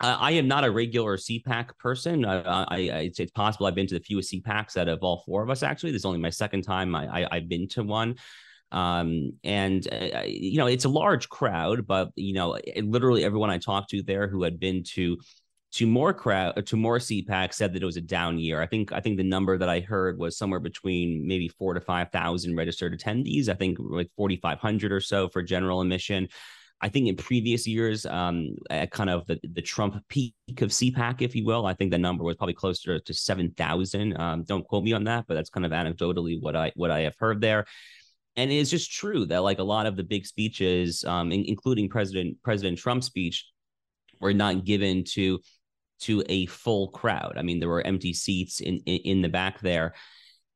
I 0.00 0.32
am 0.32 0.48
not 0.48 0.64
a 0.64 0.72
regular 0.72 1.16
CPAC 1.16 1.78
person. 1.78 2.24
I, 2.24 2.64
I, 2.64 2.78
it's, 2.78 3.20
it's, 3.20 3.30
possible 3.30 3.66
I've 3.66 3.76
been 3.76 3.86
to 3.86 3.94
the 3.94 4.04
fewest 4.04 4.32
CPACs 4.32 4.76
out 4.76 4.88
of 4.88 4.98
all 5.04 5.22
four 5.24 5.44
of 5.44 5.50
us. 5.50 5.62
Actually, 5.62 5.92
this 5.92 6.00
is 6.00 6.04
only 6.04 6.18
my 6.18 6.30
second 6.30 6.62
time 6.62 6.96
I, 6.96 7.28
I, 7.30 7.36
have 7.36 7.48
been 7.48 7.68
to 7.68 7.84
one. 7.84 8.16
Um, 8.74 9.34
and 9.44 9.86
uh, 9.92 10.22
you 10.26 10.58
know, 10.58 10.66
it's 10.66 10.84
a 10.84 10.88
large 10.88 11.28
crowd, 11.28 11.86
but 11.86 12.10
you 12.16 12.34
know, 12.34 12.54
it, 12.54 12.84
literally 12.84 13.24
everyone 13.24 13.48
I 13.48 13.58
talked 13.58 13.90
to 13.90 14.02
there 14.02 14.26
who 14.26 14.42
had 14.42 14.58
been 14.58 14.82
to 14.94 15.16
to 15.74 15.86
more 15.86 16.12
crowd 16.12 16.66
to 16.66 16.76
more 16.76 16.98
CPAC 16.98 17.52
said 17.54 17.72
that 17.72 17.82
it 17.82 17.86
was 17.86 17.96
a 17.96 18.00
down 18.00 18.38
year. 18.38 18.60
I 18.60 18.66
think 18.66 18.92
I 18.92 18.98
think 18.98 19.16
the 19.16 19.24
number 19.24 19.56
that 19.56 19.68
I 19.68 19.78
heard 19.78 20.18
was 20.18 20.36
somewhere 20.36 20.58
between 20.58 21.26
maybe 21.26 21.48
four 21.48 21.74
to 21.74 21.80
five 21.80 22.10
thousand 22.10 22.56
registered 22.56 22.98
attendees. 22.98 23.48
I 23.48 23.54
think 23.54 23.78
like 23.78 24.10
forty 24.16 24.36
five 24.36 24.58
hundred 24.58 24.90
or 24.90 25.00
so 25.00 25.28
for 25.28 25.40
general 25.40 25.80
admission. 25.80 26.28
I 26.80 26.88
think 26.88 27.06
in 27.06 27.14
previous 27.14 27.68
years, 27.68 28.04
um, 28.04 28.56
at 28.68 28.90
kind 28.90 29.08
of 29.08 29.24
the, 29.26 29.38
the 29.54 29.62
Trump 29.62 29.96
peak 30.08 30.34
of 30.60 30.70
CPAC, 30.70 31.22
if 31.22 31.34
you 31.34 31.44
will, 31.44 31.64
I 31.64 31.72
think 31.72 31.92
the 31.92 31.98
number 31.98 32.24
was 32.24 32.36
probably 32.36 32.54
closer 32.54 32.98
to 32.98 33.14
seven 33.14 33.52
thousand. 33.52 34.20
Um, 34.20 34.42
don't 34.42 34.66
quote 34.66 34.82
me 34.82 34.92
on 34.92 35.04
that, 35.04 35.26
but 35.28 35.34
that's 35.34 35.50
kind 35.50 35.64
of 35.64 35.70
anecdotally 35.70 36.42
what 36.42 36.56
I 36.56 36.72
what 36.74 36.90
I 36.90 37.00
have 37.02 37.14
heard 37.16 37.40
there 37.40 37.66
and 38.36 38.50
it 38.50 38.56
is 38.56 38.70
just 38.70 38.92
true 38.92 39.26
that 39.26 39.42
like 39.42 39.58
a 39.58 39.64
lot 39.64 39.86
of 39.86 39.96
the 39.96 40.02
big 40.02 40.26
speeches, 40.26 41.04
um, 41.04 41.32
in, 41.32 41.44
including 41.44 41.88
President 41.88 42.36
President 42.42 42.78
Trump's 42.78 43.06
speech, 43.06 43.46
were 44.20 44.34
not 44.34 44.64
given 44.64 45.04
to 45.04 45.40
to 46.00 46.22
a 46.28 46.46
full 46.46 46.88
crowd. 46.88 47.34
I 47.36 47.42
mean, 47.42 47.60
there 47.60 47.68
were 47.68 47.86
empty 47.86 48.12
seats 48.12 48.60
in 48.60 48.78
in, 48.86 49.00
in 49.04 49.22
the 49.22 49.28
back 49.28 49.60
there, 49.60 49.94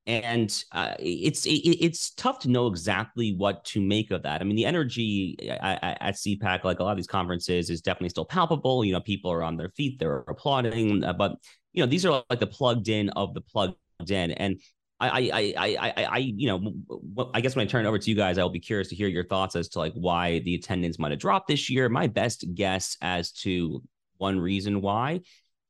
and 0.07 0.65
uh, 0.73 0.95
it's 0.99 1.47
it, 1.47 1.51
it's 1.51 2.11
tough 2.15 2.41
to 2.41 2.51
know 2.51 2.67
exactly 2.67 3.35
what 3.35 3.65
to 3.67 3.81
make 3.81 4.11
of 4.11 4.23
that. 4.25 4.41
I 4.41 4.45
mean, 4.45 4.57
the 4.57 4.67
energy 4.67 5.37
at, 5.49 5.99
at 6.01 6.15
CPAC, 6.15 6.65
like 6.65 6.81
a 6.81 6.83
lot 6.83 6.93
of 6.93 6.97
these 6.97 7.07
conferences, 7.07 7.71
is 7.71 7.81
definitely 7.81 8.09
still 8.09 8.25
palpable. 8.25 8.85
You 8.85 8.93
know, 8.93 9.01
people 9.01 9.31
are 9.31 9.43
on 9.43 9.57
their 9.57 9.71
feet, 9.71 9.99
they're 9.99 10.25
applauding, 10.29 11.05
uh, 11.05 11.13
but 11.13 11.37
you 11.73 11.83
know, 11.83 11.87
these 11.87 12.05
are 12.05 12.25
like 12.29 12.41
the 12.41 12.47
plugged 12.47 12.89
in 12.89 13.11
of 13.11 13.35
the 13.35 13.41
plugged 13.41 13.77
in, 14.09 14.33
and 14.33 14.61
I, 15.01 15.09
I, 15.09 15.55
I, 15.57 15.77
I, 15.97 16.05
I, 16.05 16.19
you 16.19 16.49
know, 16.49 17.29
I 17.33 17.41
guess 17.41 17.55
when 17.55 17.65
I 17.65 17.69
turn 17.69 17.85
it 17.85 17.89
over 17.89 17.99
to 17.99 18.11
you 18.11 18.17
guys, 18.17 18.37
I'll 18.37 18.49
be 18.49 18.59
curious 18.59 18.89
to 18.89 18.97
hear 18.97 19.07
your 19.07 19.25
thoughts 19.25 19.55
as 19.55 19.69
to 19.71 19.79
like 19.79 19.93
why 19.95 20.41
the 20.41 20.57
attendance 20.57 20.99
might 20.99 21.13
have 21.13 21.21
dropped 21.21 21.47
this 21.47 21.71
year. 21.71 21.89
My 21.89 22.09
best 22.09 22.45
guess 22.55 22.97
as 23.01 23.31
to 23.33 23.83
one 24.17 24.41
reason 24.41 24.81
why, 24.81 25.21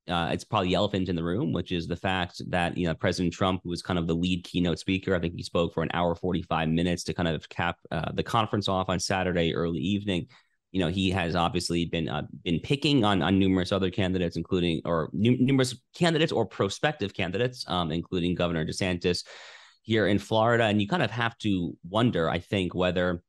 uh, 0.09 0.31
it's 0.33 0.45
probably 0.45 0.69
the 0.69 0.75
elephant 0.75 1.11
in 1.11 1.17
the 1.17 1.23
room, 1.23 1.53
which 1.53 1.71
is 1.71 1.87
the 1.87 1.97
fact 1.97 2.41
that 2.49 2.79
you 2.79 2.87
know 2.87 2.95
President 2.95 3.35
Trump, 3.35 3.61
who 3.63 3.69
was 3.69 3.83
kind 3.83 3.99
of 3.99 4.07
the 4.07 4.15
lead 4.15 4.43
keynote 4.45 4.79
speaker, 4.79 5.15
I 5.15 5.21
think 5.21 5.35
he 5.37 5.43
spoke 5.43 5.75
for 5.75 5.83
an 5.83 5.91
hour 5.93 6.15
forty 6.15 6.41
five 6.41 6.71
minutes 6.71 7.05
to 7.05 7.15
kind 7.15 7.29
of 7.29 7.47
cap 7.51 7.77
uh, 7.91 8.11
the 8.13 8.23
conference 8.23 8.69
off 8.69 8.89
on 8.89 8.99
Saturday 8.99 9.55
early 9.55 9.81
evening 9.81 10.29
you 10.73 10.81
know 10.81 10.89
he 10.89 11.11
has 11.11 11.35
obviously 11.35 11.87
been 11.87 12.09
uh, 12.09 12.23
been 12.45 12.61
picking 12.61 13.05
on 13.05 13.23
on 13.23 13.39
numerous 13.39 13.73
other 13.73 13.91
candidates, 13.91 14.37
including 14.37 14.81
or 14.85 15.11
numerous 15.13 15.77
candidates 15.95 16.33
or 16.33 16.45
prospective 16.47 17.15
candidates, 17.15 17.65
um, 17.69 17.91
including 17.91 18.35
Governor 18.35 18.65
DeSantis 18.65 19.25
here 19.83 20.07
in 20.07 20.19
Florida. 20.19 20.65
And 20.65 20.81
you 20.81 20.89
kind 20.89 21.03
of 21.03 21.11
have 21.11 21.39
to 21.39 21.77
wonder, 21.89 22.29
I 22.29 22.39
think, 22.39 22.75
whether 22.75 23.23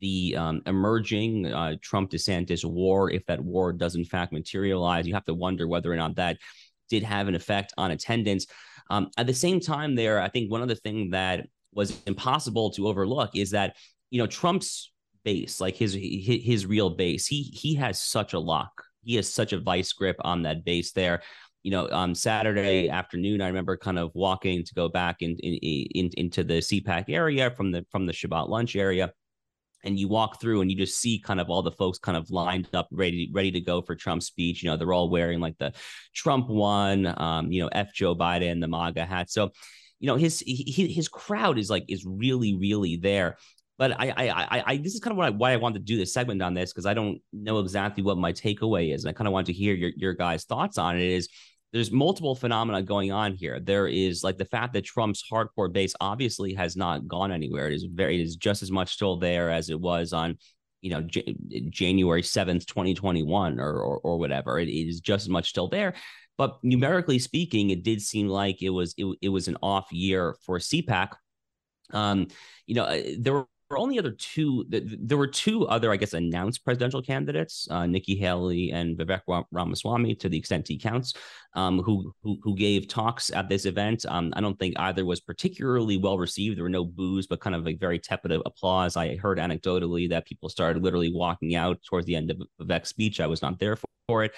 the 0.00 0.36
um, 0.36 0.62
emerging 0.66 1.46
uh, 1.52 1.74
Trump 1.82 2.10
DeSantis 2.10 2.64
war, 2.64 3.10
if 3.10 3.26
that 3.26 3.40
war 3.40 3.72
does 3.72 3.96
in 3.96 4.04
fact 4.04 4.32
materialize, 4.32 5.06
you 5.06 5.14
have 5.14 5.24
to 5.26 5.34
wonder 5.34 5.66
whether 5.66 5.92
or 5.92 5.96
not 5.96 6.16
that 6.16 6.38
did 6.88 7.02
have 7.02 7.28
an 7.28 7.34
effect 7.34 7.72
on 7.76 7.90
attendance. 7.90 8.46
Um, 8.90 9.08
at 9.16 9.26
the 9.26 9.34
same 9.34 9.60
time, 9.60 9.94
there, 9.94 10.20
I 10.20 10.28
think 10.28 10.50
one 10.50 10.62
other 10.62 10.74
thing 10.74 11.10
that 11.10 11.46
was 11.72 12.00
impossible 12.06 12.70
to 12.72 12.88
overlook 12.88 13.36
is 13.36 13.50
that 13.50 13.76
you 14.10 14.18
know 14.20 14.26
Trump's 14.26 14.90
base, 15.24 15.60
like 15.60 15.76
his 15.76 15.94
his 15.94 16.66
real 16.66 16.90
base. 16.90 17.26
He 17.26 17.42
he 17.42 17.74
has 17.76 18.00
such 18.00 18.32
a 18.32 18.38
lock. 18.38 18.84
He 19.02 19.16
has 19.16 19.32
such 19.32 19.52
a 19.52 19.60
vice 19.60 19.92
grip 19.92 20.16
on 20.20 20.42
that 20.42 20.64
base 20.64 20.92
there. 20.92 21.22
You 21.62 21.70
know, 21.70 21.88
on 21.90 22.14
Saturday 22.14 22.88
afternoon, 22.88 23.40
I 23.42 23.48
remember 23.48 23.76
kind 23.76 23.98
of 23.98 24.10
walking 24.14 24.64
to 24.64 24.74
go 24.74 24.88
back 24.88 25.16
in, 25.20 25.36
in, 25.40 25.54
in 25.94 26.10
into 26.16 26.42
the 26.42 26.54
CPAC 26.54 27.04
area 27.08 27.50
from 27.50 27.70
the 27.70 27.84
from 27.90 28.06
the 28.06 28.12
Shabbat 28.12 28.48
lunch 28.48 28.76
area 28.76 29.12
and 29.84 29.98
you 29.98 30.08
walk 30.08 30.40
through 30.40 30.60
and 30.60 30.70
you 30.70 30.76
just 30.76 30.98
see 30.98 31.18
kind 31.18 31.40
of 31.40 31.48
all 31.48 31.62
the 31.62 31.70
folks 31.72 31.98
kind 31.98 32.16
of 32.16 32.30
lined 32.30 32.68
up 32.74 32.88
ready 32.90 33.30
ready 33.32 33.50
to 33.52 33.60
go 33.60 33.80
for 33.80 33.94
Trump's 33.94 34.26
speech. 34.26 34.62
You 34.62 34.70
know, 34.70 34.76
they're 34.76 34.92
all 34.92 35.10
wearing 35.10 35.40
like 35.40 35.58
the 35.58 35.72
Trump 36.14 36.48
one, 36.48 37.06
um, 37.20 37.50
you 37.50 37.62
know, 37.62 37.68
F 37.72 37.92
Joe 37.94 38.14
Biden, 38.14 38.60
the 38.60 38.68
MAGA 38.68 39.04
hat. 39.04 39.30
So, 39.30 39.50
you 39.98 40.06
know, 40.06 40.16
his 40.16 40.40
he, 40.40 40.88
his 40.88 41.08
crowd 41.08 41.58
is 41.58 41.70
like 41.70 41.84
is 41.88 42.04
really 42.06 42.54
really 42.56 42.96
there. 42.96 43.36
But 43.80 43.98
I, 43.98 44.12
I, 44.14 44.28
I, 44.28 44.64
I 44.66 44.76
this 44.76 44.94
is 44.94 45.00
kind 45.00 45.12
of 45.12 45.16
why, 45.16 45.30
why 45.30 45.52
I 45.52 45.56
wanted 45.56 45.78
to 45.78 45.84
do 45.86 45.96
this 45.96 46.12
segment 46.12 46.42
on 46.42 46.52
this 46.52 46.70
because 46.70 46.84
I 46.84 46.92
don't 46.92 47.18
know 47.32 47.60
exactly 47.60 48.02
what 48.02 48.18
my 48.18 48.30
takeaway 48.30 48.94
is, 48.94 49.02
and 49.02 49.08
I 49.08 49.14
kind 49.14 49.26
of 49.26 49.32
want 49.32 49.46
to 49.46 49.54
hear 49.54 49.74
your 49.74 49.90
your 49.96 50.12
guys' 50.12 50.44
thoughts 50.44 50.76
on 50.76 50.98
it. 50.98 51.02
Is 51.02 51.30
there's 51.72 51.90
multiple 51.90 52.34
phenomena 52.34 52.82
going 52.82 53.10
on 53.10 53.32
here. 53.32 53.58
There 53.58 53.88
is 53.88 54.22
like 54.22 54.36
the 54.36 54.44
fact 54.44 54.74
that 54.74 54.84
Trump's 54.84 55.24
hardcore 55.32 55.72
base 55.72 55.94
obviously 55.98 56.52
has 56.52 56.76
not 56.76 57.08
gone 57.08 57.32
anywhere. 57.32 57.68
It 57.68 57.74
is 57.74 57.86
very, 57.90 58.20
it 58.20 58.22
is 58.22 58.36
just 58.36 58.62
as 58.62 58.70
much 58.70 58.92
still 58.92 59.16
there 59.16 59.50
as 59.50 59.70
it 59.70 59.80
was 59.80 60.12
on, 60.12 60.36
you 60.82 60.90
know, 60.90 61.00
J- 61.00 61.34
January 61.70 62.22
seventh, 62.22 62.66
twenty 62.66 62.92
twenty 62.92 63.22
one, 63.22 63.58
or, 63.58 63.72
or 63.80 63.98
or 64.00 64.18
whatever. 64.18 64.58
It 64.58 64.68
is 64.68 65.00
just 65.00 65.24
as 65.24 65.30
much 65.30 65.48
still 65.48 65.68
there. 65.68 65.94
But 66.36 66.58
numerically 66.62 67.18
speaking, 67.18 67.70
it 67.70 67.82
did 67.82 68.02
seem 68.02 68.28
like 68.28 68.60
it 68.60 68.70
was 68.70 68.92
it, 68.98 69.06
it 69.22 69.30
was 69.30 69.48
an 69.48 69.56
off 69.62 69.90
year 69.90 70.36
for 70.44 70.58
CPAC. 70.58 71.12
Um, 71.92 72.28
you 72.66 72.74
know, 72.74 72.84
uh, 72.84 73.02
there 73.18 73.32
were 73.32 73.46
were 73.70 73.78
only 73.78 73.98
other 73.98 74.10
two. 74.10 74.64
There 74.68 75.16
were 75.16 75.28
two 75.28 75.66
other, 75.68 75.92
I 75.92 75.96
guess, 75.96 76.12
announced 76.12 76.64
presidential 76.64 77.00
candidates, 77.00 77.68
uh, 77.70 77.86
Nikki 77.86 78.16
Haley 78.16 78.72
and 78.72 78.98
Vivek 78.98 79.44
Ramaswamy, 79.52 80.16
to 80.16 80.28
the 80.28 80.36
extent 80.36 80.66
he 80.66 80.76
counts, 80.76 81.14
um, 81.54 81.80
who, 81.80 82.12
who, 82.22 82.38
who 82.42 82.56
gave 82.56 82.88
talks 82.88 83.30
at 83.30 83.48
this 83.48 83.66
event. 83.66 84.04
Um, 84.08 84.32
I 84.34 84.40
don't 84.40 84.58
think 84.58 84.74
either 84.78 85.04
was 85.04 85.20
particularly 85.20 85.96
well 85.96 86.18
received. 86.18 86.56
There 86.56 86.64
were 86.64 86.68
no 86.68 86.84
boos, 86.84 87.28
but 87.28 87.40
kind 87.40 87.54
of 87.54 87.66
a 87.68 87.74
very 87.74 88.00
tepid 88.00 88.32
applause. 88.32 88.96
I 88.96 89.16
heard 89.16 89.38
anecdotally 89.38 90.10
that 90.10 90.26
people 90.26 90.48
started 90.48 90.82
literally 90.82 91.12
walking 91.12 91.54
out 91.54 91.78
towards 91.84 92.06
the 92.06 92.16
end 92.16 92.30
of 92.32 92.42
Vivek's 92.60 92.88
speech. 92.88 93.20
I 93.20 93.28
was 93.28 93.40
not 93.40 93.60
there 93.60 93.76
for, 93.76 93.86
for 94.08 94.24
it. 94.24 94.32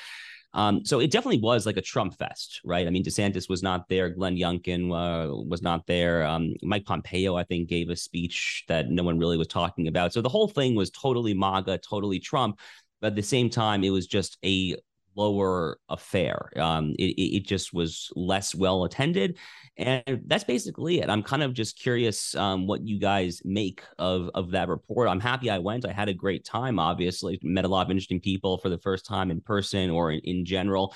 Um, 0.54 0.84
so 0.84 1.00
it 1.00 1.10
definitely 1.10 1.40
was 1.40 1.64
like 1.64 1.78
a 1.78 1.82
Trump 1.82 2.18
fest, 2.18 2.60
right? 2.64 2.86
I 2.86 2.90
mean, 2.90 3.02
DeSantis 3.04 3.48
was 3.48 3.62
not 3.62 3.88
there. 3.88 4.10
Glenn 4.10 4.36
Youngkin 4.36 4.90
uh, 4.90 5.34
was 5.34 5.62
not 5.62 5.86
there. 5.86 6.24
Um, 6.24 6.54
Mike 6.62 6.84
Pompeo, 6.84 7.36
I 7.36 7.44
think, 7.44 7.68
gave 7.68 7.88
a 7.88 7.96
speech 7.96 8.64
that 8.68 8.90
no 8.90 9.02
one 9.02 9.18
really 9.18 9.38
was 9.38 9.48
talking 9.48 9.88
about. 9.88 10.12
So 10.12 10.20
the 10.20 10.28
whole 10.28 10.48
thing 10.48 10.74
was 10.74 10.90
totally 10.90 11.32
MAGA, 11.32 11.78
totally 11.78 12.18
Trump. 12.18 12.58
But 13.00 13.08
at 13.08 13.16
the 13.16 13.22
same 13.22 13.50
time, 13.50 13.82
it 13.82 13.90
was 13.90 14.06
just 14.06 14.38
a 14.44 14.76
lower 15.16 15.78
affair. 15.88 16.50
Um, 16.56 16.94
it, 16.98 17.14
it 17.18 17.46
just 17.46 17.72
was 17.72 18.10
less 18.14 18.54
well 18.54 18.84
attended. 18.84 19.38
And 19.76 20.22
that's 20.26 20.44
basically 20.44 21.00
it. 21.00 21.08
I'm 21.08 21.22
kind 21.22 21.42
of 21.42 21.54
just 21.54 21.78
curious 21.78 22.34
um, 22.34 22.66
what 22.66 22.86
you 22.86 22.98
guys 22.98 23.40
make 23.44 23.82
of, 23.98 24.30
of 24.34 24.50
that 24.50 24.68
report. 24.68 25.08
I'm 25.08 25.20
happy 25.20 25.50
I 25.50 25.58
went. 25.58 25.86
I 25.86 25.92
had 25.92 26.08
a 26.08 26.14
great 26.14 26.44
time, 26.44 26.78
obviously. 26.78 27.38
Met 27.42 27.64
a 27.64 27.68
lot 27.68 27.86
of 27.86 27.90
interesting 27.90 28.20
people 28.20 28.58
for 28.58 28.68
the 28.68 28.78
first 28.78 29.06
time 29.06 29.30
in 29.30 29.40
person 29.40 29.90
or 29.90 30.12
in, 30.12 30.20
in 30.20 30.44
general. 30.44 30.94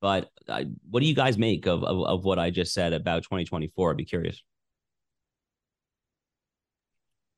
But 0.00 0.30
uh, 0.48 0.64
what 0.90 1.00
do 1.00 1.06
you 1.06 1.14
guys 1.14 1.38
make 1.38 1.66
of, 1.66 1.84
of, 1.84 2.04
of 2.04 2.24
what 2.24 2.38
I 2.38 2.50
just 2.50 2.74
said 2.74 2.92
about 2.92 3.22
2024? 3.22 3.90
I'd 3.90 3.96
be 3.96 4.04
curious. 4.04 4.42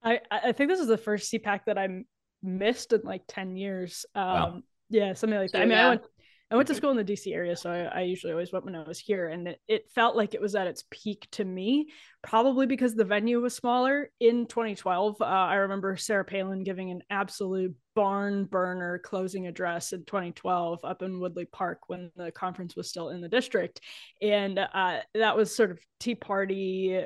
I, 0.03 0.21
I 0.31 0.53
think 0.53 0.71
this 0.71 0.81
is 0.81 0.87
the 0.87 0.99
first 0.99 1.33
CPAC 1.33 1.61
that 1.67 1.79
I 1.79 1.89
missed 2.43 2.93
in 2.93 3.01
like 3.05 3.23
10 3.27 3.57
years. 3.57 4.05
Um, 4.15 4.25
wow. 4.25 4.61
Yeah, 4.91 5.15
something 5.15 5.39
like 5.39 5.51
that. 5.53 5.63
I 5.63 5.65
mean, 5.65 5.73
yeah. 5.73 5.87
I 5.87 5.89
went 5.91 6.03
I 6.55 6.57
went 6.57 6.69
to 6.69 6.75
school 6.77 6.93
in 6.93 6.97
the 6.97 7.05
DC 7.05 7.35
area, 7.35 7.57
so 7.57 7.69
I, 7.69 7.99
I, 7.99 8.03
usually 8.03 8.33
always 8.33 8.53
went 8.53 8.65
when 8.65 8.77
I 8.77 8.85
was 8.85 9.01
here, 9.01 9.27
and 9.27 9.49
it, 9.49 9.61
it 9.67 9.91
felt 9.93 10.15
like 10.15 10.35
it 10.35 10.41
was 10.41 10.55
at 10.55 10.69
its 10.69 10.85
peak 10.89 11.27
to 11.33 11.45
me, 11.45 11.89
probably 12.23 12.67
because 12.67 12.95
the 12.95 13.05
venue 13.05 13.41
was 13.41 13.57
smaller. 13.57 14.13
In 14.21 14.47
2012, 14.47 15.17
uh, 15.21 15.25
I 15.25 15.57
remember 15.57 15.97
Sarah 15.97 16.25
Palin 16.25 16.63
giving 16.63 16.93
an 16.93 17.03
absolute 17.11 17.75
barn 17.97 18.45
burner 18.45 19.01
closing 19.01 19.49
address 19.49 19.93
in 19.93 20.05
2012 20.05 20.79
up 20.85 21.03
in 21.03 21.19
Woodley 21.19 21.47
Park 21.47 21.81
when 21.89 22.13
the 22.15 22.31
conference 22.31 22.77
was 22.77 22.89
still 22.89 23.09
in 23.09 23.21
the 23.21 23.29
district, 23.29 23.81
and 24.23 24.61
uh, 24.61 25.01
that 25.13 25.37
was 25.37 25.57
sort 25.57 25.73
of 25.73 25.81
Tea 25.99 26.15
Party 26.15 27.05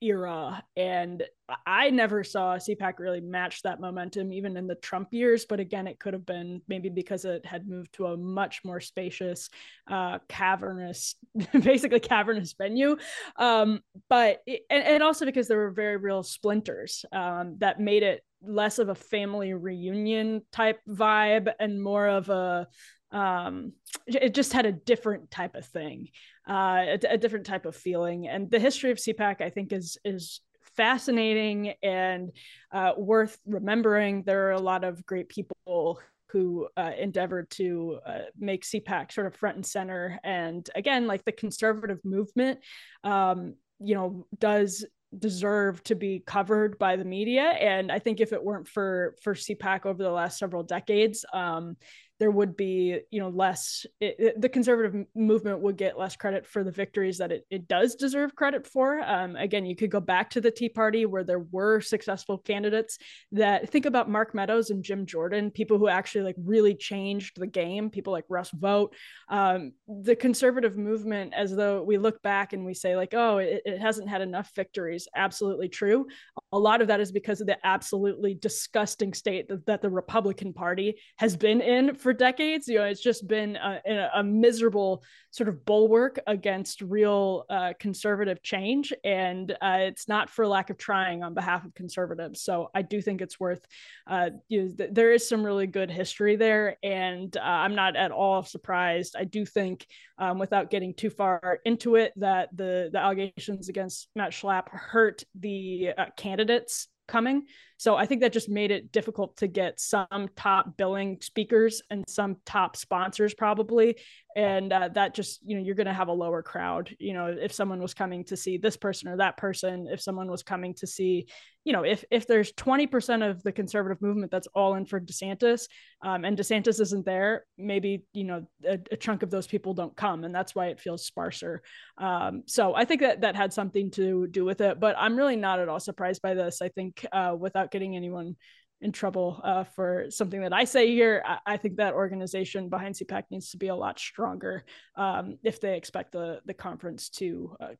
era. 0.00 0.62
And 0.76 1.22
I 1.66 1.90
never 1.90 2.22
saw 2.24 2.56
CPAC 2.56 2.98
really 2.98 3.20
match 3.20 3.62
that 3.62 3.80
momentum, 3.80 4.32
even 4.32 4.56
in 4.56 4.66
the 4.66 4.74
Trump 4.76 5.08
years. 5.12 5.46
But 5.46 5.60
again, 5.60 5.86
it 5.86 5.98
could 5.98 6.12
have 6.12 6.26
been 6.26 6.62
maybe 6.68 6.88
because 6.88 7.24
it 7.24 7.44
had 7.46 7.68
moved 7.68 7.94
to 7.94 8.06
a 8.06 8.16
much 8.16 8.60
more 8.64 8.80
spacious, 8.80 9.48
uh, 9.90 10.18
cavernous, 10.28 11.14
basically 11.52 12.00
cavernous 12.00 12.54
venue. 12.56 12.96
Um, 13.36 13.80
but 14.08 14.42
it, 14.46 14.62
and, 14.70 14.84
and 14.84 15.02
also 15.02 15.24
because 15.24 15.48
there 15.48 15.58
were 15.58 15.70
very 15.70 15.96
real 15.96 16.22
splinters 16.22 17.04
um, 17.12 17.56
that 17.58 17.80
made 17.80 18.02
it 18.02 18.22
less 18.42 18.78
of 18.78 18.88
a 18.88 18.94
family 18.94 19.52
reunion 19.52 20.42
type 20.52 20.80
vibe 20.88 21.52
and 21.58 21.82
more 21.82 22.06
of 22.06 22.28
a 22.28 22.68
um 23.10 23.72
it 24.06 24.34
just 24.34 24.52
had 24.52 24.66
a 24.66 24.72
different 24.72 25.30
type 25.30 25.54
of 25.54 25.64
thing 25.64 26.08
uh 26.48 26.96
a, 26.96 26.98
a, 27.10 27.18
different 27.18 27.46
type 27.46 27.66
of 27.66 27.76
feeling. 27.76 28.28
And 28.28 28.50
the 28.50 28.58
history 28.58 28.90
of 28.90 28.98
cpac 28.98 29.40
i 29.40 29.50
think 29.50 29.72
is 29.72 29.98
is 30.04 30.40
fascinating 30.78 31.74
and 31.82 32.30
uh, 32.72 32.92
worth 32.96 33.36
remembering. 33.46 34.22
There 34.22 34.46
are 34.46 34.52
a 34.52 34.60
lot 34.60 34.84
of 34.84 35.04
great 35.04 35.28
people 35.28 36.00
who 36.28 36.68
uh, 36.76 36.92
endeavored 36.96 37.50
to 37.50 37.98
uh, 38.06 38.18
make 38.38 38.62
cpac 38.62 39.12
sort 39.12 39.26
of 39.26 39.34
front 39.34 39.56
and 39.56 39.66
center. 39.66 40.20
And 40.22 40.68
again 40.74 41.06
like 41.06 41.24
the 41.24 41.32
conservative 41.32 41.98
movement 42.04 42.60
um 43.04 43.54
you 43.80 43.94
know 43.94 44.26
does 44.38 44.84
deserve 45.18 45.82
to 45.84 45.94
be 45.94 46.22
covered 46.24 46.78
by 46.78 46.96
the 46.96 47.04
media. 47.04 47.42
And 47.42 47.90
i 47.90 47.98
think 47.98 48.20
if 48.20 48.32
it 48.32 48.44
weren't 48.44 48.68
for 48.68 49.16
for 49.22 49.34
cpac 49.34 49.84
over 49.84 50.02
the 50.02 50.10
last 50.10 50.38
several 50.38 50.62
decades 50.62 51.24
um 51.32 51.76
there 52.18 52.30
would 52.30 52.56
be 52.56 53.00
you 53.10 53.20
know 53.20 53.28
less 53.28 53.86
it, 54.00 54.16
it, 54.18 54.40
the 54.40 54.48
conservative 54.48 55.06
movement 55.14 55.60
would 55.60 55.76
get 55.76 55.98
less 55.98 56.16
credit 56.16 56.46
for 56.46 56.64
the 56.64 56.70
victories 56.70 57.18
that 57.18 57.32
it, 57.32 57.46
it 57.50 57.68
does 57.68 57.94
deserve 57.94 58.34
credit 58.34 58.66
for. 58.66 59.00
Um, 59.00 59.36
again 59.36 59.66
you 59.66 59.76
could 59.76 59.90
go 59.90 60.00
back 60.00 60.30
to 60.30 60.40
the 60.40 60.50
tea 60.50 60.68
party 60.68 61.06
where 61.06 61.24
there 61.24 61.38
were 61.38 61.80
successful 61.80 62.38
candidates 62.38 62.98
that 63.32 63.68
think 63.70 63.86
about 63.86 64.10
mark 64.10 64.34
meadows 64.34 64.70
and 64.70 64.82
jim 64.82 65.06
jordan 65.06 65.50
people 65.50 65.78
who 65.78 65.88
actually 65.88 66.24
like 66.24 66.36
really 66.38 66.74
changed 66.74 67.38
the 67.38 67.46
game 67.46 67.90
people 67.90 68.12
like 68.12 68.24
russ 68.28 68.50
Vought. 68.50 68.94
Um, 69.28 69.72
the 69.86 70.16
conservative 70.16 70.76
movement 70.76 71.34
as 71.34 71.54
though 71.54 71.82
we 71.82 71.98
look 71.98 72.22
back 72.22 72.52
and 72.52 72.64
we 72.64 72.74
say 72.74 72.96
like 72.96 73.14
oh 73.14 73.38
it, 73.38 73.62
it 73.64 73.78
hasn't 73.78 74.08
had 74.08 74.20
enough 74.20 74.50
victories 74.54 75.08
absolutely 75.14 75.68
true. 75.68 76.06
A 76.52 76.58
lot 76.58 76.80
of 76.80 76.88
that 76.88 77.00
is 77.00 77.12
because 77.12 77.40
of 77.40 77.46
the 77.46 77.58
absolutely 77.66 78.34
disgusting 78.34 79.12
state 79.14 79.48
that, 79.48 79.66
that 79.66 79.82
the 79.82 79.90
republican 79.90 80.52
party 80.52 80.98
has 81.16 81.36
been 81.36 81.60
in 81.60 81.94
for 81.94 82.07
for 82.08 82.14
decades. 82.14 82.66
You 82.68 82.78
know, 82.78 82.84
it's 82.84 83.02
just 83.02 83.28
been 83.28 83.56
a, 83.56 84.08
a 84.14 84.24
miserable 84.24 85.04
sort 85.30 85.50
of 85.50 85.66
bulwark 85.66 86.18
against 86.26 86.80
real 86.80 87.44
uh, 87.50 87.74
conservative 87.78 88.42
change, 88.42 88.94
and 89.04 89.50
uh, 89.60 89.80
it's 89.80 90.08
not 90.08 90.30
for 90.30 90.46
lack 90.46 90.70
of 90.70 90.78
trying 90.78 91.22
on 91.22 91.34
behalf 91.34 91.66
of 91.66 91.74
conservatives. 91.74 92.40
So 92.40 92.70
I 92.74 92.80
do 92.80 93.02
think 93.02 93.20
it's 93.20 93.38
worth. 93.38 93.60
Uh, 94.06 94.30
you 94.48 94.62
know, 94.62 94.74
th- 94.74 94.90
there 94.90 95.12
is 95.12 95.28
some 95.28 95.44
really 95.44 95.66
good 95.66 95.90
history 95.90 96.36
there, 96.36 96.78
and 96.82 97.36
uh, 97.36 97.40
I'm 97.42 97.74
not 97.74 97.94
at 97.94 98.10
all 98.10 98.42
surprised. 98.42 99.14
I 99.14 99.24
do 99.24 99.44
think, 99.44 99.86
um, 100.16 100.38
without 100.38 100.70
getting 100.70 100.94
too 100.94 101.10
far 101.10 101.60
into 101.66 101.96
it, 101.96 102.14
that 102.16 102.56
the 102.56 102.88
the 102.90 103.00
allegations 103.00 103.68
against 103.68 104.08
Matt 104.16 104.30
Schlapp 104.30 104.70
hurt 104.70 105.24
the 105.38 105.90
uh, 105.98 106.06
candidates 106.16 106.88
coming. 107.06 107.42
So 107.78 107.96
I 107.96 108.06
think 108.06 108.20
that 108.20 108.32
just 108.32 108.48
made 108.48 108.70
it 108.70 108.92
difficult 108.92 109.36
to 109.38 109.46
get 109.46 109.78
some 109.80 110.28
top 110.36 110.76
billing 110.76 111.20
speakers 111.20 111.80
and 111.90 112.04
some 112.08 112.36
top 112.44 112.76
sponsors 112.76 113.34
probably. 113.34 113.96
And 114.36 114.72
uh, 114.72 114.88
that 114.90 115.14
just, 115.14 115.40
you 115.44 115.56
know, 115.56 115.62
you're 115.64 115.74
going 115.74 115.86
to 115.86 115.92
have 115.92 116.08
a 116.08 116.12
lower 116.12 116.42
crowd. 116.42 116.94
You 116.98 117.12
know, 117.12 117.26
if 117.26 117.52
someone 117.52 117.80
was 117.80 117.94
coming 117.94 118.24
to 118.24 118.36
see 118.36 118.56
this 118.56 118.76
person 118.76 119.08
or 119.08 119.16
that 119.16 119.36
person, 119.36 119.88
if 119.90 120.00
someone 120.00 120.30
was 120.30 120.42
coming 120.42 120.74
to 120.74 120.86
see, 120.86 121.26
you 121.64 121.72
know, 121.72 121.82
if 121.82 122.04
if 122.10 122.26
there's 122.26 122.52
20% 122.52 123.28
of 123.28 123.42
the 123.42 123.52
conservative 123.52 124.00
movement 124.00 124.30
that's 124.30 124.46
all 124.54 124.74
in 124.74 124.86
for 124.86 125.00
DeSantis 125.00 125.66
um, 126.02 126.24
and 126.24 126.38
DeSantis 126.38 126.80
isn't 126.80 127.04
there, 127.04 127.46
maybe, 127.56 128.04
you 128.12 128.24
know, 128.24 128.46
a, 128.64 128.78
a, 128.92 128.96
chunk 128.96 129.22
of 129.22 129.30
those 129.30 129.46
people 129.46 129.74
don't 129.74 129.96
come. 129.96 130.24
And 130.24 130.34
that's 130.34 130.54
why 130.54 130.66
it 130.66 130.80
feels 130.80 131.04
sparser. 131.04 131.62
Um, 131.98 132.44
so 132.46 132.74
I 132.74 132.84
think 132.84 133.00
that 133.00 133.22
that 133.22 133.34
had 133.34 133.52
something 133.52 133.90
to 133.92 134.28
do 134.28 134.44
with 134.44 134.60
it. 134.60 134.78
But 134.78 134.94
I'm 134.98 135.16
really 135.16 135.36
not 135.36 135.58
at 135.58 135.68
all 135.68 135.80
surprised 135.80 136.22
by 136.22 136.34
this. 136.34 136.62
I 136.62 136.68
think 136.68 137.04
uh, 137.12 137.34
without 137.38 137.67
without 137.68 137.70
getting 137.70 137.96
anyone 137.96 138.36
in 138.80 138.92
trouble 138.92 139.40
uh, 139.42 139.64
for 139.64 140.06
something 140.10 140.40
that 140.40 140.52
I 140.52 140.64
say 140.64 140.88
here. 140.88 141.22
I, 141.26 141.54
I, 141.54 141.56
think 141.56 141.76
that 141.76 141.94
organization 141.94 142.68
behind 142.68 142.94
CPAC 142.94 143.24
needs 143.30 143.50
to 143.50 143.56
be 143.56 143.68
a 143.68 143.74
lot 143.74 143.98
stronger 143.98 144.64
um, 144.94 145.38
if 145.42 145.60
they 145.60 145.76
expect 145.76 146.12
the 146.12 146.40
the 146.46 146.54
conference 146.54 147.08
to 147.18 147.56
uh, 147.60 147.74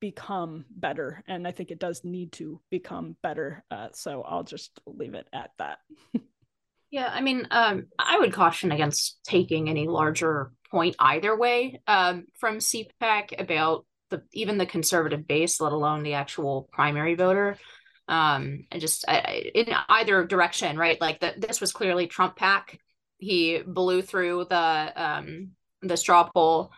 become 0.00 0.64
better, 0.70 1.22
and 1.26 1.48
I 1.48 1.50
think 1.50 1.70
it 1.70 1.80
does 1.80 2.04
need 2.04 2.32
to 2.32 2.60
become 2.70 3.16
better. 3.22 3.64
Uh, 3.70 3.88
so 3.92 4.22
I'll 4.22 4.44
just 4.44 4.70
leave 4.86 5.14
it 5.14 5.26
at 5.32 5.50
that. 5.58 5.78
yeah, 6.90 7.10
I 7.12 7.20
mean, 7.22 7.48
um, 7.50 7.86
I 7.98 8.18
would 8.20 8.32
caution 8.32 8.70
against 8.70 9.18
taking 9.24 9.68
any 9.68 9.88
larger 9.88 10.52
point 10.70 10.94
either 11.00 11.36
way 11.36 11.80
um, 11.88 12.26
from 12.38 12.58
CPAC 12.58 13.40
about 13.40 13.84
the 14.10 14.22
even 14.32 14.58
the 14.58 14.66
conservative 14.66 15.26
base, 15.26 15.60
let 15.60 15.72
alone 15.72 16.04
the 16.04 16.14
actual 16.14 16.68
primary 16.72 17.16
voter 17.16 17.58
um 18.08 18.64
and 18.70 18.80
just 18.80 19.04
in 19.08 19.74
either 19.88 20.24
direction 20.24 20.76
right? 20.78 21.00
Like 21.00 21.20
that 21.20 21.40
this 21.40 21.60
was 21.60 21.72
clearly 21.72 22.06
trump 22.06 22.36
pack. 22.36 22.78
He 23.18 23.62
blew 23.66 24.02
through 24.02 24.46
the 24.50 24.92
um 24.96 25.50
the 25.82 25.96
straw 25.96 26.28
poll. 26.32 26.72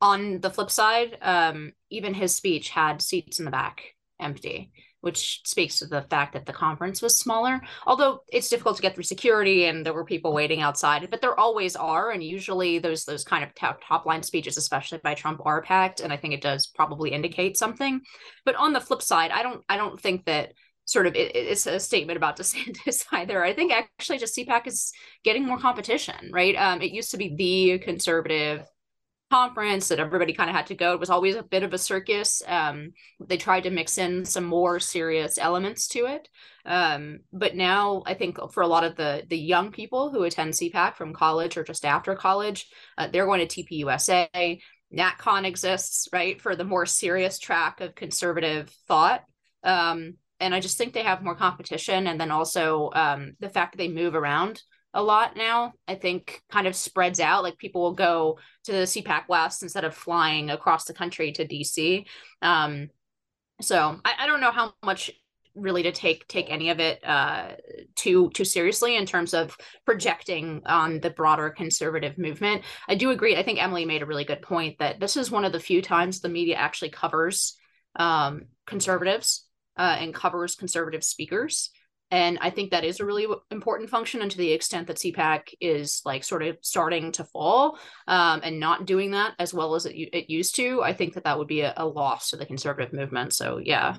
On 0.00 0.40
the 0.40 0.50
flip 0.50 0.70
side 0.70 1.18
um 1.22 1.72
even 1.90 2.14
his 2.14 2.34
speech 2.34 2.68
had 2.70 3.00
seats 3.00 3.38
in 3.38 3.44
the 3.44 3.50
back 3.50 3.94
empty 4.20 4.72
which 5.04 5.42
speaks 5.44 5.78
to 5.78 5.86
the 5.86 6.00
fact 6.00 6.32
that 6.32 6.46
the 6.46 6.52
conference 6.52 7.02
was 7.02 7.18
smaller. 7.18 7.60
Although 7.86 8.20
it's 8.26 8.48
difficult 8.48 8.76
to 8.76 8.82
get 8.82 8.94
through 8.94 9.04
security 9.04 9.66
and 9.66 9.84
there 9.84 9.92
were 9.92 10.06
people 10.06 10.32
waiting 10.32 10.62
outside 10.62 11.06
but 11.10 11.20
there 11.20 11.38
always 11.38 11.76
are. 11.76 12.10
And 12.10 12.22
usually 12.24 12.78
those 12.78 13.04
those 13.04 13.22
kind 13.22 13.44
of 13.44 13.54
top, 13.54 13.82
top 13.86 14.06
line 14.06 14.22
speeches 14.22 14.56
especially 14.56 15.00
by 15.04 15.12
trump 15.12 15.42
are 15.44 15.60
packed. 15.60 16.00
And 16.00 16.10
i 16.10 16.16
think 16.16 16.32
it 16.32 16.40
does 16.40 16.66
probably 16.66 17.10
indicate 17.12 17.58
something. 17.58 18.00
But 18.46 18.54
on 18.54 18.72
the 18.72 18.80
flip 18.80 19.02
side 19.02 19.30
i 19.30 19.42
don't 19.42 19.62
i 19.68 19.76
don't 19.76 20.00
think 20.00 20.24
that 20.24 20.54
sort 20.84 21.06
of 21.06 21.14
it, 21.14 21.34
it's 21.34 21.66
a 21.66 21.80
statement 21.80 22.16
about 22.16 22.38
DeSantis 22.38 23.06
either. 23.12 23.44
I 23.44 23.52
think 23.52 23.72
actually 23.72 24.18
just 24.18 24.36
CPAC 24.36 24.66
is 24.66 24.92
getting 25.24 25.46
more 25.46 25.58
competition, 25.58 26.30
right? 26.32 26.54
Um, 26.56 26.82
it 26.82 26.92
used 26.92 27.10
to 27.12 27.16
be 27.16 27.34
the 27.34 27.78
conservative 27.78 28.66
conference 29.30 29.88
that 29.88 29.98
everybody 29.98 30.32
kind 30.32 30.50
of 30.50 30.54
had 30.54 30.66
to 30.66 30.74
go. 30.74 30.92
It 30.92 31.00
was 31.00 31.10
always 31.10 31.34
a 31.34 31.42
bit 31.42 31.62
of 31.62 31.72
a 31.72 31.78
circus. 31.78 32.42
Um, 32.46 32.92
they 33.18 33.36
tried 33.36 33.62
to 33.62 33.70
mix 33.70 33.98
in 33.98 34.24
some 34.24 34.44
more 34.44 34.78
serious 34.78 35.38
elements 35.38 35.88
to 35.88 36.06
it. 36.06 36.28
Um, 36.64 37.20
but 37.32 37.56
now 37.56 38.02
I 38.06 38.14
think 38.14 38.38
for 38.52 38.62
a 38.62 38.68
lot 38.68 38.84
of 38.84 38.96
the 38.96 39.24
the 39.28 39.38
young 39.38 39.72
people 39.72 40.10
who 40.10 40.22
attend 40.22 40.52
CPAC 40.52 40.96
from 40.96 41.12
college 41.12 41.56
or 41.56 41.64
just 41.64 41.84
after 41.84 42.14
college, 42.14 42.66
uh, 42.96 43.08
they're 43.08 43.26
going 43.26 43.46
to 43.46 43.64
TPUSA. 43.64 44.60
NatCon 44.96 45.44
exists, 45.44 46.08
right, 46.12 46.40
for 46.40 46.54
the 46.54 46.64
more 46.64 46.86
serious 46.86 47.38
track 47.38 47.80
of 47.80 47.94
conservative 47.94 48.70
thought. 48.86 49.24
Um, 49.64 50.14
and 50.44 50.54
I 50.54 50.60
just 50.60 50.76
think 50.76 50.92
they 50.92 51.02
have 51.02 51.24
more 51.24 51.34
competition. 51.34 52.06
And 52.06 52.20
then 52.20 52.30
also 52.30 52.90
um, 52.94 53.32
the 53.40 53.48
fact 53.48 53.72
that 53.72 53.78
they 53.78 53.88
move 53.88 54.14
around 54.14 54.62
a 54.92 55.02
lot 55.02 55.36
now, 55.36 55.72
I 55.88 55.94
think 55.94 56.42
kind 56.50 56.66
of 56.66 56.76
spreads 56.76 57.18
out. 57.18 57.42
Like 57.42 57.56
people 57.56 57.80
will 57.80 57.94
go 57.94 58.38
to 58.64 58.72
the 58.72 58.78
CPAC 58.78 59.24
West 59.28 59.62
instead 59.62 59.84
of 59.84 59.94
flying 59.94 60.50
across 60.50 60.84
the 60.84 60.92
country 60.92 61.32
to 61.32 61.48
DC. 61.48 62.04
Um, 62.42 62.90
so 63.62 63.98
I, 64.04 64.12
I 64.20 64.26
don't 64.26 64.42
know 64.42 64.52
how 64.52 64.74
much 64.84 65.10
really 65.54 65.84
to 65.84 65.92
take 65.92 66.26
take 66.26 66.50
any 66.50 66.70
of 66.70 66.80
it 66.80 67.02
uh, 67.06 67.52
too 67.94 68.28
too 68.34 68.44
seriously 68.44 68.96
in 68.96 69.06
terms 69.06 69.34
of 69.34 69.56
projecting 69.86 70.60
on 70.66 71.00
the 71.00 71.10
broader 71.10 71.48
conservative 71.48 72.18
movement. 72.18 72.62
I 72.86 72.96
do 72.96 73.10
agree. 73.10 73.36
I 73.36 73.42
think 73.42 73.62
Emily 73.62 73.84
made 73.86 74.02
a 74.02 74.06
really 74.06 74.24
good 74.24 74.42
point 74.42 74.78
that 74.80 75.00
this 75.00 75.16
is 75.16 75.30
one 75.30 75.44
of 75.44 75.52
the 75.52 75.60
few 75.60 75.80
times 75.80 76.20
the 76.20 76.28
media 76.28 76.56
actually 76.56 76.90
covers 76.90 77.56
um, 77.96 78.42
conservatives 78.66 79.46
uh, 79.76 79.96
and 79.98 80.14
covers 80.14 80.54
conservative 80.54 81.04
speakers. 81.04 81.70
And 82.10 82.38
I 82.40 82.50
think 82.50 82.70
that 82.70 82.84
is 82.84 83.00
a 83.00 83.04
really 83.04 83.26
important 83.50 83.90
function. 83.90 84.22
And 84.22 84.30
to 84.30 84.36
the 84.36 84.52
extent 84.52 84.86
that 84.86 84.98
CPAC 84.98 85.54
is 85.60 86.00
like 86.04 86.22
sort 86.22 86.42
of 86.42 86.58
starting 86.60 87.10
to 87.12 87.24
fall 87.24 87.78
um, 88.06 88.40
and 88.44 88.60
not 88.60 88.86
doing 88.86 89.12
that 89.12 89.34
as 89.38 89.52
well 89.52 89.74
as 89.74 89.86
it, 89.86 89.94
it 89.94 90.30
used 90.30 90.54
to, 90.56 90.82
I 90.82 90.92
think 90.92 91.14
that 91.14 91.24
that 91.24 91.38
would 91.38 91.48
be 91.48 91.62
a, 91.62 91.74
a 91.76 91.86
loss 91.86 92.30
to 92.30 92.36
the 92.36 92.46
conservative 92.46 92.92
movement. 92.92 93.32
So, 93.32 93.58
yeah. 93.58 93.96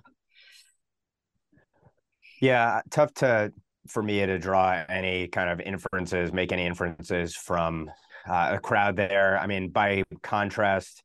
Yeah, 2.42 2.82
tough 2.90 3.14
to 3.16 3.52
for 3.88 4.02
me 4.02 4.26
to 4.26 4.40
draw 4.40 4.84
any 4.90 5.28
kind 5.28 5.50
of 5.50 5.60
inferences, 5.60 6.34
make 6.34 6.52
any 6.52 6.66
inferences 6.66 7.36
from 7.36 7.90
uh, 8.28 8.52
a 8.54 8.60
crowd 8.60 8.96
there. 8.96 9.38
I 9.40 9.48
mean, 9.48 9.70
by 9.70 10.04
contrast, 10.24 11.04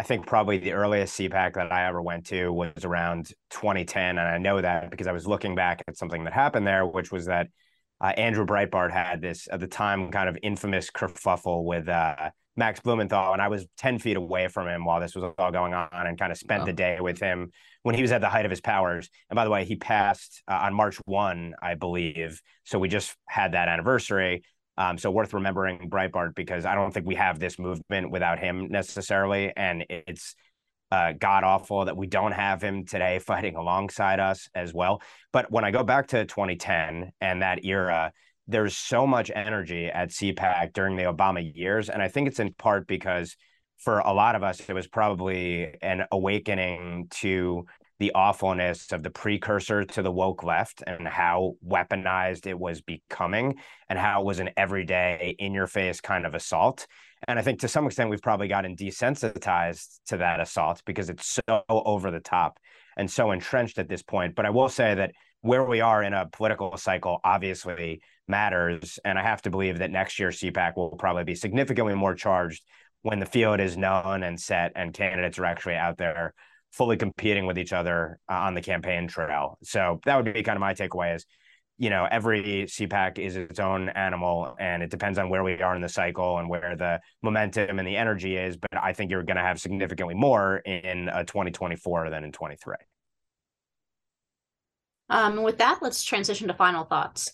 I 0.00 0.04
think 0.04 0.26
probably 0.26 0.58
the 0.58 0.72
earliest 0.72 1.18
CPAC 1.18 1.54
that 1.54 1.72
I 1.72 1.88
ever 1.88 2.00
went 2.00 2.26
to 2.26 2.52
was 2.52 2.84
around 2.84 3.32
2010. 3.50 4.18
And 4.18 4.20
I 4.20 4.38
know 4.38 4.60
that 4.60 4.90
because 4.90 5.08
I 5.08 5.12
was 5.12 5.26
looking 5.26 5.56
back 5.56 5.82
at 5.88 5.96
something 5.96 6.24
that 6.24 6.32
happened 6.32 6.66
there, 6.66 6.86
which 6.86 7.10
was 7.10 7.26
that 7.26 7.48
uh, 8.00 8.12
Andrew 8.16 8.46
Breitbart 8.46 8.92
had 8.92 9.20
this 9.20 9.48
at 9.50 9.58
the 9.58 9.66
time 9.66 10.12
kind 10.12 10.28
of 10.28 10.38
infamous 10.40 10.88
kerfuffle 10.90 11.64
with 11.64 11.88
uh, 11.88 12.30
Max 12.56 12.80
Blumenthal, 12.80 13.32
and 13.32 13.40
I 13.40 13.48
was 13.48 13.66
10 13.78 13.98
feet 13.98 14.16
away 14.16 14.48
from 14.48 14.68
him 14.68 14.84
while 14.84 15.00
this 15.00 15.14
was 15.14 15.32
all 15.38 15.52
going 15.52 15.74
on 15.74 15.88
and 15.92 16.18
kind 16.18 16.32
of 16.32 16.38
spent 16.38 16.60
wow. 16.60 16.66
the 16.66 16.72
day 16.72 16.98
with 17.00 17.18
him 17.18 17.52
when 17.82 17.94
he 17.94 18.02
was 18.02 18.12
at 18.12 18.20
the 18.20 18.28
height 18.28 18.44
of 18.44 18.50
his 18.50 18.60
powers. 18.60 19.08
And 19.30 19.36
by 19.36 19.44
the 19.44 19.50
way, 19.50 19.64
he 19.64 19.76
passed 19.76 20.42
uh, 20.48 20.58
on 20.62 20.74
March 20.74 20.96
1, 21.06 21.54
I 21.62 21.74
believe. 21.74 22.40
So 22.64 22.78
we 22.78 22.88
just 22.88 23.16
had 23.28 23.52
that 23.52 23.68
anniversary. 23.68 24.42
Um, 24.78 24.96
so 24.96 25.10
worth 25.10 25.34
remembering 25.34 25.90
Breitbart 25.90 26.36
because 26.36 26.64
I 26.64 26.76
don't 26.76 26.94
think 26.94 27.04
we 27.04 27.16
have 27.16 27.40
this 27.40 27.58
movement 27.58 28.12
without 28.12 28.38
him 28.38 28.68
necessarily. 28.70 29.52
And 29.56 29.84
it's 29.90 30.36
uh, 30.92 31.12
god 31.18 31.44
awful 31.44 31.84
that 31.84 31.96
we 31.96 32.06
don't 32.06 32.32
have 32.32 32.62
him 32.62 32.86
today 32.86 33.18
fighting 33.26 33.56
alongside 33.56 34.20
us 34.20 34.48
as 34.54 34.72
well. 34.72 35.02
But 35.32 35.50
when 35.50 35.64
I 35.64 35.72
go 35.72 35.82
back 35.82 36.06
to 36.08 36.24
2010 36.24 37.10
and 37.20 37.42
that 37.42 37.64
era, 37.64 38.12
there's 38.46 38.76
so 38.76 39.04
much 39.04 39.32
energy 39.34 39.86
at 39.86 40.10
CPAC 40.10 40.72
during 40.72 40.96
the 40.96 41.02
Obama 41.02 41.42
years. 41.54 41.90
And 41.90 42.00
I 42.00 42.06
think 42.06 42.28
it's 42.28 42.40
in 42.40 42.54
part 42.54 42.86
because 42.86 43.36
for 43.78 43.98
a 43.98 44.12
lot 44.12 44.36
of 44.36 44.44
us, 44.44 44.60
it 44.60 44.72
was 44.72 44.86
probably 44.86 45.74
an 45.82 46.04
awakening 46.12 47.08
to 47.10 47.66
the 47.98 48.12
awfulness 48.14 48.92
of 48.92 49.02
the 49.02 49.10
precursor 49.10 49.84
to 49.84 50.02
the 50.02 50.10
woke 50.10 50.44
left 50.44 50.82
and 50.86 51.06
how 51.06 51.54
weaponized 51.66 52.46
it 52.46 52.58
was 52.58 52.80
becoming 52.80 53.56
and 53.88 53.98
how 53.98 54.20
it 54.20 54.24
was 54.24 54.38
an 54.38 54.50
everyday 54.56 55.34
in 55.38 55.52
your 55.52 55.66
face 55.66 56.00
kind 56.00 56.24
of 56.24 56.34
assault. 56.34 56.86
And 57.26 57.38
I 57.38 57.42
think 57.42 57.60
to 57.60 57.68
some 57.68 57.86
extent, 57.86 58.10
we've 58.10 58.22
probably 58.22 58.46
gotten 58.46 58.76
desensitized 58.76 59.98
to 60.06 60.18
that 60.18 60.38
assault 60.38 60.82
because 60.86 61.10
it's 61.10 61.38
so 61.48 61.62
over 61.68 62.10
the 62.12 62.20
top 62.20 62.58
and 62.96 63.10
so 63.10 63.32
entrenched 63.32 63.78
at 63.78 63.88
this 63.88 64.02
point. 64.02 64.36
But 64.36 64.46
I 64.46 64.50
will 64.50 64.68
say 64.68 64.94
that 64.94 65.12
where 65.40 65.64
we 65.64 65.80
are 65.80 66.02
in 66.02 66.14
a 66.14 66.26
political 66.26 66.76
cycle 66.76 67.20
obviously 67.24 68.00
matters. 68.28 68.98
And 69.04 69.18
I 69.18 69.22
have 69.22 69.42
to 69.42 69.50
believe 69.50 69.78
that 69.78 69.90
next 69.90 70.18
year 70.18 70.28
CPAC 70.28 70.76
will 70.76 70.96
probably 70.98 71.24
be 71.24 71.34
significantly 71.34 71.94
more 71.94 72.14
charged 72.14 72.62
when 73.02 73.18
the 73.18 73.26
field 73.26 73.60
is 73.60 73.76
known 73.76 74.22
and 74.22 74.38
set 74.38 74.72
and 74.76 74.92
candidates 74.92 75.38
are 75.38 75.44
actually 75.44 75.76
out 75.76 75.96
there 75.96 76.34
fully 76.72 76.96
competing 76.96 77.46
with 77.46 77.58
each 77.58 77.72
other 77.72 78.18
uh, 78.30 78.34
on 78.34 78.54
the 78.54 78.60
campaign 78.60 79.08
trail. 79.08 79.58
So 79.62 80.00
that 80.04 80.16
would 80.16 80.32
be 80.32 80.42
kind 80.42 80.56
of 80.56 80.60
my 80.60 80.74
takeaway 80.74 81.16
is, 81.16 81.26
you 81.78 81.90
know, 81.90 82.06
every 82.10 82.64
CPAC 82.64 83.18
is 83.18 83.36
its 83.36 83.60
own 83.60 83.88
animal 83.90 84.56
and 84.58 84.82
it 84.82 84.90
depends 84.90 85.18
on 85.18 85.28
where 85.28 85.44
we 85.44 85.60
are 85.62 85.76
in 85.76 85.82
the 85.82 85.88
cycle 85.88 86.38
and 86.38 86.48
where 86.48 86.76
the 86.76 87.00
momentum 87.22 87.78
and 87.78 87.86
the 87.86 87.96
energy 87.96 88.36
is. 88.36 88.56
But 88.56 88.76
I 88.82 88.92
think 88.92 89.10
you're 89.10 89.22
going 89.22 89.36
to 89.36 89.42
have 89.42 89.60
significantly 89.60 90.14
more 90.14 90.58
in 90.58 91.08
uh, 91.08 91.24
2024 91.24 92.10
than 92.10 92.24
in 92.24 92.32
23. 92.32 92.74
Um, 95.10 95.42
with 95.42 95.58
that, 95.58 95.78
let's 95.80 96.02
transition 96.04 96.48
to 96.48 96.54
final 96.54 96.84
thoughts. 96.84 97.32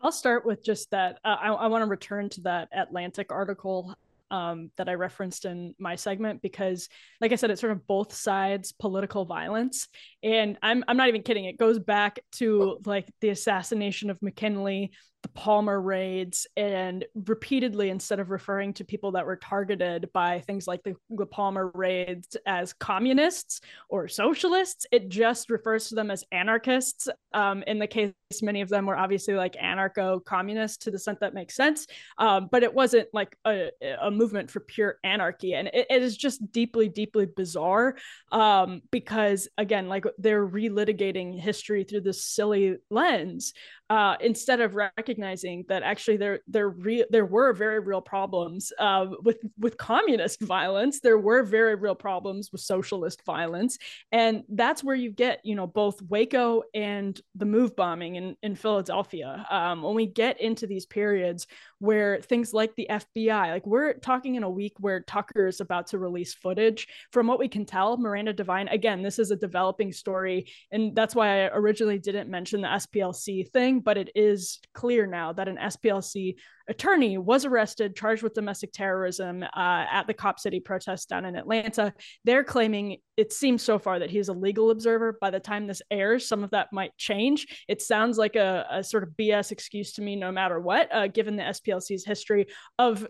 I'll 0.00 0.12
start 0.12 0.46
with 0.46 0.64
just 0.64 0.90
that. 0.92 1.18
Uh, 1.24 1.36
I, 1.40 1.48
I 1.48 1.66
want 1.66 1.82
to 1.82 1.90
return 1.90 2.28
to 2.30 2.40
that 2.42 2.68
Atlantic 2.72 3.32
article 3.32 3.94
um, 4.30 4.70
that 4.76 4.88
I 4.88 4.94
referenced 4.94 5.44
in 5.44 5.74
my 5.78 5.96
segment 5.96 6.42
because, 6.42 6.88
like 7.20 7.32
I 7.32 7.36
said, 7.36 7.50
it's 7.50 7.60
sort 7.60 7.72
of 7.72 7.86
both 7.86 8.12
sides 8.12 8.72
political 8.72 9.24
violence, 9.24 9.88
and 10.22 10.58
I'm 10.62 10.84
I'm 10.88 10.96
not 10.96 11.08
even 11.08 11.22
kidding. 11.22 11.44
It 11.44 11.58
goes 11.58 11.78
back 11.78 12.20
to 12.32 12.78
like 12.84 13.12
the 13.20 13.30
assassination 13.30 14.10
of 14.10 14.20
McKinley, 14.22 14.92
the 15.22 15.28
Palmer 15.30 15.80
raids, 15.80 16.46
and 16.56 17.04
repeatedly, 17.26 17.90
instead 17.90 18.20
of 18.20 18.30
referring 18.30 18.72
to 18.74 18.84
people 18.84 19.12
that 19.12 19.26
were 19.26 19.36
targeted 19.36 20.08
by 20.12 20.40
things 20.40 20.68
like 20.68 20.82
the, 20.84 20.94
the 21.10 21.26
Palmer 21.26 21.70
raids 21.74 22.36
as 22.46 22.72
communists 22.72 23.60
or 23.88 24.06
socialists, 24.06 24.86
it 24.92 25.08
just 25.08 25.50
refers 25.50 25.88
to 25.88 25.96
them 25.96 26.10
as 26.12 26.24
anarchists. 26.30 27.08
Um, 27.32 27.64
in 27.66 27.80
the 27.80 27.86
case, 27.86 28.12
many 28.42 28.60
of 28.60 28.68
them 28.68 28.86
were 28.86 28.96
obviously 28.96 29.34
like 29.34 29.54
anarcho 29.54 30.24
communist 30.24 30.82
to 30.82 30.90
the 30.92 30.98
sense 30.98 31.18
that 31.20 31.34
makes 31.34 31.56
sense. 31.56 31.86
Um, 32.18 32.48
but 32.50 32.62
it 32.62 32.72
wasn't 32.72 33.08
like 33.12 33.36
a, 33.44 33.70
a 34.00 34.10
movement 34.10 34.50
for 34.50 34.60
pure 34.60 34.98
anarchy. 35.02 35.54
And 35.54 35.68
it, 35.68 35.86
it 35.90 36.02
is 36.02 36.16
just 36.16 36.52
deeply, 36.52 36.88
deeply 36.88 37.26
bizarre 37.26 37.96
um, 38.30 38.82
because, 38.92 39.48
again, 39.58 39.88
like 39.88 40.04
they're 40.16 40.46
relitigating 40.46 41.38
history 41.38 41.82
through 41.82 42.02
this 42.02 42.24
silly 42.24 42.76
lens 42.88 43.52
uh, 43.90 44.16
instead 44.20 44.60
of 44.60 44.74
recognizing 44.74 45.64
that 45.68 45.82
actually 45.82 46.18
there 46.18 46.40
there 46.46 46.68
re- 46.68 47.06
there 47.10 47.24
were 47.24 47.52
very 47.52 47.80
real 47.80 48.02
problems 48.02 48.72
uh, 48.78 49.06
with 49.22 49.38
with 49.58 49.76
communist 49.78 50.40
violence, 50.42 51.00
there 51.00 51.18
were 51.18 51.42
very 51.42 51.74
real 51.74 51.94
problems 51.94 52.52
with 52.52 52.60
socialist 52.60 53.24
violence, 53.24 53.78
and 54.12 54.44
that's 54.50 54.84
where 54.84 54.96
you 54.96 55.10
get 55.10 55.40
you 55.44 55.54
know 55.54 55.66
both 55.66 56.02
Waco 56.02 56.62
and 56.74 57.18
the 57.34 57.46
move 57.46 57.74
bombing 57.76 58.16
in 58.16 58.36
in 58.42 58.54
Philadelphia. 58.54 59.46
Um, 59.50 59.82
when 59.82 59.94
we 59.94 60.06
get 60.06 60.40
into 60.40 60.66
these 60.66 60.84
periods 60.84 61.46
where 61.78 62.20
things 62.20 62.52
like 62.52 62.74
the 62.74 62.86
FBI, 62.90 63.50
like 63.52 63.66
we're 63.66 63.94
talking 63.94 64.34
in 64.34 64.42
a 64.42 64.50
week 64.50 64.74
where 64.78 65.00
Tucker 65.00 65.46
is 65.46 65.60
about 65.60 65.88
to 65.88 65.98
release 65.98 66.34
footage. 66.34 66.88
From 67.12 67.26
what 67.26 67.38
we 67.38 67.48
can 67.48 67.64
tell, 67.64 67.96
Miranda 67.96 68.32
Devine, 68.32 68.68
again, 68.68 69.02
this 69.02 69.18
is 69.18 69.30
a 69.30 69.36
developing 69.36 69.92
story. 69.92 70.50
And 70.70 70.94
that's 70.94 71.14
why 71.14 71.44
I 71.44 71.50
originally 71.54 71.98
didn't 71.98 72.30
mention 72.30 72.60
the 72.60 72.68
SPLC 72.68 73.50
thing, 73.50 73.80
but 73.80 73.96
it 73.96 74.10
is 74.14 74.60
clear 74.74 75.06
now 75.06 75.32
that 75.32 75.48
an 75.48 75.56
SPLC 75.56 76.36
attorney 76.68 77.16
was 77.18 77.44
arrested, 77.44 77.96
charged 77.96 78.22
with 78.22 78.34
domestic 78.34 78.72
terrorism 78.72 79.42
uh, 79.42 79.46
at 79.90 80.06
the 80.06 80.14
Cop 80.14 80.38
City 80.38 80.60
protest 80.60 81.08
down 81.08 81.24
in 81.24 81.34
Atlanta. 81.34 81.94
They're 82.24 82.44
claiming 82.44 82.98
it 83.16 83.32
seems 83.32 83.62
so 83.62 83.78
far 83.78 83.98
that 83.98 84.10
he's 84.10 84.28
a 84.28 84.32
legal 84.32 84.70
observer. 84.70 85.16
By 85.20 85.30
the 85.30 85.40
time 85.40 85.66
this 85.66 85.82
airs, 85.90 86.28
some 86.28 86.44
of 86.44 86.50
that 86.50 86.72
might 86.72 86.96
change. 86.96 87.64
It 87.66 87.82
sounds 87.82 88.18
like 88.18 88.36
a, 88.36 88.66
a 88.70 88.84
sort 88.84 89.02
of 89.02 89.10
BS 89.18 89.50
excuse 89.50 89.92
to 89.94 90.02
me, 90.02 90.14
no 90.14 90.30
matter 90.30 90.60
what, 90.60 90.94
uh, 90.94 91.08
given 91.08 91.36
the 91.36 91.42
SPLC's 91.68 92.04
history 92.04 92.46
of 92.78 93.06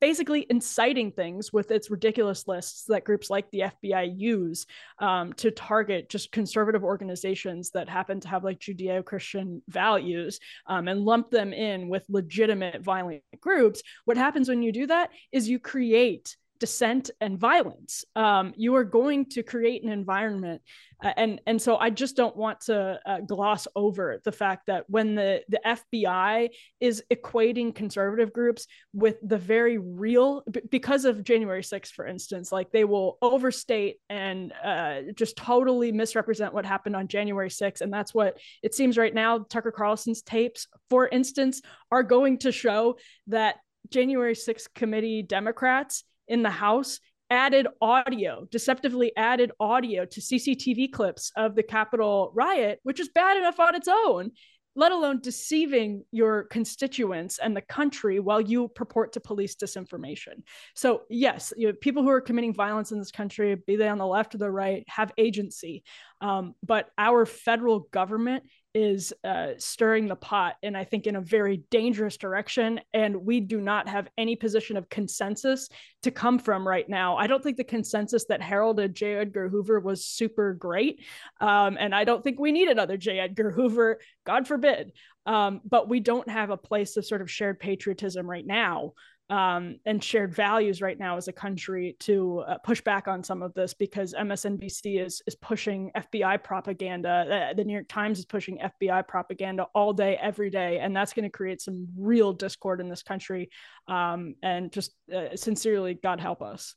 basically 0.00 0.46
inciting 0.48 1.10
things 1.10 1.52
with 1.52 1.70
its 1.70 1.90
ridiculous 1.90 2.46
lists 2.46 2.84
that 2.84 3.04
groups 3.04 3.30
like 3.30 3.50
the 3.50 3.64
FBI 3.82 4.12
use 4.16 4.66
um, 5.00 5.32
to 5.34 5.50
target 5.50 6.08
just 6.08 6.30
conservative 6.30 6.84
organizations 6.84 7.70
that 7.70 7.88
happen 7.88 8.20
to 8.20 8.28
have 8.28 8.44
like 8.44 8.60
Judeo 8.60 9.04
Christian 9.04 9.62
values 9.68 10.38
um, 10.66 10.88
and 10.88 11.00
lump 11.00 11.30
them 11.30 11.52
in 11.52 11.88
with 11.88 12.04
legitimate 12.08 12.82
violent 12.82 13.22
groups. 13.40 13.82
What 14.04 14.16
happens 14.16 14.48
when 14.48 14.62
you 14.62 14.72
do 14.72 14.86
that 14.86 15.10
is 15.32 15.48
you 15.48 15.58
create 15.58 16.36
dissent 16.58 17.10
and 17.20 17.38
violence. 17.38 18.04
Um, 18.16 18.52
you 18.56 18.74
are 18.76 18.84
going 18.84 19.26
to 19.30 19.42
create 19.42 19.84
an 19.84 19.90
environment, 19.90 20.62
uh, 21.02 21.12
and 21.16 21.40
and 21.46 21.60
so 21.60 21.76
I 21.76 21.90
just 21.90 22.16
don't 22.16 22.36
want 22.36 22.62
to 22.62 23.00
uh, 23.06 23.20
gloss 23.20 23.68
over 23.76 24.20
the 24.24 24.32
fact 24.32 24.66
that 24.66 24.88
when 24.88 25.14
the 25.14 25.42
the 25.48 25.60
FBI 25.64 26.50
is 26.80 27.02
equating 27.12 27.74
conservative 27.74 28.32
groups 28.32 28.66
with 28.92 29.16
the 29.22 29.38
very 29.38 29.78
real, 29.78 30.42
b- 30.50 30.60
because 30.70 31.04
of 31.04 31.24
January 31.24 31.62
6th, 31.62 31.92
for 31.92 32.06
instance, 32.06 32.50
like 32.50 32.70
they 32.70 32.84
will 32.84 33.18
overstate 33.22 33.96
and 34.08 34.52
uh, 34.64 35.02
just 35.14 35.36
totally 35.36 35.92
misrepresent 35.92 36.52
what 36.52 36.66
happened 36.66 36.96
on 36.96 37.08
January 37.08 37.50
6th, 37.50 37.80
and 37.80 37.92
that's 37.92 38.12
what 38.12 38.38
it 38.62 38.74
seems 38.74 38.98
right 38.98 39.14
now. 39.14 39.38
Tucker 39.38 39.72
Carlson's 39.72 40.22
tapes, 40.22 40.66
for 40.90 41.08
instance, 41.08 41.62
are 41.90 42.02
going 42.02 42.38
to 42.38 42.52
show 42.52 42.96
that 43.28 43.56
January 43.90 44.34
6th 44.34 44.74
committee 44.74 45.22
Democrats 45.22 46.04
in 46.28 46.42
the 46.42 46.50
House 46.50 47.00
added 47.30 47.66
audio, 47.80 48.46
deceptively 48.50 49.12
added 49.16 49.52
audio 49.60 50.04
to 50.06 50.20
CCTV 50.20 50.92
clips 50.92 51.30
of 51.36 51.54
the 51.54 51.62
Capitol 51.62 52.32
riot, 52.34 52.80
which 52.82 53.00
is 53.00 53.08
bad 53.08 53.36
enough 53.36 53.60
on 53.60 53.74
its 53.74 53.88
own, 53.88 54.30
let 54.78 54.92
alone 54.92 55.20
deceiving 55.20 56.04
your 56.12 56.44
constituents 56.44 57.38
and 57.38 57.56
the 57.56 57.60
country 57.60 58.20
while 58.20 58.40
you 58.40 58.68
purport 58.68 59.12
to 59.12 59.20
police 59.20 59.56
disinformation. 59.56 60.42
So, 60.74 61.02
yes, 61.10 61.52
you 61.56 61.66
know, 61.66 61.74
people 61.80 62.02
who 62.02 62.10
are 62.10 62.20
committing 62.20 62.54
violence 62.54 62.92
in 62.92 62.98
this 62.98 63.10
country, 63.10 63.56
be 63.66 63.76
they 63.76 63.88
on 63.88 63.98
the 63.98 64.06
left 64.06 64.34
or 64.34 64.38
the 64.38 64.50
right, 64.50 64.84
have 64.88 65.12
agency. 65.18 65.82
Um, 66.20 66.54
but 66.62 66.90
our 66.96 67.26
federal 67.26 67.80
government 67.90 68.44
is 68.78 69.12
uh, 69.24 69.48
stirring 69.58 70.06
the 70.06 70.14
pot, 70.14 70.54
and 70.62 70.76
I 70.76 70.84
think 70.84 71.08
in 71.08 71.16
a 71.16 71.20
very 71.20 71.64
dangerous 71.68 72.16
direction. 72.16 72.80
And 72.94 73.24
we 73.24 73.40
do 73.40 73.60
not 73.60 73.88
have 73.88 74.08
any 74.16 74.36
position 74.36 74.76
of 74.76 74.88
consensus 74.88 75.68
to 76.04 76.12
come 76.12 76.38
from 76.38 76.66
right 76.66 76.88
now. 76.88 77.16
I 77.16 77.26
don't 77.26 77.42
think 77.42 77.56
the 77.56 77.64
consensus 77.64 78.26
that 78.26 78.40
heralded 78.40 78.94
J. 78.94 79.16
Edgar 79.16 79.48
Hoover 79.48 79.80
was 79.80 80.06
super 80.06 80.54
great. 80.54 81.04
Um, 81.40 81.76
and 81.80 81.92
I 81.92 82.04
don't 82.04 82.22
think 82.22 82.38
we 82.38 82.52
need 82.52 82.68
another 82.68 82.96
J. 82.96 83.18
Edgar 83.18 83.50
Hoover, 83.50 83.98
God 84.24 84.46
forbid. 84.46 84.92
Um, 85.26 85.60
but 85.68 85.88
we 85.88 85.98
don't 85.98 86.30
have 86.30 86.50
a 86.50 86.56
place 86.56 86.96
of 86.96 87.04
sort 87.04 87.20
of 87.20 87.30
shared 87.30 87.58
patriotism 87.58 88.30
right 88.30 88.46
now 88.46 88.92
um, 89.30 89.78
and 89.84 90.02
shared 90.02 90.34
values 90.34 90.80
right 90.80 90.98
now 90.98 91.16
as 91.16 91.28
a 91.28 91.32
country 91.32 91.96
to 92.00 92.40
uh, 92.40 92.58
push 92.58 92.80
back 92.80 93.08
on 93.08 93.22
some 93.22 93.42
of 93.42 93.52
this 93.54 93.74
because 93.74 94.14
MSNBC 94.14 95.04
is 95.04 95.22
is 95.26 95.34
pushing 95.34 95.90
FBI 95.96 96.42
propaganda. 96.42 97.50
Uh, 97.50 97.54
the 97.54 97.64
New 97.64 97.74
York 97.74 97.88
Times 97.88 98.18
is 98.18 98.24
pushing 98.24 98.58
FBI 98.58 99.06
propaganda 99.06 99.66
all 99.74 99.92
day, 99.92 100.18
every 100.20 100.50
day, 100.50 100.78
and 100.78 100.96
that's 100.96 101.12
going 101.12 101.24
to 101.24 101.30
create 101.30 101.60
some 101.60 101.88
real 101.96 102.32
discord 102.32 102.80
in 102.80 102.88
this 102.88 103.02
country. 103.02 103.50
Um, 103.86 104.34
and 104.42 104.72
just 104.72 104.94
uh, 105.14 105.36
sincerely, 105.36 105.94
God 105.94 106.20
help 106.20 106.40
us. 106.40 106.74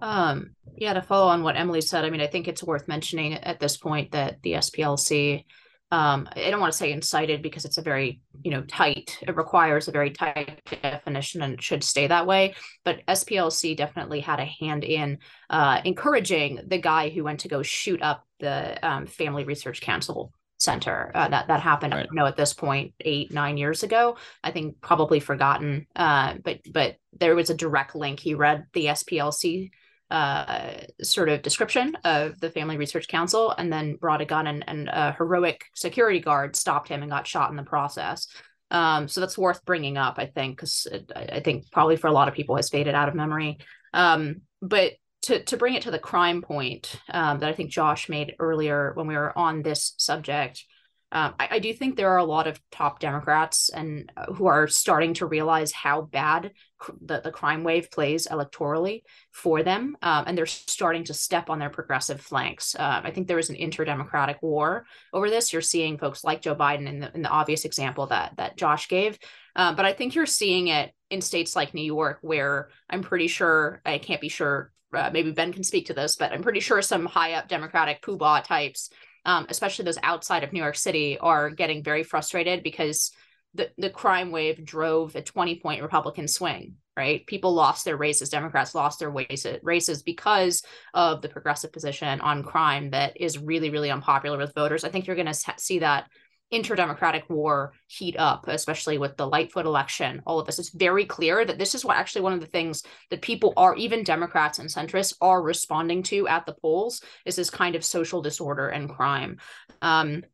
Um, 0.00 0.54
yeah, 0.76 0.94
to 0.94 1.02
follow 1.02 1.28
on 1.28 1.42
what 1.42 1.56
Emily 1.56 1.80
said, 1.80 2.04
I 2.04 2.10
mean, 2.10 2.20
I 2.20 2.26
think 2.26 2.46
it's 2.48 2.62
worth 2.62 2.88
mentioning 2.88 3.34
at 3.34 3.60
this 3.60 3.76
point 3.76 4.12
that 4.12 4.40
the 4.42 4.52
SPLC 4.52 5.44
um, 5.92 6.28
I 6.36 6.50
don't 6.50 6.60
want 6.60 6.72
to 6.72 6.76
say 6.76 6.92
incited 6.92 7.42
because 7.42 7.64
it's 7.64 7.78
a 7.78 7.82
very, 7.82 8.20
you 8.42 8.52
know, 8.52 8.62
tight, 8.62 9.18
it 9.22 9.36
requires 9.36 9.88
a 9.88 9.92
very 9.92 10.10
tight 10.10 10.60
definition 10.82 11.42
and 11.42 11.54
it 11.54 11.62
should 11.62 11.82
stay 11.82 12.06
that 12.06 12.26
way. 12.26 12.54
But 12.84 13.04
SPLC 13.06 13.76
definitely 13.76 14.20
had 14.20 14.38
a 14.38 14.44
hand 14.44 14.84
in 14.84 15.18
uh, 15.48 15.80
encouraging 15.84 16.60
the 16.66 16.78
guy 16.78 17.08
who 17.08 17.24
went 17.24 17.40
to 17.40 17.48
go 17.48 17.62
shoot 17.62 18.02
up 18.02 18.24
the 18.38 18.78
um, 18.86 19.06
Family 19.06 19.44
Research 19.44 19.80
Council 19.80 20.32
Center. 20.58 21.10
Uh, 21.14 21.28
that 21.28 21.48
that 21.48 21.60
happened, 21.60 21.94
right. 21.94 22.06
I 22.10 22.14
know, 22.14 22.26
at 22.26 22.36
this 22.36 22.52
point, 22.52 22.92
eight 23.00 23.32
nine 23.32 23.56
years 23.56 23.82
ago. 23.82 24.16
I 24.44 24.52
think 24.52 24.80
probably 24.80 25.18
forgotten. 25.18 25.86
Uh, 25.96 26.34
but 26.44 26.60
but 26.70 26.96
there 27.18 27.34
was 27.34 27.50
a 27.50 27.54
direct 27.54 27.96
link. 27.96 28.20
He 28.20 28.34
read 28.34 28.66
the 28.74 28.86
SPLC 28.86 29.70
uh, 30.10 30.72
sort 31.02 31.28
of 31.28 31.42
description 31.42 31.96
of 32.04 32.38
the 32.40 32.50
Family 32.50 32.76
Research 32.76 33.08
Council 33.08 33.52
and 33.52 33.72
then 33.72 33.96
brought 33.96 34.20
a 34.20 34.24
gun 34.24 34.46
and, 34.46 34.64
and 34.66 34.88
a 34.88 35.12
heroic 35.12 35.64
security 35.74 36.20
guard 36.20 36.56
stopped 36.56 36.88
him 36.88 37.02
and 37.02 37.10
got 37.10 37.26
shot 37.26 37.50
in 37.50 37.56
the 37.56 37.62
process. 37.62 38.26
Um, 38.70 39.08
so 39.08 39.20
that's 39.20 39.38
worth 39.38 39.64
bringing 39.64 39.96
up, 39.96 40.14
I 40.18 40.26
think, 40.26 40.56
because 40.56 40.86
I 41.14 41.40
think 41.40 41.70
probably 41.72 41.96
for 41.96 42.06
a 42.06 42.12
lot 42.12 42.28
of 42.28 42.34
people 42.34 42.56
has 42.56 42.70
faded 42.70 42.94
out 42.94 43.08
of 43.08 43.14
memory. 43.14 43.58
Um, 43.92 44.42
but 44.62 44.92
to 45.22 45.42
to 45.44 45.56
bring 45.56 45.74
it 45.74 45.82
to 45.82 45.90
the 45.90 45.98
crime 45.98 46.42
point 46.42 46.96
um, 47.10 47.40
that 47.40 47.48
I 47.48 47.52
think 47.52 47.70
Josh 47.70 48.08
made 48.08 48.34
earlier 48.38 48.92
when 48.94 49.06
we 49.06 49.16
were 49.16 49.36
on 49.36 49.62
this 49.62 49.94
subject, 49.98 50.64
um, 51.12 51.34
I, 51.38 51.48
I, 51.52 51.58
do 51.58 51.72
think 51.72 51.96
there 51.96 52.10
are 52.10 52.18
a 52.18 52.24
lot 52.24 52.46
of 52.46 52.60
top 52.70 53.00
Democrats 53.00 53.68
and 53.68 54.10
uh, 54.16 54.32
who 54.32 54.46
are 54.46 54.68
starting 54.68 55.14
to 55.14 55.26
realize 55.26 55.72
how 55.72 56.02
bad 56.02 56.52
the, 57.00 57.20
the 57.20 57.30
crime 57.30 57.64
wave 57.64 57.90
plays 57.90 58.26
electorally 58.26 59.02
for 59.32 59.62
them, 59.62 59.96
um, 60.02 60.24
and 60.26 60.36
they're 60.36 60.46
starting 60.46 61.04
to 61.04 61.14
step 61.14 61.50
on 61.50 61.58
their 61.58 61.70
progressive 61.70 62.20
flanks. 62.20 62.74
Uh, 62.74 63.00
I 63.02 63.10
think 63.10 63.26
there 63.26 63.38
is 63.38 63.50
an 63.50 63.56
inter-democratic 63.56 64.42
war 64.42 64.84
over 65.12 65.30
this. 65.30 65.52
You're 65.52 65.62
seeing 65.62 65.98
folks 65.98 66.24
like 66.24 66.42
Joe 66.42 66.54
Biden 66.54 66.86
in 66.86 67.00
the, 67.00 67.14
in 67.14 67.22
the 67.22 67.28
obvious 67.28 67.64
example 67.64 68.06
that 68.06 68.34
that 68.36 68.56
Josh 68.56 68.88
gave, 68.88 69.18
uh, 69.56 69.74
but 69.74 69.84
I 69.84 69.92
think 69.92 70.14
you're 70.14 70.26
seeing 70.26 70.68
it 70.68 70.92
in 71.10 71.20
states 71.20 71.56
like 71.56 71.74
New 71.74 71.82
York, 71.82 72.18
where 72.22 72.68
I'm 72.88 73.02
pretty 73.02 73.28
sure 73.28 73.80
I 73.84 73.98
can't 73.98 74.20
be 74.20 74.28
sure. 74.28 74.72
Uh, 74.92 75.08
maybe 75.12 75.30
Ben 75.30 75.52
can 75.52 75.62
speak 75.62 75.86
to 75.86 75.94
this, 75.94 76.16
but 76.16 76.32
I'm 76.32 76.42
pretty 76.42 76.58
sure 76.58 76.82
some 76.82 77.06
high 77.06 77.34
up 77.34 77.46
Democratic 77.46 78.02
poobah 78.02 78.42
types 78.42 78.90
um, 79.24 79.46
especially 79.48 79.84
those 79.84 79.98
outside 80.02 80.44
of 80.44 80.52
New 80.52 80.60
York 80.60 80.76
City, 80.76 81.18
are 81.18 81.50
getting 81.50 81.82
very 81.82 82.02
frustrated 82.02 82.62
because 82.62 83.12
the, 83.54 83.70
the 83.78 83.90
crime 83.90 84.30
wave 84.30 84.64
drove 84.64 85.16
a 85.16 85.22
20 85.22 85.60
point 85.60 85.82
Republican 85.82 86.28
swing, 86.28 86.76
right? 86.96 87.26
People 87.26 87.52
lost 87.52 87.84
their 87.84 87.96
races, 87.96 88.28
Democrats 88.28 88.74
lost 88.74 89.00
their 89.00 89.10
races 89.10 90.02
because 90.02 90.62
of 90.94 91.22
the 91.22 91.28
progressive 91.28 91.72
position 91.72 92.20
on 92.20 92.44
crime 92.44 92.90
that 92.90 93.20
is 93.20 93.38
really, 93.38 93.70
really 93.70 93.90
unpopular 93.90 94.38
with 94.38 94.54
voters. 94.54 94.84
I 94.84 94.88
think 94.88 95.06
you're 95.06 95.16
going 95.16 95.26
to 95.26 95.54
see 95.58 95.80
that 95.80 96.06
interdemocratic 96.52 97.28
war 97.28 97.72
heat 97.86 98.16
up, 98.18 98.48
especially 98.48 98.98
with 98.98 99.16
the 99.16 99.26
Lightfoot 99.26 99.66
election. 99.66 100.20
All 100.26 100.40
of 100.40 100.46
this 100.46 100.58
is 100.58 100.70
very 100.70 101.04
clear 101.04 101.44
that 101.44 101.58
this 101.58 101.74
is 101.74 101.84
what 101.84 101.96
actually 101.96 102.22
one 102.22 102.32
of 102.32 102.40
the 102.40 102.46
things 102.46 102.82
that 103.10 103.22
people 103.22 103.52
are, 103.56 103.76
even 103.76 104.02
Democrats 104.02 104.58
and 104.58 104.68
centrists, 104.68 105.14
are 105.20 105.42
responding 105.42 106.02
to 106.04 106.26
at 106.26 106.46
the 106.46 106.54
polls 106.54 107.02
is 107.24 107.36
this 107.36 107.50
kind 107.50 107.76
of 107.76 107.84
social 107.84 108.20
disorder 108.20 108.68
and 108.68 108.90
crime. 108.90 109.38
Um, 109.80 110.24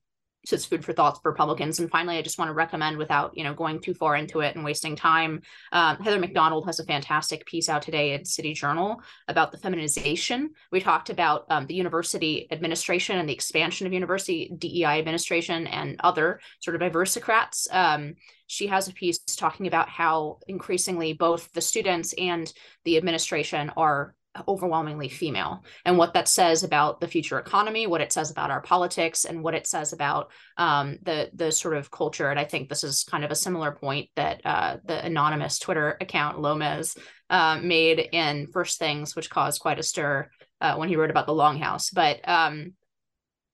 so 0.46 0.54
it's 0.54 0.64
food 0.64 0.84
for 0.84 0.92
thought 0.92 1.20
for 1.20 1.30
Republicans. 1.30 1.80
And 1.80 1.90
finally, 1.90 2.16
I 2.16 2.22
just 2.22 2.38
want 2.38 2.48
to 2.48 2.54
recommend, 2.54 2.96
without 2.96 3.36
you 3.36 3.42
know 3.42 3.52
going 3.52 3.80
too 3.80 3.94
far 3.94 4.14
into 4.16 4.40
it 4.40 4.54
and 4.54 4.64
wasting 4.64 4.94
time, 4.94 5.42
um, 5.72 5.96
Heather 5.96 6.20
Mac 6.20 6.32
Donald 6.32 6.66
has 6.66 6.78
a 6.78 6.84
fantastic 6.84 7.44
piece 7.46 7.68
out 7.68 7.82
today 7.82 8.14
in 8.14 8.24
City 8.24 8.54
Journal 8.54 9.02
about 9.26 9.50
the 9.50 9.58
feminization. 9.58 10.50
We 10.70 10.80
talked 10.80 11.10
about 11.10 11.46
um, 11.50 11.66
the 11.66 11.74
university 11.74 12.46
administration 12.52 13.18
and 13.18 13.28
the 13.28 13.34
expansion 13.34 13.86
of 13.86 13.92
university 13.92 14.52
DEI 14.56 14.98
administration 15.00 15.66
and 15.66 15.96
other 16.04 16.40
sort 16.60 16.80
of 16.80 16.80
diversicrats. 16.80 17.66
Um, 17.72 18.14
she 18.46 18.68
has 18.68 18.86
a 18.86 18.92
piece 18.92 19.18
talking 19.18 19.66
about 19.66 19.88
how 19.88 20.38
increasingly 20.46 21.12
both 21.12 21.50
the 21.52 21.60
students 21.60 22.14
and 22.16 22.52
the 22.84 22.96
administration 22.96 23.72
are 23.76 24.14
overwhelmingly 24.48 25.08
female. 25.08 25.64
And 25.84 25.98
what 25.98 26.14
that 26.14 26.28
says 26.28 26.62
about 26.62 27.00
the 27.00 27.08
future 27.08 27.38
economy 27.38 27.86
what 27.86 28.00
it 28.00 28.12
says 28.12 28.30
about 28.30 28.50
our 28.50 28.60
politics 28.60 29.24
and 29.24 29.42
what 29.42 29.54
it 29.54 29.66
says 29.66 29.92
about 29.92 30.30
um, 30.56 30.98
the 31.02 31.30
the 31.34 31.52
sort 31.52 31.76
of 31.76 31.90
culture. 31.90 32.30
And 32.30 32.38
i 32.38 32.44
think 32.44 32.68
this 32.68 32.84
is 32.84 33.04
kind 33.04 33.24
of 33.24 33.30
a 33.30 33.36
similar 33.36 33.72
point 33.72 34.10
that 34.16 34.40
uh, 34.44 34.76
the 34.84 35.04
anonymous 35.04 35.58
twitter 35.58 35.96
account 36.00 36.40
lomez 36.40 36.96
uh, 37.30 37.58
made 37.62 37.98
in 38.12 38.46
first 38.46 38.78
things 38.78 39.16
which 39.16 39.30
caused 39.30 39.60
quite 39.60 39.78
a 39.78 39.82
stir 39.82 40.28
uh, 40.60 40.76
when 40.76 40.88
he 40.88 40.96
wrote 40.96 41.10
about 41.10 41.26
the 41.26 41.32
longhouse. 41.32 41.92
But 41.92 42.20
um, 42.28 42.74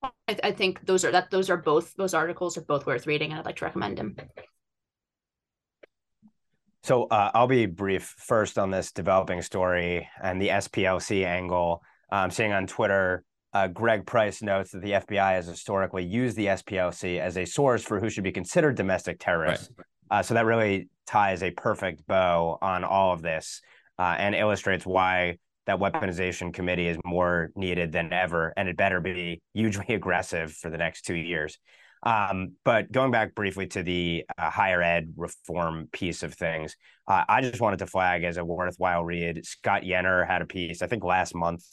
I, 0.03 0.37
I 0.43 0.53
think 0.53 0.85
those 0.85 1.05
are 1.05 1.12
that 1.12 1.30
those 1.30 1.51
are 1.51 1.57
both 1.57 1.95
those 1.95 2.14
articles 2.14 2.57
are 2.57 2.62
both 2.62 2.87
worth 2.87 3.07
reading 3.07 3.30
and 3.30 3.39
i'd 3.39 3.47
like 3.47 3.57
to 3.57 3.64
recommend 3.64 3.99
them 3.99 4.16
so 6.83 7.05
uh, 7.05 7.30
I'll 7.35 7.47
be 7.47 7.66
brief 7.66 8.14
first 8.18 8.59
on 8.59 8.70
this 8.70 8.93
developing 8.93 9.43
story 9.43 10.09
and 10.22 10.41
the 10.41 10.49
SPLC 10.49 11.24
angle. 11.24 11.83
I'm 12.11 12.30
seeing 12.30 12.53
on 12.53 12.66
Twitter, 12.66 13.24
uh, 13.53 13.68
Greg 13.68 14.07
Price 14.07 14.43
notes 14.43 14.72
that 14.72 14.83
the 14.83 14.93
FBI 14.93 15.33
has 15.33 15.47
historically 15.47 16.05
used 16.05 16.37
the 16.37 16.47
SPLC 16.47 17.20
as 17.20 17.37
a 17.37 17.45
source 17.45 17.83
for 17.83 18.01
who 18.01 18.11
should 18.11 18.24
be 18.24 18.33
considered 18.33 18.76
domestic 18.76 19.18
terrorists. 19.20 19.70
Right. 19.76 19.87
Uh, 20.11 20.22
so 20.22 20.35
that 20.35 20.45
really 20.45 20.89
ties 21.07 21.43
a 21.43 21.51
perfect 21.51 22.07
bow 22.07 22.59
on 22.61 22.85
all 22.85 23.12
of 23.12 23.22
this 23.22 23.61
uh, 23.99 24.16
and 24.18 24.35
illustrates 24.35 24.85
why 24.85 25.39
that 25.66 25.78
weaponization 25.78 26.53
committee 26.53 26.89
is 26.89 26.99
more 27.05 27.51
needed 27.55 27.93
than 27.93 28.12
ever, 28.12 28.53
and 28.57 28.68
it 28.68 28.76
better 28.76 29.01
be 29.01 29.41
hugely 29.55 29.87
aggressive 29.95 30.53
for 30.53 30.70
the 30.70 30.78
next 30.78 31.03
two 31.03 31.14
years. 31.14 31.59
Um, 32.03 32.57
but 32.64 32.90
going 32.90 33.12
back 33.12 33.34
briefly 33.34 33.68
to 33.68 33.82
the 33.82 34.24
uh, 34.36 34.50
higher 34.50 34.82
ed 34.82 35.14
reform 35.16 35.88
piece 35.92 36.22
of 36.22 36.34
things, 36.34 36.76
uh, 37.07 37.24
I 37.28 37.40
just 37.42 37.61
wanted 37.61 37.78
to 37.78 37.86
flag 37.86 38.24
as 38.24 38.36
a 38.36 38.44
worthwhile 38.44 39.05
read. 39.05 39.44
Scott 39.46 39.82
Yenor 39.82 40.26
had 40.26 40.42
a 40.42 40.46
piece, 40.46 40.82
I 40.82 40.88
think 40.88 41.05
last 41.05 41.34
month, 41.34 41.64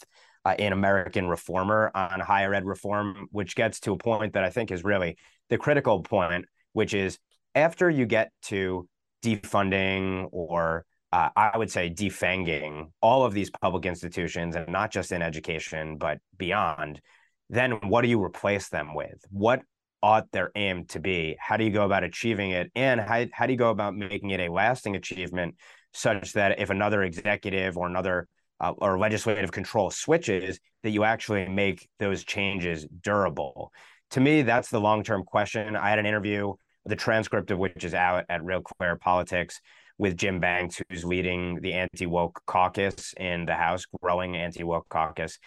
uh, 0.46 0.56
in 0.60 0.72
American 0.72 1.28
Reformer 1.28 1.92
on 1.96 2.20
higher 2.20 2.54
ed 2.54 2.66
reform, 2.66 3.28
which 3.32 3.56
gets 3.56 3.80
to 3.82 3.94
a 3.94 3.98
point 3.98 4.34
that 4.34 4.44
I 4.44 4.50
think 4.50 4.72
is 4.72 4.84
really 4.84 5.18
the 5.50 5.58
critical 5.58 6.02
point, 6.04 6.46
which 6.74 6.94
is 6.94 7.18
after 7.56 7.90
you 7.90 8.06
get 8.06 8.32
to 8.44 8.88
defunding 9.24 10.28
or 10.32 10.86
uh, 11.12 11.30
I 11.36 11.58
would 11.58 11.72
say 11.72 11.90
defanging 11.90 12.92
all 13.02 13.26
of 13.26 13.34
these 13.34 13.50
public 13.50 13.86
institutions, 13.86 14.56
and 14.56 14.70
not 14.70 14.92
just 14.92 15.12
in 15.12 15.22
education, 15.22 15.98
but 15.98 16.20
beyond, 16.38 17.02
then 17.50 17.72
what 17.90 18.02
do 18.02 18.08
you 18.08 18.24
replace 18.24 18.70
them 18.70 18.94
with? 18.94 19.20
What 19.32 19.62
ought 20.02 20.32
their 20.32 20.52
aim 20.56 20.86
to 20.86 21.00
be? 21.00 21.36
How 21.40 21.58
do 21.58 21.64
you 21.64 21.72
go 21.72 21.86
about 21.86 22.04
achieving 22.04 22.52
it? 22.52 22.72
And 22.76 23.00
how, 23.00 23.26
how 23.32 23.46
do 23.46 23.54
you 23.54 23.60
go 23.60 23.70
about 23.70 23.96
making 23.96 24.30
it 24.32 24.40
a 24.40 24.52
lasting 24.52 24.96
achievement 24.96 25.56
such 25.94 26.34
that 26.34 26.60
if 26.60 26.70
another 26.70 27.04
executive 27.04 27.78
or 27.78 27.88
another 27.88 28.28
uh, 28.60 28.74
or 28.78 29.00
legislative 29.00 29.52
control 29.52 29.90
switches, 29.90 30.60
that 30.84 30.92
you 30.92 31.04
actually 31.04 31.48
make 31.48 31.88
those 32.00 32.24
changes 32.24 32.86
durable? 33.02 33.72
To 34.12 34.20
me, 34.20 34.42
that's 34.42 34.70
the 34.70 34.80
long 34.80 35.04
term 35.04 35.24
question. 35.24 35.76
I 35.76 35.90
had 35.90 36.00
an 36.00 36.06
interview, 36.06 36.54
the 36.86 36.96
transcript 36.96 37.52
of 37.52 37.60
which 37.60 37.84
is 37.84 37.94
out 37.94 38.26
at 38.30 38.44
Real 38.44 38.62
Clear 38.62 38.96
Politics 38.96 39.60
with 39.98 40.18
Jim 40.18 40.40
Banks, 40.40 40.82
who's 40.90 41.04
leading 41.04 41.60
the 41.62 41.74
anti 41.74 42.06
woke 42.06 42.42
caucus 42.48 43.14
in 43.18 43.46
the 43.46 43.54
House, 43.54 43.86
growing 44.02 44.36
anti 44.36 44.64
woke 44.64 44.88
caucus. 44.90 45.38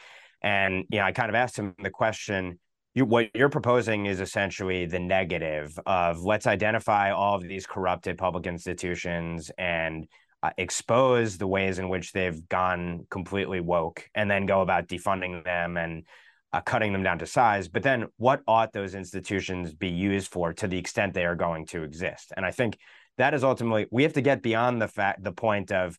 And 0.42 0.84
you 0.90 0.98
know, 0.98 1.05
I 1.05 1.12
kind 1.12 1.28
of 1.28 1.34
asked 1.34 1.59
him 1.59 1.74
the 1.82 1.90
question 1.90 2.59
you, 2.95 3.05
what 3.05 3.28
you're 3.34 3.49
proposing 3.49 4.07
is 4.07 4.20
essentially 4.20 4.86
the 4.86 4.99
negative 4.99 5.78
of 5.86 6.22
let's 6.22 6.47
identify 6.47 7.11
all 7.11 7.36
of 7.36 7.43
these 7.43 7.66
corrupted 7.66 8.18
public 8.18 8.47
institutions 8.47 9.51
and 9.59 10.07
uh, 10.43 10.51
expose 10.59 11.38
the 11.38 11.47
ways 11.47 11.78
in 11.78 11.88
which 11.88 12.12
they've 12.12 12.49
gone 12.49 13.07
completely 13.11 13.61
woke 13.61 14.09
and 14.14 14.30
then 14.30 14.45
go 14.45 14.61
about 14.61 14.88
defunding 14.88 15.45
them 15.45 15.76
and 15.76 16.05
uh, 16.53 16.61
cutting 16.61 16.93
them 16.93 17.03
down 17.03 17.18
to 17.18 17.26
size. 17.26 17.68
But 17.68 17.82
then 17.82 18.09
what 18.16 18.43
ought 18.47 18.72
those 18.72 18.95
institutions 18.95 19.72
be 19.72 19.88
used 19.88 20.30
for 20.30 20.53
to 20.55 20.66
the 20.66 20.76
extent 20.76 21.14
they 21.14 21.24
are 21.24 21.36
going 21.36 21.66
to 21.66 21.82
exist? 21.82 22.32
And 22.36 22.45
i 22.45 22.51
think 22.51 22.78
that 23.18 23.34
is 23.34 23.45
ultimately 23.45 23.86
we 23.90 24.03
have 24.03 24.14
to 24.14 24.20
get 24.20 24.43
beyond 24.43 24.80
the 24.80 24.88
fact 24.88 25.22
the 25.22 25.32
point 25.32 25.70
of 25.72 25.99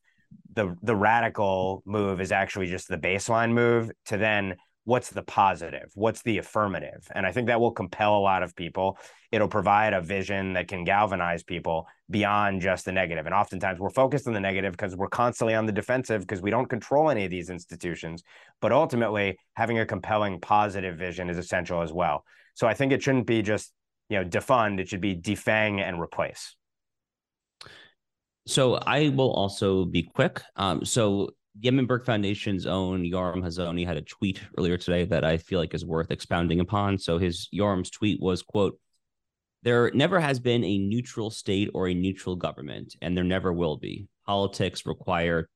the 0.53 0.75
the 0.81 0.95
radical 0.95 1.83
move 1.85 2.21
is 2.21 2.31
actually 2.31 2.67
just 2.67 2.87
the 2.87 2.97
baseline 2.97 3.53
move 3.53 3.91
to 4.05 4.17
then 4.17 4.55
what's 4.86 5.09
the 5.09 5.23
positive 5.23 5.89
what's 5.95 6.21
the 6.23 6.38
affirmative? 6.38 7.07
And 7.15 7.25
i 7.25 7.31
think 7.31 7.47
that 7.47 7.59
will 7.59 7.71
compel 7.71 8.17
a 8.17 8.19
lot 8.19 8.43
of 8.43 8.55
people. 8.55 8.97
It'll 9.31 9.47
provide 9.47 9.93
a 9.93 10.01
vision 10.01 10.53
that 10.53 10.67
can 10.67 10.84
galvanize 10.84 11.43
people 11.43 11.88
beyond 12.09 12.61
just 12.61 12.86
the 12.86 12.91
negative. 12.91 13.25
And 13.25 13.34
oftentimes 13.34 13.79
we're 13.79 13.89
focused 13.89 14.27
on 14.27 14.34
the 14.34 14.39
negative 14.39 14.73
because 14.73 14.95
we're 14.95 15.07
constantly 15.07 15.55
on 15.55 15.65
the 15.65 15.71
defensive 15.71 16.21
because 16.21 16.41
we 16.41 16.51
don't 16.51 16.69
control 16.69 17.09
any 17.09 17.25
of 17.25 17.31
these 17.31 17.49
institutions. 17.49 18.23
But 18.61 18.71
ultimately 18.71 19.38
having 19.53 19.79
a 19.79 19.86
compelling 19.86 20.39
positive 20.39 20.97
vision 20.97 21.29
is 21.29 21.38
essential 21.38 21.81
as 21.81 21.91
well. 21.91 22.23
So 22.55 22.67
i 22.67 22.73
think 22.73 22.91
it 22.91 23.01
shouldn't 23.01 23.27
be 23.27 23.41
just 23.41 23.71
you 24.09 24.19
know 24.19 24.25
defund 24.25 24.79
it 24.79 24.89
should 24.89 25.01
be 25.01 25.15
defang 25.15 25.81
and 25.81 25.99
replace. 25.99 26.55
So 28.45 28.75
I 28.75 29.09
will 29.09 29.31
also 29.31 29.86
be 29.86 30.03
quick. 30.03 30.41
Um, 30.57 30.84
so 30.84 31.29
Burke 31.55 32.05
Foundation's 32.05 32.65
own 32.65 33.03
Yoram 33.03 33.43
Hazony 33.43 33.85
had 33.85 33.97
a 33.97 34.01
tweet 34.01 34.41
earlier 34.57 34.77
today 34.77 35.05
that 35.05 35.23
I 35.23 35.37
feel 35.37 35.59
like 35.59 35.73
is 35.73 35.85
worth 35.85 36.11
expounding 36.11 36.59
upon. 36.59 36.97
So 36.97 37.17
his 37.17 37.47
Yoram's 37.51 37.89
tweet 37.89 38.19
was, 38.21 38.41
quote, 38.41 38.79
there 39.61 39.91
never 39.93 40.19
has 40.19 40.39
been 40.39 40.63
a 40.63 40.77
neutral 40.77 41.29
state 41.29 41.69
or 41.73 41.87
a 41.87 41.93
neutral 41.93 42.35
government, 42.35 42.95
and 43.01 43.15
there 43.15 43.23
never 43.23 43.53
will 43.53 43.77
be. 43.77 44.07
Politics 44.25 44.85
require 44.85 45.49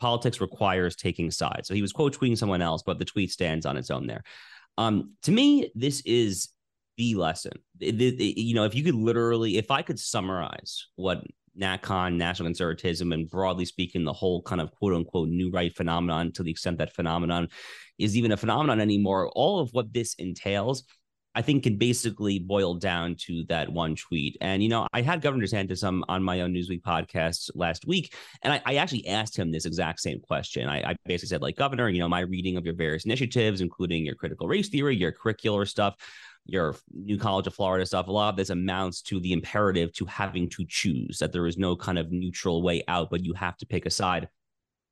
politics 0.00 0.40
requires 0.40 0.96
taking 0.96 1.30
sides. 1.30 1.68
So 1.68 1.74
he 1.74 1.80
was 1.80 1.92
quote 1.92 2.18
tweeting 2.18 2.36
someone 2.36 2.60
else, 2.60 2.82
but 2.82 2.98
the 2.98 3.04
tweet 3.04 3.30
stands 3.30 3.64
on 3.64 3.76
its 3.76 3.90
own 3.90 4.06
there. 4.06 4.22
Um, 4.76 5.12
to 5.22 5.30
me, 5.30 5.70
this 5.74 6.02
is 6.04 6.48
the 6.96 7.14
lesson. 7.14 7.52
It, 7.80 8.00
it, 8.00 8.20
it, 8.20 8.40
you 8.40 8.54
know, 8.54 8.64
if 8.64 8.74
you 8.74 8.82
could 8.82 8.96
literally, 8.96 9.56
if 9.56 9.70
I 9.70 9.82
could 9.82 10.00
summarize 10.00 10.88
what 10.96 11.24
NatCon, 11.60 12.16
national 12.16 12.48
conservatism, 12.48 13.12
and 13.12 13.28
broadly 13.28 13.64
speaking, 13.64 14.04
the 14.04 14.12
whole 14.12 14.42
kind 14.42 14.60
of 14.60 14.70
quote 14.72 14.94
unquote 14.94 15.28
new 15.28 15.50
right 15.50 15.74
phenomenon, 15.74 16.32
to 16.32 16.42
the 16.42 16.50
extent 16.50 16.78
that 16.78 16.94
phenomenon 16.94 17.48
is 17.98 18.16
even 18.16 18.32
a 18.32 18.36
phenomenon 18.36 18.80
anymore, 18.80 19.30
all 19.34 19.60
of 19.60 19.70
what 19.72 19.92
this 19.92 20.14
entails, 20.14 20.84
I 21.34 21.42
think 21.42 21.64
can 21.64 21.76
basically 21.76 22.38
boil 22.38 22.74
down 22.74 23.16
to 23.26 23.44
that 23.48 23.68
one 23.68 23.96
tweet. 23.96 24.36
And, 24.40 24.62
you 24.62 24.68
know, 24.68 24.86
I 24.92 25.02
had 25.02 25.20
Governor 25.20 25.44
DeSantis 25.44 25.86
on, 25.86 26.04
on 26.08 26.22
my 26.22 26.42
own 26.42 26.54
Newsweek 26.54 26.82
podcast 26.82 27.50
last 27.54 27.86
week, 27.86 28.14
and 28.42 28.52
I, 28.52 28.62
I 28.64 28.74
actually 28.76 29.08
asked 29.08 29.36
him 29.36 29.50
this 29.50 29.64
exact 29.64 30.00
same 30.00 30.20
question. 30.20 30.68
I, 30.68 30.90
I 30.90 30.96
basically 31.04 31.28
said, 31.28 31.42
like, 31.42 31.56
Governor, 31.56 31.88
you 31.88 31.98
know, 31.98 32.08
my 32.08 32.20
reading 32.20 32.56
of 32.56 32.64
your 32.64 32.74
various 32.74 33.04
initiatives, 33.04 33.60
including 33.60 34.06
your 34.06 34.14
critical 34.14 34.46
race 34.46 34.68
theory, 34.68 34.96
your 34.96 35.12
curricular 35.12 35.66
stuff, 35.66 35.96
your 36.46 36.76
New 36.92 37.18
College 37.18 37.46
of 37.46 37.54
Florida 37.54 37.86
stuff, 37.86 38.06
a 38.06 38.12
lot 38.12 38.28
of 38.28 38.36
this 38.36 38.50
amounts 38.50 39.00
to 39.02 39.18
the 39.18 39.32
imperative 39.32 39.92
to 39.94 40.04
having 40.04 40.48
to 40.50 40.64
choose 40.68 41.18
that 41.18 41.32
there 41.32 41.46
is 41.46 41.56
no 41.56 41.74
kind 41.74 41.98
of 41.98 42.12
neutral 42.12 42.62
way 42.62 42.82
out, 42.86 43.10
but 43.10 43.24
you 43.24 43.32
have 43.32 43.56
to 43.56 43.66
pick 43.66 43.86
a 43.86 43.90
side. 43.90 44.28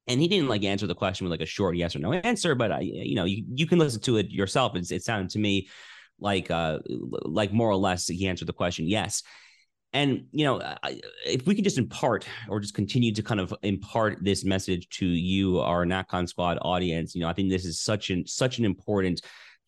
And 0.09 0.21
he 0.21 0.27
didn't 0.27 0.49
like 0.49 0.65
answer 0.65 0.87
the 0.87 0.95
question 0.95 1.25
with 1.25 1.31
like 1.31 1.47
a 1.47 1.47
short 1.47 1.77
yes 1.77 1.95
or 1.95 2.01
no 2.01 2.13
answer, 2.13 2.55
but 2.57 2.73
I, 2.73 2.81
you 2.81 3.15
know, 3.15 3.25
you, 3.25 3.45
you 3.55 3.67
can 3.67 3.79
listen 3.79 4.01
to 4.01 4.17
it 4.17 4.31
yourself. 4.31 4.75
It's, 4.75 4.91
it 4.91 5.05
sounded 5.05 5.31
to 5.31 5.39
me 5.39 5.69
like, 6.23 6.51
uh, 6.51 6.79
like 6.89 7.53
more 7.53 7.69
or 7.69 7.77
less 7.77 8.07
he 8.07 8.29
answered 8.29 8.49
the 8.49 8.53
question 8.53 8.87
yes. 8.87 9.23
And 9.93 10.25
you 10.33 10.45
know, 10.45 10.63
if 11.27 11.47
we 11.47 11.55
could 11.55 11.65
just 11.65 11.77
impart 11.77 12.27
or 12.49 12.61
just 12.61 12.75
continue 12.75 13.13
to 13.13 13.23
kind 13.23 13.41
of 13.41 13.55
impart 13.63 14.25
this 14.25 14.43
message 14.43 14.89
to 14.91 15.07
you, 15.07 15.61
our 15.61 15.85
NatCon 15.85 16.27
Squad 16.29 16.59
audience, 16.63 17.15
you 17.15 17.21
know, 17.21 17.29
I 17.29 17.35
think 17.35 17.51
this 17.51 17.67
is 17.67 17.81
such 17.81 18.09
an 18.09 18.27
such 18.27 18.59
an 18.59 18.65
important 18.65 19.21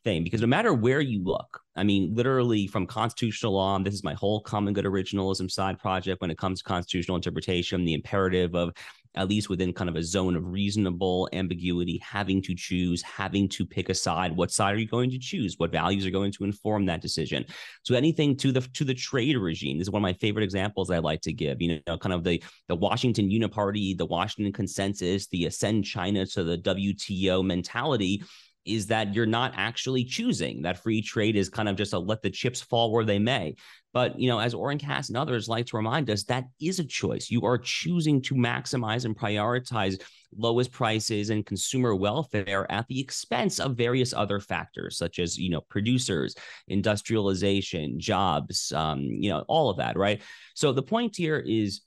thing 0.02 0.24
because 0.24 0.40
no 0.40 0.46
matter 0.46 0.72
where 0.72 1.00
you 1.00 1.22
look, 1.22 1.60
I 1.76 1.82
mean, 1.82 2.14
literally 2.14 2.66
from 2.66 2.86
constitutional 2.86 3.52
law, 3.52 3.78
this 3.78 3.94
is 3.94 4.04
my 4.04 4.14
whole 4.14 4.40
common 4.40 4.72
good 4.72 4.86
originalism 4.86 5.50
side 5.50 5.78
project 5.78 6.22
when 6.22 6.30
it 6.30 6.38
comes 6.38 6.60
to 6.60 6.64
constitutional 6.64 7.16
interpretation, 7.16 7.84
the 7.84 7.94
imperative 7.94 8.54
of 8.54 8.72
at 9.14 9.28
least 9.28 9.48
within 9.48 9.72
kind 9.72 9.88
of 9.88 9.96
a 9.96 10.02
zone 10.02 10.36
of 10.36 10.46
reasonable 10.46 11.28
ambiguity, 11.32 12.00
having 12.02 12.42
to 12.42 12.54
choose, 12.54 13.02
having 13.02 13.48
to 13.48 13.64
pick 13.64 13.88
a 13.88 13.94
side. 13.94 14.36
What 14.36 14.50
side 14.50 14.74
are 14.74 14.78
you 14.78 14.88
going 14.88 15.10
to 15.10 15.18
choose? 15.18 15.54
What 15.58 15.72
values 15.72 16.06
are 16.06 16.10
going 16.10 16.32
to 16.32 16.44
inform 16.44 16.86
that 16.86 17.00
decision? 17.00 17.44
So 17.82 17.94
anything 17.94 18.36
to 18.38 18.52
the 18.52 18.60
to 18.60 18.84
the 18.84 18.94
trade 18.94 19.36
regime. 19.36 19.78
This 19.78 19.86
is 19.86 19.92
one 19.92 20.00
of 20.00 20.04
my 20.04 20.14
favorite 20.14 20.44
examples 20.44 20.90
I 20.90 20.98
like 20.98 21.20
to 21.22 21.32
give. 21.32 21.60
You 21.60 21.80
know, 21.86 21.98
kind 21.98 22.12
of 22.12 22.24
the 22.24 22.42
the 22.68 22.76
Washington 22.76 23.30
Uniparty, 23.30 23.96
the 23.96 24.06
Washington 24.06 24.52
Consensus, 24.52 25.26
the 25.28 25.46
ascend 25.46 25.84
China 25.84 26.26
to 26.26 26.44
the 26.44 26.58
WTO 26.58 27.44
mentality 27.44 28.22
is 28.64 28.86
that 28.86 29.14
you're 29.14 29.26
not 29.26 29.52
actually 29.56 30.04
choosing 30.04 30.62
that 30.62 30.82
free 30.82 31.02
trade 31.02 31.36
is 31.36 31.48
kind 31.48 31.68
of 31.68 31.76
just 31.76 31.92
a 31.92 31.98
let 31.98 32.22
the 32.22 32.30
chips 32.30 32.62
fall 32.62 32.90
where 32.90 33.04
they 33.04 33.18
may. 33.18 33.54
But, 33.94 34.18
you 34.18 34.28
know, 34.28 34.40
as 34.40 34.52
Oren 34.52 34.76
Cass 34.76 35.08
and 35.08 35.16
others 35.16 35.48
like 35.48 35.66
to 35.66 35.76
remind 35.76 36.10
us, 36.10 36.24
that 36.24 36.44
is 36.60 36.80
a 36.80 36.84
choice. 36.84 37.30
You 37.30 37.42
are 37.46 37.56
choosing 37.56 38.20
to 38.22 38.34
maximize 38.34 39.04
and 39.04 39.16
prioritize 39.16 40.02
lowest 40.36 40.72
prices 40.72 41.30
and 41.30 41.46
consumer 41.46 41.94
welfare 41.94 42.70
at 42.70 42.88
the 42.88 43.00
expense 43.00 43.60
of 43.60 43.76
various 43.76 44.12
other 44.12 44.40
factors, 44.40 44.98
such 44.98 45.20
as, 45.20 45.38
you 45.38 45.48
know, 45.48 45.60
producers, 45.70 46.34
industrialization, 46.66 48.00
jobs, 48.00 48.72
um, 48.72 49.00
you 49.00 49.30
know, 49.30 49.44
all 49.46 49.70
of 49.70 49.76
that, 49.76 49.96
right? 49.96 50.20
So 50.54 50.72
the 50.72 50.82
point 50.82 51.16
here 51.16 51.38
is 51.38 51.82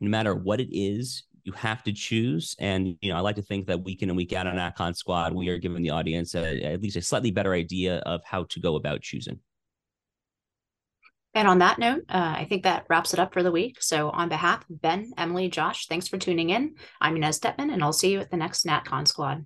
no 0.00 0.10
matter 0.10 0.34
what 0.34 0.60
it 0.60 0.76
is 0.76 1.22
you 1.44 1.52
have 1.52 1.84
to 1.84 1.92
choose. 1.92 2.56
And, 2.58 2.96
you 3.00 3.12
know, 3.12 3.16
I 3.16 3.20
like 3.20 3.36
to 3.36 3.42
think 3.42 3.68
that 3.68 3.84
week 3.84 4.02
in 4.02 4.10
and 4.10 4.16
week 4.16 4.32
out 4.32 4.48
on 4.48 4.56
NatCon 4.56 4.96
Squad, 4.96 5.32
we 5.32 5.48
are 5.48 5.58
giving 5.58 5.80
the 5.80 5.90
audience 5.90 6.34
a, 6.34 6.60
at 6.64 6.82
least 6.82 6.96
a 6.96 7.02
slightly 7.02 7.30
better 7.30 7.52
idea 7.52 7.98
of 7.98 8.20
how 8.24 8.46
to 8.50 8.60
go 8.60 8.74
about 8.74 9.00
choosing. 9.00 9.38
And 11.36 11.46
on 11.46 11.58
that 11.58 11.78
note, 11.78 12.02
uh, 12.08 12.34
I 12.38 12.46
think 12.48 12.62
that 12.62 12.86
wraps 12.88 13.12
it 13.12 13.20
up 13.20 13.34
for 13.34 13.42
the 13.42 13.52
week. 13.52 13.82
So, 13.82 14.08
on 14.08 14.30
behalf 14.30 14.64
of 14.70 14.80
Ben, 14.80 15.12
Emily, 15.18 15.50
Josh, 15.50 15.86
thanks 15.86 16.08
for 16.08 16.16
tuning 16.16 16.48
in. 16.48 16.76
I'm 16.98 17.14
Inez 17.14 17.38
Stepman, 17.38 17.70
and 17.70 17.82
I'll 17.82 17.92
see 17.92 18.10
you 18.10 18.20
at 18.20 18.30
the 18.30 18.38
next 18.38 18.64
NatCon 18.64 19.06
Squad. 19.06 19.44